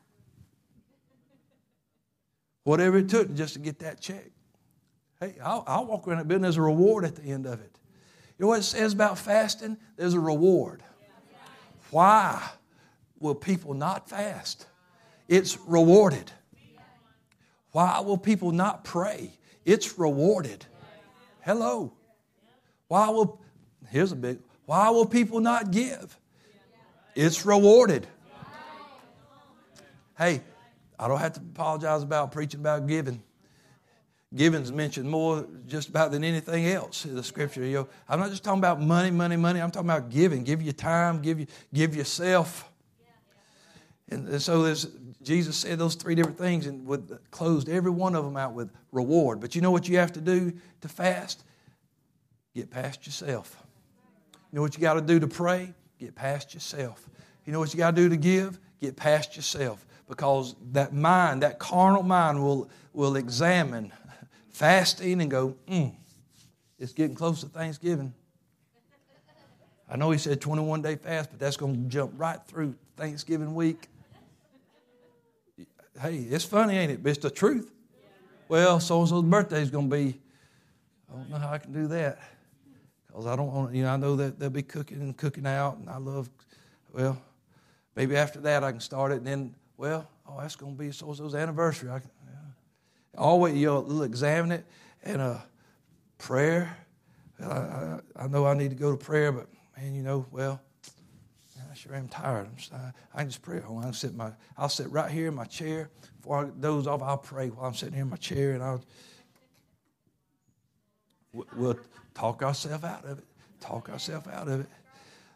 Whatever 2.63 2.97
it 2.97 3.09
took 3.09 3.35
just 3.35 3.53
to 3.53 3.59
get 3.59 3.77
that 3.79 4.01
check. 4.01 4.31
Hey, 5.19 5.35
I'll, 5.43 5.63
I'll 5.67 5.85
walk 5.85 6.07
around 6.07 6.17
that 6.17 6.27
building 6.27 6.45
as 6.45 6.57
a 6.57 6.61
reward 6.63 7.05
at 7.05 7.15
the 7.15 7.29
end 7.29 7.45
of 7.45 7.61
it. 7.61 7.77
You 8.37 8.43
know 8.43 8.49
what 8.49 8.59
it 8.59 8.63
says 8.63 8.93
about 8.93 9.17
fasting? 9.17 9.77
There's 9.95 10.13
a 10.13 10.19
reward. 10.19 10.83
Why 11.89 12.49
will 13.19 13.35
people 13.35 13.73
not 13.73 14.09
fast? 14.09 14.67
It's 15.27 15.57
rewarded. 15.65 16.31
Why 17.71 17.99
will 17.99 18.17
people 18.17 18.51
not 18.51 18.83
pray? 18.83 19.31
It's 19.65 19.97
rewarded. 19.97 20.65
Hello. 21.41 21.93
Why 22.87 23.09
will, 23.09 23.41
here's 23.89 24.11
a 24.11 24.15
big, 24.15 24.39
why 24.65 24.89
will 24.89 25.05
people 25.05 25.39
not 25.39 25.71
give? 25.71 26.17
It's 27.15 27.45
rewarded. 27.45 28.05
Hey, 30.17 30.41
I 30.99 31.07
don't 31.07 31.19
have 31.19 31.33
to 31.33 31.39
apologize 31.39 32.03
about 32.03 32.31
preaching 32.31 32.59
about 32.59 32.87
giving. 32.87 33.21
Giving's 34.35 34.73
mentioned 34.73 35.09
more 35.09 35.47
just 35.67 35.87
about 35.87 36.11
than 36.11 36.23
anything 36.23 36.65
else 36.67 37.05
in 37.05 37.15
the 37.15 37.23
scripture. 37.23 37.63
You 37.63 37.73
know, 37.75 37.87
I'm 38.09 38.19
not 38.19 38.29
just 38.29 38.43
talking 38.43 38.59
about 38.59 38.81
money, 38.81 39.09
money, 39.09 39.37
money. 39.37 39.61
I'm 39.61 39.71
talking 39.71 39.89
about 39.89 40.09
giving. 40.09 40.43
Give 40.43 40.61
your 40.61 40.73
time, 40.73 41.21
give, 41.21 41.39
you, 41.39 41.47
give 41.73 41.95
yourself. 41.95 42.69
And, 44.09 44.27
and 44.27 44.41
so 44.41 44.63
there's, 44.63 44.87
Jesus 45.21 45.55
said 45.55 45.79
those 45.79 45.95
three 45.95 46.13
different 46.13 46.37
things 46.37 46.67
and 46.67 46.85
with, 46.85 47.17
closed 47.31 47.69
every 47.69 47.91
one 47.91 48.15
of 48.15 48.25
them 48.25 48.35
out 48.35 48.53
with 48.53 48.69
reward. 48.91 49.39
But 49.39 49.55
you 49.55 49.61
know 49.61 49.71
what 49.71 49.87
you 49.87 49.97
have 49.97 50.11
to 50.13 50.21
do 50.21 50.53
to 50.81 50.89
fast? 50.89 51.43
Get 52.53 52.69
past 52.69 53.05
yourself. 53.05 53.63
You 54.51 54.57
know 54.57 54.61
what 54.61 54.75
you 54.75 54.81
got 54.81 54.95
to 54.95 55.01
do 55.01 55.19
to 55.21 55.27
pray? 55.27 55.73
Get 55.99 56.15
past 56.15 56.53
yourself. 56.53 57.07
You 57.45 57.53
know 57.53 57.59
what 57.59 57.73
you 57.73 57.77
got 57.77 57.95
to 57.95 58.01
do 58.01 58.09
to 58.09 58.17
give? 58.17 58.59
Get 58.81 58.97
past 58.97 59.37
yourself. 59.37 59.85
Because 60.09 60.55
that 60.71 60.93
mind, 60.93 61.43
that 61.43 61.59
carnal 61.59 62.03
mind, 62.03 62.41
will, 62.41 62.69
will 62.93 63.15
examine 63.15 63.91
fasting 64.57 65.21
and 65.21 65.29
go, 65.29 65.55
mm, 65.69 65.93
it's 66.79 66.91
getting 66.91 67.15
close 67.15 67.41
to 67.41 67.47
Thanksgiving. 67.47 68.11
I 69.89 69.95
know 69.95 70.09
he 70.09 70.17
said 70.17 70.41
21 70.41 70.81
day 70.81 70.95
fast, 70.95 71.29
but 71.29 71.39
that's 71.39 71.55
going 71.55 71.75
to 71.75 71.89
jump 71.89 72.13
right 72.17 72.39
through 72.47 72.75
Thanksgiving 72.97 73.53
week. 73.53 73.87
Hey, 76.01 76.17
it's 76.17 76.43
funny, 76.43 76.75
ain't 76.75 76.91
it? 76.91 77.03
But 77.03 77.09
it's 77.09 77.19
the 77.19 77.29
truth. 77.29 77.71
Well, 78.49 78.79
so 78.79 78.99
and 78.99 79.09
so's 79.09 79.23
birthday 79.23 79.61
is 79.61 79.69
going 79.69 79.89
to 79.89 79.95
be, 79.95 80.19
I 81.11 81.17
don't 81.17 81.29
know 81.29 81.37
how 81.37 81.49
I 81.49 81.59
can 81.59 81.71
do 81.71 81.87
that. 81.89 82.19
Because 83.07 83.27
I 83.27 83.35
don't 83.35 83.53
want, 83.53 83.75
you 83.75 83.83
know, 83.83 83.89
I 83.89 83.97
know 83.97 84.15
that 84.15 84.39
they'll 84.39 84.49
be 84.49 84.63
cooking 84.63 85.01
and 85.01 85.15
cooking 85.15 85.45
out, 85.45 85.77
and 85.77 85.89
I 85.89 85.97
love, 85.97 86.29
well, 86.93 87.21
maybe 87.95 88.15
after 88.15 88.39
that 88.41 88.63
I 88.63 88.71
can 88.71 88.81
start 88.81 89.11
it, 89.11 89.17
and 89.17 89.27
then, 89.27 89.55
well, 89.77 90.07
oh, 90.27 90.37
that's 90.41 90.55
going 90.55 90.75
to 90.75 90.79
be 90.79 90.91
so 90.91 91.07
and 91.07 91.17
so's 91.17 91.35
anniversary. 91.35 91.89
I 91.91 91.99
can, 91.99 92.09
Always 93.17 93.55
you'll 93.55 94.03
examine 94.03 94.51
it 94.51 94.65
and 95.03 95.21
a 95.21 95.43
prayer. 96.17 96.77
I, 97.43 97.45
I, 97.45 97.99
I, 98.15 98.27
know 98.27 98.45
I 98.45 98.53
need 98.53 98.69
to 98.69 98.75
go 98.75 98.91
to 98.91 98.97
prayer, 98.97 99.31
but 99.31 99.47
man, 99.75 99.95
you 99.95 100.03
know, 100.03 100.25
well, 100.31 100.61
I 101.69 101.73
sure 101.73 101.95
am 101.95 102.07
tired. 102.07 102.47
I'm, 102.73 102.93
I 103.13 103.19
can 103.19 103.29
just 103.29 103.41
pray. 103.41 103.61
Oh, 103.67 103.79
I 103.79 103.83
can 103.83 103.93
sit 103.93 104.15
my, 104.15 104.31
I'll 104.57 104.69
sit 104.69 104.89
right 104.91 105.09
here 105.09 105.27
in 105.27 105.35
my 105.35 105.45
chair. 105.45 105.89
Before 106.21 106.45
I 106.45 106.49
doze 106.59 106.87
off, 106.87 107.01
I'll 107.01 107.17
pray 107.17 107.49
while 107.49 107.67
I'm 107.67 107.73
sitting 107.73 107.95
here 107.95 108.03
in 108.03 108.09
my 108.09 108.17
chair, 108.17 108.53
and 108.53 108.63
I'll 108.63 108.83
we'll 111.55 111.79
talk 112.13 112.41
ourselves 112.41 112.83
out 112.83 113.05
of 113.05 113.19
it. 113.19 113.25
Talk 113.59 113.89
ourselves 113.89 114.27
out 114.27 114.47
of 114.47 114.61
it. 114.61 114.67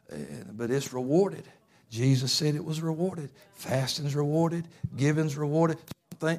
And, 0.09 0.57
but 0.57 0.71
it's 0.71 0.93
rewarded. 0.93 1.43
Jesus 1.89 2.31
said 2.31 2.55
it 2.55 2.63
was 2.63 2.81
rewarded. 2.81 3.29
Fasting's 3.53 4.15
rewarded. 4.15 4.65
Giving's 4.95 5.37
rewarded 5.37 5.77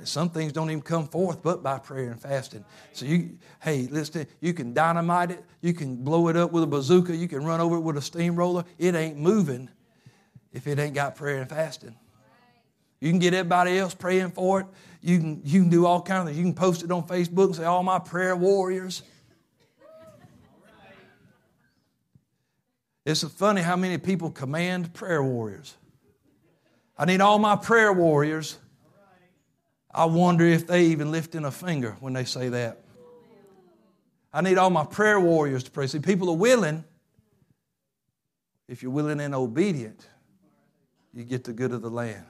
some 0.04 0.30
things 0.30 0.52
don't 0.52 0.70
even 0.70 0.82
come 0.82 1.06
forth 1.06 1.42
but 1.42 1.62
by 1.62 1.78
prayer 1.78 2.10
and 2.10 2.20
fasting. 2.20 2.64
So 2.92 3.04
you, 3.04 3.38
hey, 3.60 3.88
listen, 3.90 4.26
you 4.40 4.54
can 4.54 4.72
dynamite 4.72 5.30
it, 5.30 5.44
you 5.60 5.72
can 5.74 5.96
blow 5.96 6.28
it 6.28 6.36
up 6.36 6.52
with 6.52 6.62
a 6.62 6.66
bazooka, 6.66 7.16
you 7.16 7.28
can 7.28 7.44
run 7.44 7.60
over 7.60 7.76
it 7.76 7.80
with 7.80 7.96
a 7.96 8.02
steamroller. 8.02 8.64
It 8.78 8.94
ain't 8.94 9.18
moving 9.18 9.68
if 10.52 10.66
it 10.66 10.78
ain't 10.78 10.94
got 10.94 11.16
prayer 11.16 11.40
and 11.40 11.48
fasting. 11.48 11.96
You 13.00 13.10
can 13.10 13.18
get 13.18 13.34
everybody 13.34 13.78
else 13.78 13.94
praying 13.94 14.30
for 14.30 14.60
it. 14.60 14.66
You 15.00 15.18
can, 15.18 15.42
you 15.44 15.60
can 15.62 15.70
do 15.70 15.86
all 15.86 16.00
kinds 16.00 16.20
of 16.20 16.26
things. 16.28 16.38
You 16.38 16.44
can 16.44 16.54
post 16.54 16.84
it 16.84 16.92
on 16.92 17.02
Facebook 17.08 17.46
and 17.46 17.56
say, 17.56 17.64
all 17.64 17.82
my 17.82 17.98
prayer 17.98 18.36
warriors. 18.36 19.02
It's 23.04 23.24
funny 23.24 23.62
how 23.62 23.74
many 23.74 23.98
people 23.98 24.30
command 24.30 24.94
prayer 24.94 25.22
warriors. 25.22 25.76
I 26.96 27.04
need 27.04 27.20
all 27.20 27.40
my 27.40 27.56
prayer 27.56 27.92
warriors 27.92 28.58
I 29.94 30.06
wonder 30.06 30.44
if 30.44 30.66
they 30.66 30.86
even 30.86 31.10
lifting 31.10 31.44
a 31.44 31.50
finger 31.50 31.96
when 32.00 32.12
they 32.14 32.24
say 32.24 32.48
that. 32.48 32.78
I 34.32 34.40
need 34.40 34.56
all 34.56 34.70
my 34.70 34.84
prayer 34.84 35.20
warriors 35.20 35.64
to 35.64 35.70
pray. 35.70 35.86
See, 35.86 35.98
people 35.98 36.30
are 36.30 36.36
willing. 36.36 36.84
If 38.68 38.82
you're 38.82 38.92
willing 38.92 39.20
and 39.20 39.34
obedient, 39.34 40.06
you 41.12 41.24
get 41.24 41.44
the 41.44 41.52
good 41.52 41.72
of 41.72 41.82
the 41.82 41.90
land. 41.90 42.24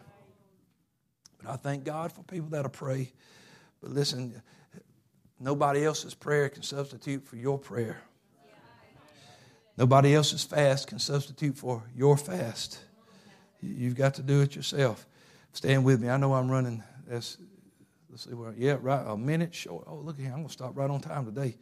But 1.41 1.53
I 1.53 1.57
thank 1.57 1.85
God 1.85 2.11
for 2.11 2.25
people 2.25 2.49
that'll 2.49 2.71
pray. 2.71 3.13
But 3.81 3.91
listen, 3.91 4.43
nobody 5.39 5.85
else's 5.85 6.15
prayer 6.15 6.49
can 6.49 6.63
substitute 6.63 7.25
for 7.25 7.37
your 7.37 7.59
prayer. 7.59 8.03
Nobody 9.77 10.15
else's 10.15 10.43
fast 10.43 10.89
can 10.89 10.99
substitute 10.99 11.57
for 11.57 11.85
your 11.95 12.17
fast. 12.17 12.81
You've 13.61 13.95
got 13.95 14.15
to 14.15 14.23
do 14.23 14.41
it 14.41 14.57
yourself. 14.57 15.07
Stand 15.53 15.85
with 15.85 16.01
me. 16.01 16.09
I 16.09 16.17
know 16.17 16.35
I'm 16.35 16.51
running. 16.51 16.83
Let's 18.13 18.25
see 18.25 18.35
where. 18.35 18.55
Yeah, 18.57 18.77
right. 18.81 19.03
A 19.05 19.17
minute 19.17 19.55
short. 19.55 19.85
Oh, 19.89 19.97
look 19.97 20.19
here. 20.19 20.29
I'm 20.29 20.35
going 20.35 20.47
to 20.47 20.53
stop 20.53 20.77
right 20.77 20.89
on 20.89 21.01
time 21.01 21.25
today. 21.25 21.57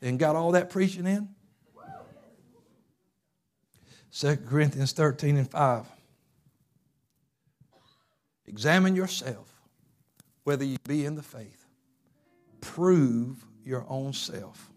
And 0.00 0.18
got 0.18 0.36
all 0.36 0.52
that 0.52 0.70
preaching 0.70 1.06
in. 1.06 1.28
2 4.12 4.36
Corinthians 4.48 4.92
13 4.92 5.36
and 5.36 5.50
5. 5.50 5.86
Examine 8.46 8.96
yourself 8.96 9.52
whether 10.44 10.64
you 10.64 10.76
be 10.86 11.04
in 11.04 11.16
the 11.16 11.22
faith. 11.22 11.66
Prove 12.60 13.44
your 13.64 13.84
own 13.88 14.12
self. 14.12 14.70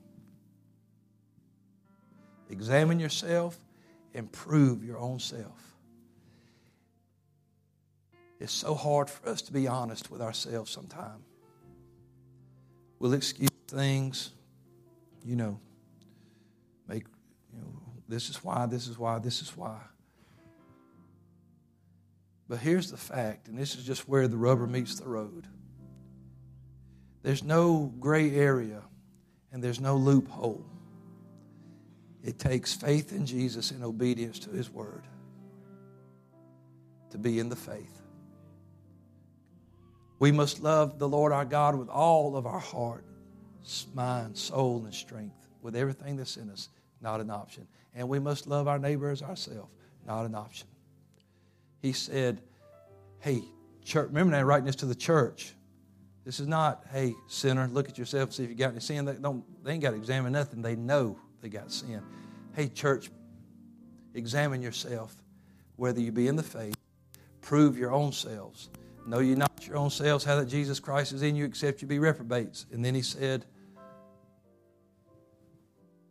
Examine 2.49 2.99
yourself 2.99 3.57
and 4.13 4.29
prove 4.31 4.83
your 4.83 4.97
own 4.97 5.19
self. 5.19 5.68
It's 8.39 8.53
so 8.53 8.73
hard 8.73 9.09
for 9.09 9.29
us 9.29 9.41
to 9.43 9.53
be 9.53 9.67
honest 9.67 10.09
with 10.09 10.21
ourselves 10.21 10.71
sometimes. 10.71 11.25
We'll 12.99 13.13
excuse 13.13 13.49
things, 13.67 14.31
you 15.23 15.35
know, 15.35 15.59
make, 16.87 17.05
you 17.53 17.59
know, 17.59 17.81
this 18.07 18.29
is 18.29 18.43
why, 18.43 18.65
this 18.65 18.87
is 18.87 18.97
why, 18.97 19.19
this 19.19 19.41
is 19.41 19.55
why. 19.55 19.77
But 22.47 22.59
here's 22.59 22.89
the 22.89 22.97
fact, 22.97 23.47
and 23.47 23.57
this 23.57 23.75
is 23.75 23.85
just 23.85 24.09
where 24.09 24.27
the 24.27 24.37
rubber 24.37 24.65
meets 24.65 24.99
the 24.99 25.07
road. 25.07 25.45
There's 27.21 27.43
no 27.43 27.93
gray 27.99 28.33
area 28.35 28.81
and 29.51 29.63
there's 29.63 29.79
no 29.79 29.97
loophole. 29.97 30.65
It 32.23 32.39
takes 32.39 32.73
faith 32.73 33.11
in 33.11 33.25
Jesus 33.25 33.71
and 33.71 33.83
obedience 33.83 34.39
to 34.39 34.49
his 34.49 34.69
word 34.69 35.05
to 37.11 37.17
be 37.17 37.39
in 37.39 37.49
the 37.49 37.55
faith. 37.55 37.98
We 40.19 40.33
must 40.33 40.61
love 40.61 40.99
the 40.99 41.07
Lord 41.07 41.31
our 41.31 41.45
God 41.45 41.75
with 41.75 41.89
all 41.89 42.35
of 42.35 42.45
our 42.45 42.59
heart, 42.59 43.05
mind, 43.93 44.37
soul, 44.37 44.83
and 44.83 44.93
strength, 44.93 45.47
with 45.61 45.75
everything 45.75 46.17
that's 46.17 46.35
in 46.35 46.49
us, 46.49 46.69
not 47.01 47.21
an 47.21 47.29
option. 47.29 47.67
And 47.95 48.07
we 48.09 48.19
must 48.19 48.45
love 48.45 48.67
our 48.67 48.77
neighbor 48.77 49.09
as 49.09 49.21
ourselves, 49.21 49.71
not 50.05 50.25
an 50.25 50.35
option. 50.35 50.67
He 51.81 51.93
said, 51.93 52.41
Hey, 53.19 53.43
church, 53.83 54.07
remember 54.07 54.31
now, 54.31 54.43
writing 54.43 54.65
this 54.65 54.75
to 54.77 54.85
the 54.85 54.95
church. 54.95 55.53
This 56.25 56.39
is 56.39 56.47
not, 56.47 56.83
hey, 56.91 57.15
sinner, 57.27 57.67
look 57.67 57.89
at 57.89 57.97
yourself, 57.97 58.33
see 58.33 58.43
if 58.43 58.49
you 58.49 58.55
got 58.55 58.71
any 58.71 58.81
sin. 58.81 59.05
They, 59.05 59.13
don't, 59.13 59.43
they 59.63 59.71
ain't 59.71 59.81
got 59.81 59.91
to 59.91 59.95
examine 59.95 60.33
nothing. 60.33 60.61
They 60.61 60.75
know 60.75 61.17
they 61.41 61.49
got 61.49 61.71
sin. 61.71 62.01
Hey, 62.53 62.67
church, 62.67 63.09
examine 64.13 64.61
yourself, 64.61 65.15
whether 65.77 65.99
you 65.99 66.11
be 66.11 66.27
in 66.27 66.35
the 66.35 66.43
faith, 66.43 66.77
prove 67.41 67.77
your 67.77 67.91
own 67.91 68.11
selves. 68.11 68.69
Know 69.05 69.19
you 69.19 69.35
not 69.35 69.65
your 69.65 69.77
own 69.77 69.89
selves 69.89 70.23
how 70.23 70.35
that 70.35 70.47
Jesus 70.47 70.79
Christ 70.79 71.13
is 71.13 71.23
in 71.23 71.35
you, 71.35 71.45
except 71.45 71.81
you 71.81 71.87
be 71.87 71.99
reprobates. 71.99 72.65
And 72.71 72.83
then 72.83 72.93
he 72.93 73.01
said, 73.01 73.45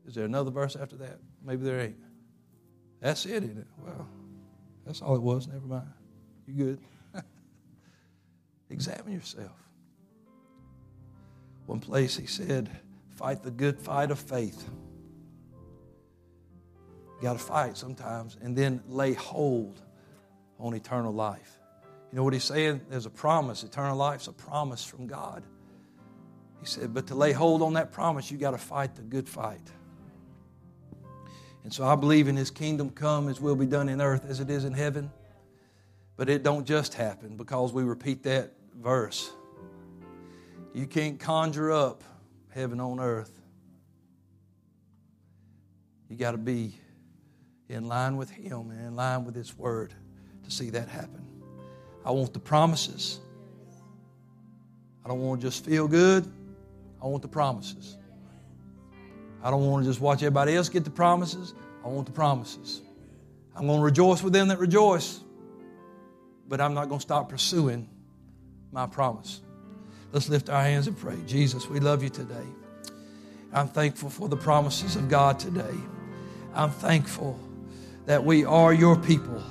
Is 0.06 0.14
there 0.14 0.24
another 0.24 0.50
verse 0.50 0.74
after 0.74 0.96
that? 0.96 1.18
Maybe 1.44 1.64
there 1.64 1.80
ain't. 1.80 1.96
That's 3.00 3.26
it, 3.26 3.44
isn't 3.44 3.58
it? 3.58 3.66
Well, 3.78 4.08
that's 4.86 5.02
all 5.02 5.14
it 5.14 5.22
was. 5.22 5.46
Never 5.46 5.66
mind. 5.66 5.92
You 6.46 6.54
good? 6.64 6.80
Examine 8.70 9.12
yourself. 9.12 9.52
One 11.66 11.80
place 11.80 12.16
he 12.16 12.26
said, 12.26 12.70
Fight 13.10 13.42
the 13.42 13.50
good 13.50 13.78
fight 13.78 14.10
of 14.10 14.18
faith. 14.18 14.68
You 17.18 17.22
got 17.22 17.32
to 17.34 17.38
fight 17.38 17.76
sometimes 17.76 18.36
and 18.40 18.56
then 18.56 18.80
lay 18.86 19.12
hold 19.12 19.82
on 20.58 20.72
eternal 20.74 21.12
life. 21.12 21.57
You 22.10 22.16
know 22.16 22.24
what 22.24 22.32
he's 22.32 22.44
saying? 22.44 22.80
There's 22.88 23.06
a 23.06 23.10
promise. 23.10 23.62
Eternal 23.62 23.96
life's 23.96 24.28
a 24.28 24.32
promise 24.32 24.84
from 24.84 25.06
God. 25.06 25.42
He 26.60 26.66
said, 26.66 26.94
but 26.94 27.06
to 27.08 27.14
lay 27.14 27.32
hold 27.32 27.62
on 27.62 27.74
that 27.74 27.92
promise, 27.92 28.30
you 28.30 28.38
got 28.38 28.52
to 28.52 28.58
fight 28.58 28.94
the 28.94 29.02
good 29.02 29.28
fight. 29.28 29.60
And 31.64 31.72
so 31.72 31.86
I 31.86 31.96
believe 31.96 32.28
in 32.28 32.36
his 32.36 32.50
kingdom 32.50 32.88
come, 32.90 33.26
his 33.26 33.40
will 33.40 33.56
be 33.56 33.66
done 33.66 33.88
in 33.88 34.00
earth 34.00 34.24
as 34.28 34.40
it 34.40 34.48
is 34.48 34.64
in 34.64 34.72
heaven. 34.72 35.10
But 36.16 36.28
it 36.28 36.42
don't 36.42 36.66
just 36.66 36.94
happen 36.94 37.36
because 37.36 37.72
we 37.72 37.82
repeat 37.82 38.22
that 38.24 38.52
verse. 38.74 39.30
You 40.72 40.86
can't 40.86 41.20
conjure 41.20 41.70
up 41.70 42.02
heaven 42.48 42.80
on 42.80 42.98
earth. 42.98 43.38
You 46.08 46.16
got 46.16 46.32
to 46.32 46.38
be 46.38 46.74
in 47.68 47.86
line 47.86 48.16
with 48.16 48.30
him 48.30 48.70
and 48.70 48.80
in 48.80 48.96
line 48.96 49.24
with 49.24 49.34
his 49.34 49.56
word 49.56 49.92
to 50.44 50.50
see 50.50 50.70
that 50.70 50.88
happen. 50.88 51.27
I 52.04 52.10
want 52.10 52.32
the 52.32 52.38
promises. 52.38 53.20
I 55.04 55.08
don't 55.08 55.20
want 55.20 55.40
to 55.40 55.46
just 55.46 55.64
feel 55.64 55.88
good. 55.88 56.30
I 57.02 57.06
want 57.06 57.22
the 57.22 57.28
promises. 57.28 57.96
I 59.42 59.50
don't 59.50 59.66
want 59.66 59.84
to 59.84 59.90
just 59.90 60.00
watch 60.00 60.18
everybody 60.22 60.54
else 60.56 60.68
get 60.68 60.84
the 60.84 60.90
promises. 60.90 61.54
I 61.84 61.88
want 61.88 62.06
the 62.06 62.12
promises. 62.12 62.82
I'm 63.54 63.66
going 63.66 63.78
to 63.78 63.84
rejoice 63.84 64.22
with 64.22 64.32
them 64.32 64.48
that 64.48 64.58
rejoice, 64.58 65.20
but 66.48 66.60
I'm 66.60 66.74
not 66.74 66.88
going 66.88 66.98
to 66.98 67.02
stop 67.02 67.28
pursuing 67.28 67.88
my 68.72 68.86
promise. 68.86 69.40
Let's 70.12 70.28
lift 70.28 70.48
our 70.48 70.62
hands 70.62 70.86
and 70.86 70.96
pray. 70.96 71.16
Jesus, 71.26 71.68
we 71.68 71.80
love 71.80 72.02
you 72.02 72.08
today. 72.08 72.46
I'm 73.52 73.68
thankful 73.68 74.10
for 74.10 74.28
the 74.28 74.36
promises 74.36 74.96
of 74.96 75.08
God 75.08 75.38
today. 75.38 75.74
I'm 76.54 76.70
thankful 76.70 77.38
that 78.06 78.24
we 78.24 78.44
are 78.44 78.72
your 78.72 78.96
people. 78.96 79.42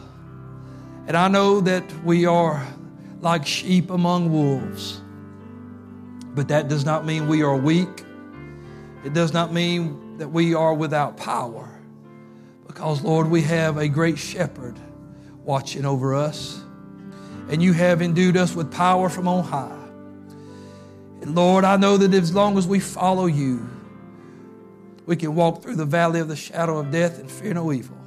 And 1.08 1.16
I 1.16 1.30
know 1.30 1.62
that 1.62 2.04
we 2.04 2.26
are 2.26 2.68
like 3.22 3.46
sheep 3.46 3.90
among 3.90 4.32
wolves. 4.32 5.02
But 6.36 6.50
that 6.50 6.68
does 6.68 6.86
not 6.86 7.06
mean 7.06 7.28
we 7.28 7.42
are 7.42 7.56
weak. 7.56 8.04
It 9.06 9.14
does 9.14 9.34
not 9.34 9.54
mean 9.54 10.18
that 10.18 10.28
we 10.28 10.54
are 10.54 10.74
without 10.74 11.16
power. 11.16 11.70
Because, 12.68 13.02
Lord, 13.02 13.30
we 13.30 13.42
have 13.44 13.78
a 13.78 13.88
great 13.88 14.20
shepherd 14.20 14.78
watching 15.44 15.86
over 15.86 16.14
us. 16.14 16.62
And 17.50 17.64
you 17.64 17.72
have 17.72 18.02
endued 18.02 18.36
us 18.36 18.54
with 18.54 18.72
power 18.72 19.08
from 19.08 19.30
on 19.30 19.46
high. 19.46 19.72
And 21.22 21.34
Lord, 21.34 21.64
I 21.64 21.78
know 21.78 21.96
that 21.98 22.14
as 22.14 22.36
long 22.36 22.58
as 22.58 22.68
we 22.68 22.82
follow 22.82 23.26
you, 23.26 23.68
we 25.06 25.16
can 25.16 25.36
walk 25.36 25.64
through 25.64 25.76
the 25.76 25.86
valley 25.86 26.20
of 26.20 26.28
the 26.28 26.36
shadow 26.36 26.78
of 26.78 26.92
death 26.92 27.18
and 27.18 27.32
fear 27.32 27.54
no 27.54 27.72
evil. 27.72 27.98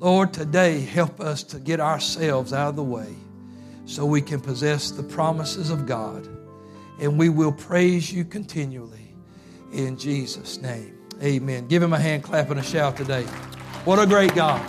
Lord, 0.00 0.32
today 0.32 0.80
help 0.80 1.20
us 1.20 1.42
to 1.42 1.58
get 1.58 1.78
ourselves 1.78 2.54
out 2.54 2.70
of 2.70 2.76
the 2.76 2.82
way 2.82 3.14
so 3.84 4.06
we 4.06 4.22
can 4.22 4.40
possess 4.40 4.90
the 4.90 5.02
promises 5.02 5.68
of 5.68 5.84
God. 5.84 6.26
And 6.98 7.18
we 7.18 7.28
will 7.28 7.52
praise 7.52 8.10
you 8.10 8.24
continually 8.24 9.14
in 9.72 9.98
Jesus' 9.98 10.58
name. 10.62 10.98
Amen. 11.22 11.68
Give 11.68 11.82
him 11.82 11.92
a 11.92 11.98
hand 11.98 12.22
clap 12.22 12.48
and 12.48 12.58
a 12.58 12.62
shout 12.62 12.96
today. 12.96 13.24
What 13.84 13.98
a 13.98 14.06
great 14.06 14.34
God. 14.34 14.60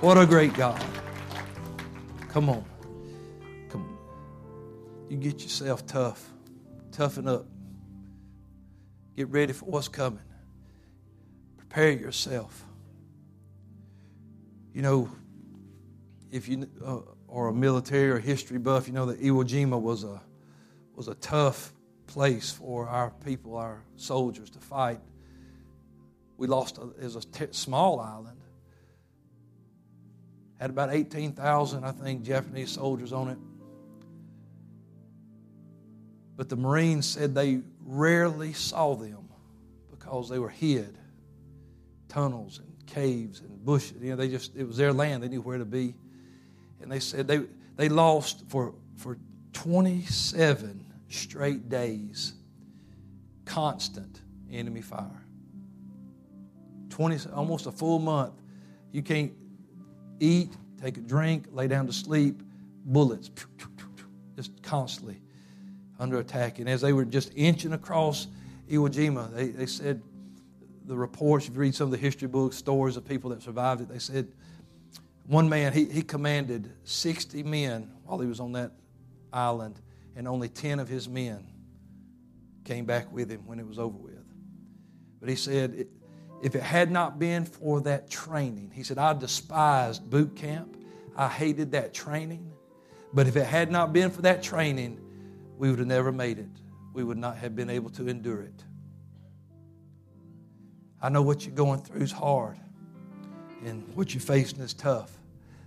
What 0.00 0.18
a 0.18 0.26
great 0.26 0.54
God. 0.54 0.84
Come 2.28 2.50
on. 2.50 2.64
Come 3.68 3.82
on. 3.82 5.06
You 5.08 5.18
get 5.18 5.40
yourself 5.40 5.86
tough. 5.86 6.32
Toughen 6.90 7.28
up. 7.28 7.46
Get 9.16 9.28
ready 9.28 9.52
for 9.52 9.66
what's 9.66 9.86
coming. 9.86 10.18
Prepare 11.76 12.00
yourself. 12.00 12.64
You 14.72 14.80
know, 14.80 15.10
if 16.30 16.48
you 16.48 16.66
uh, 16.82 17.00
are 17.28 17.48
a 17.48 17.52
military 17.52 18.10
or 18.10 18.18
history 18.18 18.56
buff, 18.56 18.86
you 18.86 18.94
know 18.94 19.04
that 19.04 19.20
Iwo 19.20 19.44
Jima 19.44 19.78
was 19.78 20.02
a 20.02 20.22
was 20.94 21.08
a 21.08 21.14
tough 21.16 21.74
place 22.06 22.50
for 22.50 22.88
our 22.88 23.10
people, 23.26 23.58
our 23.58 23.82
soldiers, 23.96 24.48
to 24.52 24.58
fight. 24.58 25.00
We 26.38 26.46
lost 26.46 26.78
a, 26.78 26.88
as 26.98 27.14
a 27.14 27.20
t- 27.20 27.48
small 27.50 28.00
island. 28.00 28.40
Had 30.58 30.70
about 30.70 30.94
eighteen 30.94 31.32
thousand, 31.32 31.84
I 31.84 31.92
think, 31.92 32.22
Japanese 32.22 32.70
soldiers 32.70 33.12
on 33.12 33.28
it. 33.28 33.38
But 36.38 36.48
the 36.48 36.56
Marines 36.56 37.04
said 37.04 37.34
they 37.34 37.60
rarely 37.84 38.54
saw 38.54 38.94
them 38.94 39.28
because 39.90 40.30
they 40.30 40.38
were 40.38 40.48
hid 40.48 40.96
tunnels 42.08 42.58
and 42.58 42.86
caves 42.86 43.40
and 43.40 43.64
bushes. 43.64 44.00
You 44.00 44.10
know, 44.10 44.16
they 44.16 44.28
just, 44.28 44.56
it 44.56 44.66
was 44.66 44.76
their 44.76 44.92
land. 44.92 45.22
They 45.22 45.28
knew 45.28 45.42
where 45.42 45.58
to 45.58 45.64
be. 45.64 45.94
And 46.80 46.90
they 46.90 47.00
said 47.00 47.26
they, 47.26 47.42
they 47.76 47.88
lost 47.88 48.44
for, 48.48 48.74
for 48.96 49.18
27 49.52 50.84
straight 51.08 51.68
days 51.68 52.34
constant 53.44 54.20
enemy 54.50 54.82
fire. 54.82 55.24
20, 56.90 57.30
almost 57.32 57.66
a 57.66 57.72
full 57.72 57.98
month. 57.98 58.34
You 58.92 59.02
can't 59.02 59.32
eat, 60.20 60.52
take 60.82 60.96
a 60.96 61.00
drink, 61.00 61.46
lay 61.52 61.68
down 61.68 61.86
to 61.86 61.92
sleep, 61.92 62.42
bullets, 62.84 63.30
just 64.36 64.62
constantly 64.62 65.20
under 65.98 66.18
attack. 66.18 66.58
And 66.58 66.68
as 66.68 66.80
they 66.80 66.92
were 66.92 67.04
just 67.04 67.32
inching 67.34 67.72
across 67.72 68.28
Iwo 68.70 68.88
Jima, 68.88 69.32
they, 69.34 69.48
they 69.48 69.66
said, 69.66 70.02
the 70.86 70.96
reports, 70.96 71.48
if 71.48 71.54
you 71.54 71.60
read 71.60 71.74
some 71.74 71.86
of 71.86 71.90
the 71.90 71.96
history 71.96 72.28
books, 72.28 72.56
stories 72.56 72.96
of 72.96 73.04
people 73.04 73.30
that 73.30 73.42
survived 73.42 73.80
it, 73.80 73.88
they 73.88 73.98
said 73.98 74.28
one 75.26 75.48
man, 75.48 75.72
he, 75.72 75.86
he 75.86 76.02
commanded 76.02 76.70
60 76.84 77.42
men 77.42 77.90
while 78.04 78.18
he 78.18 78.26
was 78.26 78.38
on 78.38 78.52
that 78.52 78.72
island, 79.32 79.80
and 80.14 80.28
only 80.28 80.48
10 80.48 80.78
of 80.78 80.88
his 80.88 81.08
men 81.08 81.44
came 82.64 82.84
back 82.84 83.12
with 83.12 83.30
him 83.30 83.46
when 83.46 83.58
it 83.58 83.66
was 83.66 83.78
over 83.78 83.96
with. 83.96 84.14
But 85.20 85.28
he 85.28 85.36
said, 85.36 85.88
if 86.42 86.54
it 86.54 86.62
had 86.62 86.90
not 86.90 87.18
been 87.18 87.44
for 87.44 87.80
that 87.82 88.08
training, 88.08 88.70
he 88.72 88.82
said, 88.82 88.98
I 88.98 89.12
despised 89.14 90.08
boot 90.08 90.36
camp. 90.36 90.76
I 91.16 91.28
hated 91.28 91.72
that 91.72 91.94
training. 91.94 92.52
But 93.12 93.26
if 93.26 93.36
it 93.36 93.46
had 93.46 93.70
not 93.70 93.92
been 93.92 94.10
for 94.10 94.22
that 94.22 94.42
training, 94.42 95.00
we 95.56 95.70
would 95.70 95.78
have 95.78 95.88
never 95.88 96.12
made 96.12 96.38
it. 96.38 96.50
We 96.92 97.02
would 97.02 97.18
not 97.18 97.36
have 97.38 97.56
been 97.56 97.70
able 97.70 97.90
to 97.90 98.08
endure 98.08 98.42
it. 98.42 98.62
I 101.00 101.08
know 101.08 101.22
what 101.22 101.44
you're 101.44 101.54
going 101.54 101.80
through 101.80 102.00
is 102.00 102.12
hard 102.12 102.56
and 103.64 103.86
what 103.94 104.14
you're 104.14 104.20
facing 104.20 104.60
is 104.60 104.74
tough, 104.74 105.10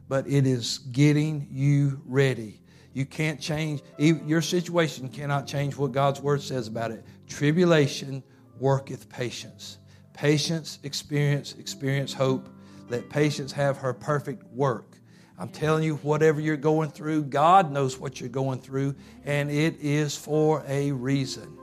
but 0.07 0.27
it 0.27 0.47
is 0.47 0.79
getting 0.91 1.47
you 1.51 2.01
ready. 2.05 2.61
You 2.93 3.05
can't 3.05 3.39
change, 3.39 3.81
your 3.97 4.41
situation 4.41 5.09
cannot 5.09 5.45
change 5.45 5.77
what 5.77 5.91
God's 5.91 6.21
word 6.21 6.41
says 6.41 6.67
about 6.67 6.91
it. 6.91 7.05
Tribulation 7.27 8.23
worketh 8.59 9.07
patience. 9.09 9.77
Patience, 10.13 10.79
experience, 10.83 11.53
experience 11.59 12.13
hope. 12.13 12.49
Let 12.89 13.09
patience 13.09 13.51
have 13.51 13.77
her 13.77 13.93
perfect 13.93 14.43
work. 14.51 14.97
I'm 15.37 15.49
telling 15.49 15.83
you, 15.83 15.97
whatever 15.97 16.41
you're 16.41 16.57
going 16.57 16.89
through, 16.89 17.25
God 17.25 17.71
knows 17.71 17.97
what 17.97 18.19
you're 18.19 18.27
going 18.27 18.59
through, 18.59 18.95
and 19.23 19.49
it 19.49 19.79
is 19.79 20.17
for 20.17 20.63
a 20.67 20.91
reason. 20.91 21.58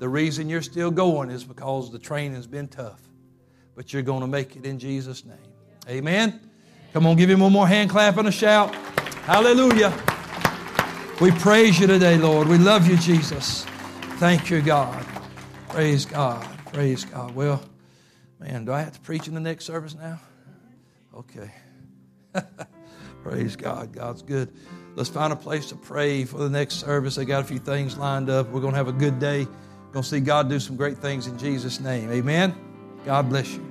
The 0.00 0.08
reason 0.08 0.48
you're 0.48 0.62
still 0.62 0.90
going 0.90 1.30
is 1.30 1.44
because 1.44 1.92
the 1.92 1.98
training's 1.98 2.46
been 2.46 2.68
tough. 2.68 3.02
But 3.74 3.92
you're 3.92 4.00
going 4.00 4.22
to 4.22 4.26
make 4.26 4.56
it 4.56 4.64
in 4.64 4.78
Jesus' 4.78 5.26
name. 5.26 5.36
Amen. 5.86 6.40
Come 6.94 7.06
on, 7.06 7.16
give 7.16 7.28
him 7.28 7.40
one 7.40 7.52
more 7.52 7.68
hand 7.68 7.90
clap 7.90 8.16
and 8.16 8.26
a 8.26 8.32
shout. 8.32 8.74
Hallelujah. 9.26 9.92
We 11.20 11.30
praise 11.32 11.78
you 11.78 11.86
today, 11.86 12.16
Lord. 12.16 12.48
We 12.48 12.56
love 12.56 12.88
you, 12.88 12.96
Jesus. 12.96 13.66
Thank 14.16 14.48
you, 14.48 14.62
God. 14.62 15.04
Praise 15.68 16.06
God. 16.06 16.48
Praise 16.72 17.04
God. 17.04 17.34
Well, 17.34 17.62
man, 18.38 18.64
do 18.64 18.72
I 18.72 18.80
have 18.80 18.94
to 18.94 19.00
preach 19.00 19.28
in 19.28 19.34
the 19.34 19.40
next 19.40 19.66
service 19.66 19.94
now? 19.94 20.18
Okay. 21.14 21.50
praise 23.22 23.54
God. 23.54 23.92
God's 23.92 24.22
good. 24.22 24.50
Let's 24.94 25.10
find 25.10 25.30
a 25.30 25.36
place 25.36 25.66
to 25.66 25.76
pray 25.76 26.24
for 26.24 26.38
the 26.38 26.48
next 26.48 26.76
service. 26.76 27.18
I 27.18 27.24
got 27.24 27.42
a 27.42 27.44
few 27.44 27.58
things 27.58 27.98
lined 27.98 28.30
up. 28.30 28.48
We're 28.48 28.62
going 28.62 28.72
to 28.72 28.78
have 28.78 28.88
a 28.88 28.92
good 28.92 29.18
day 29.18 29.46
going 29.92 30.02
to 30.02 30.08
see 30.08 30.20
God 30.20 30.48
do 30.48 30.60
some 30.60 30.76
great 30.76 30.98
things 30.98 31.26
in 31.26 31.38
Jesus' 31.38 31.80
name. 31.80 32.10
Amen. 32.10 32.54
God 33.04 33.28
bless 33.28 33.54
you. 33.54 33.69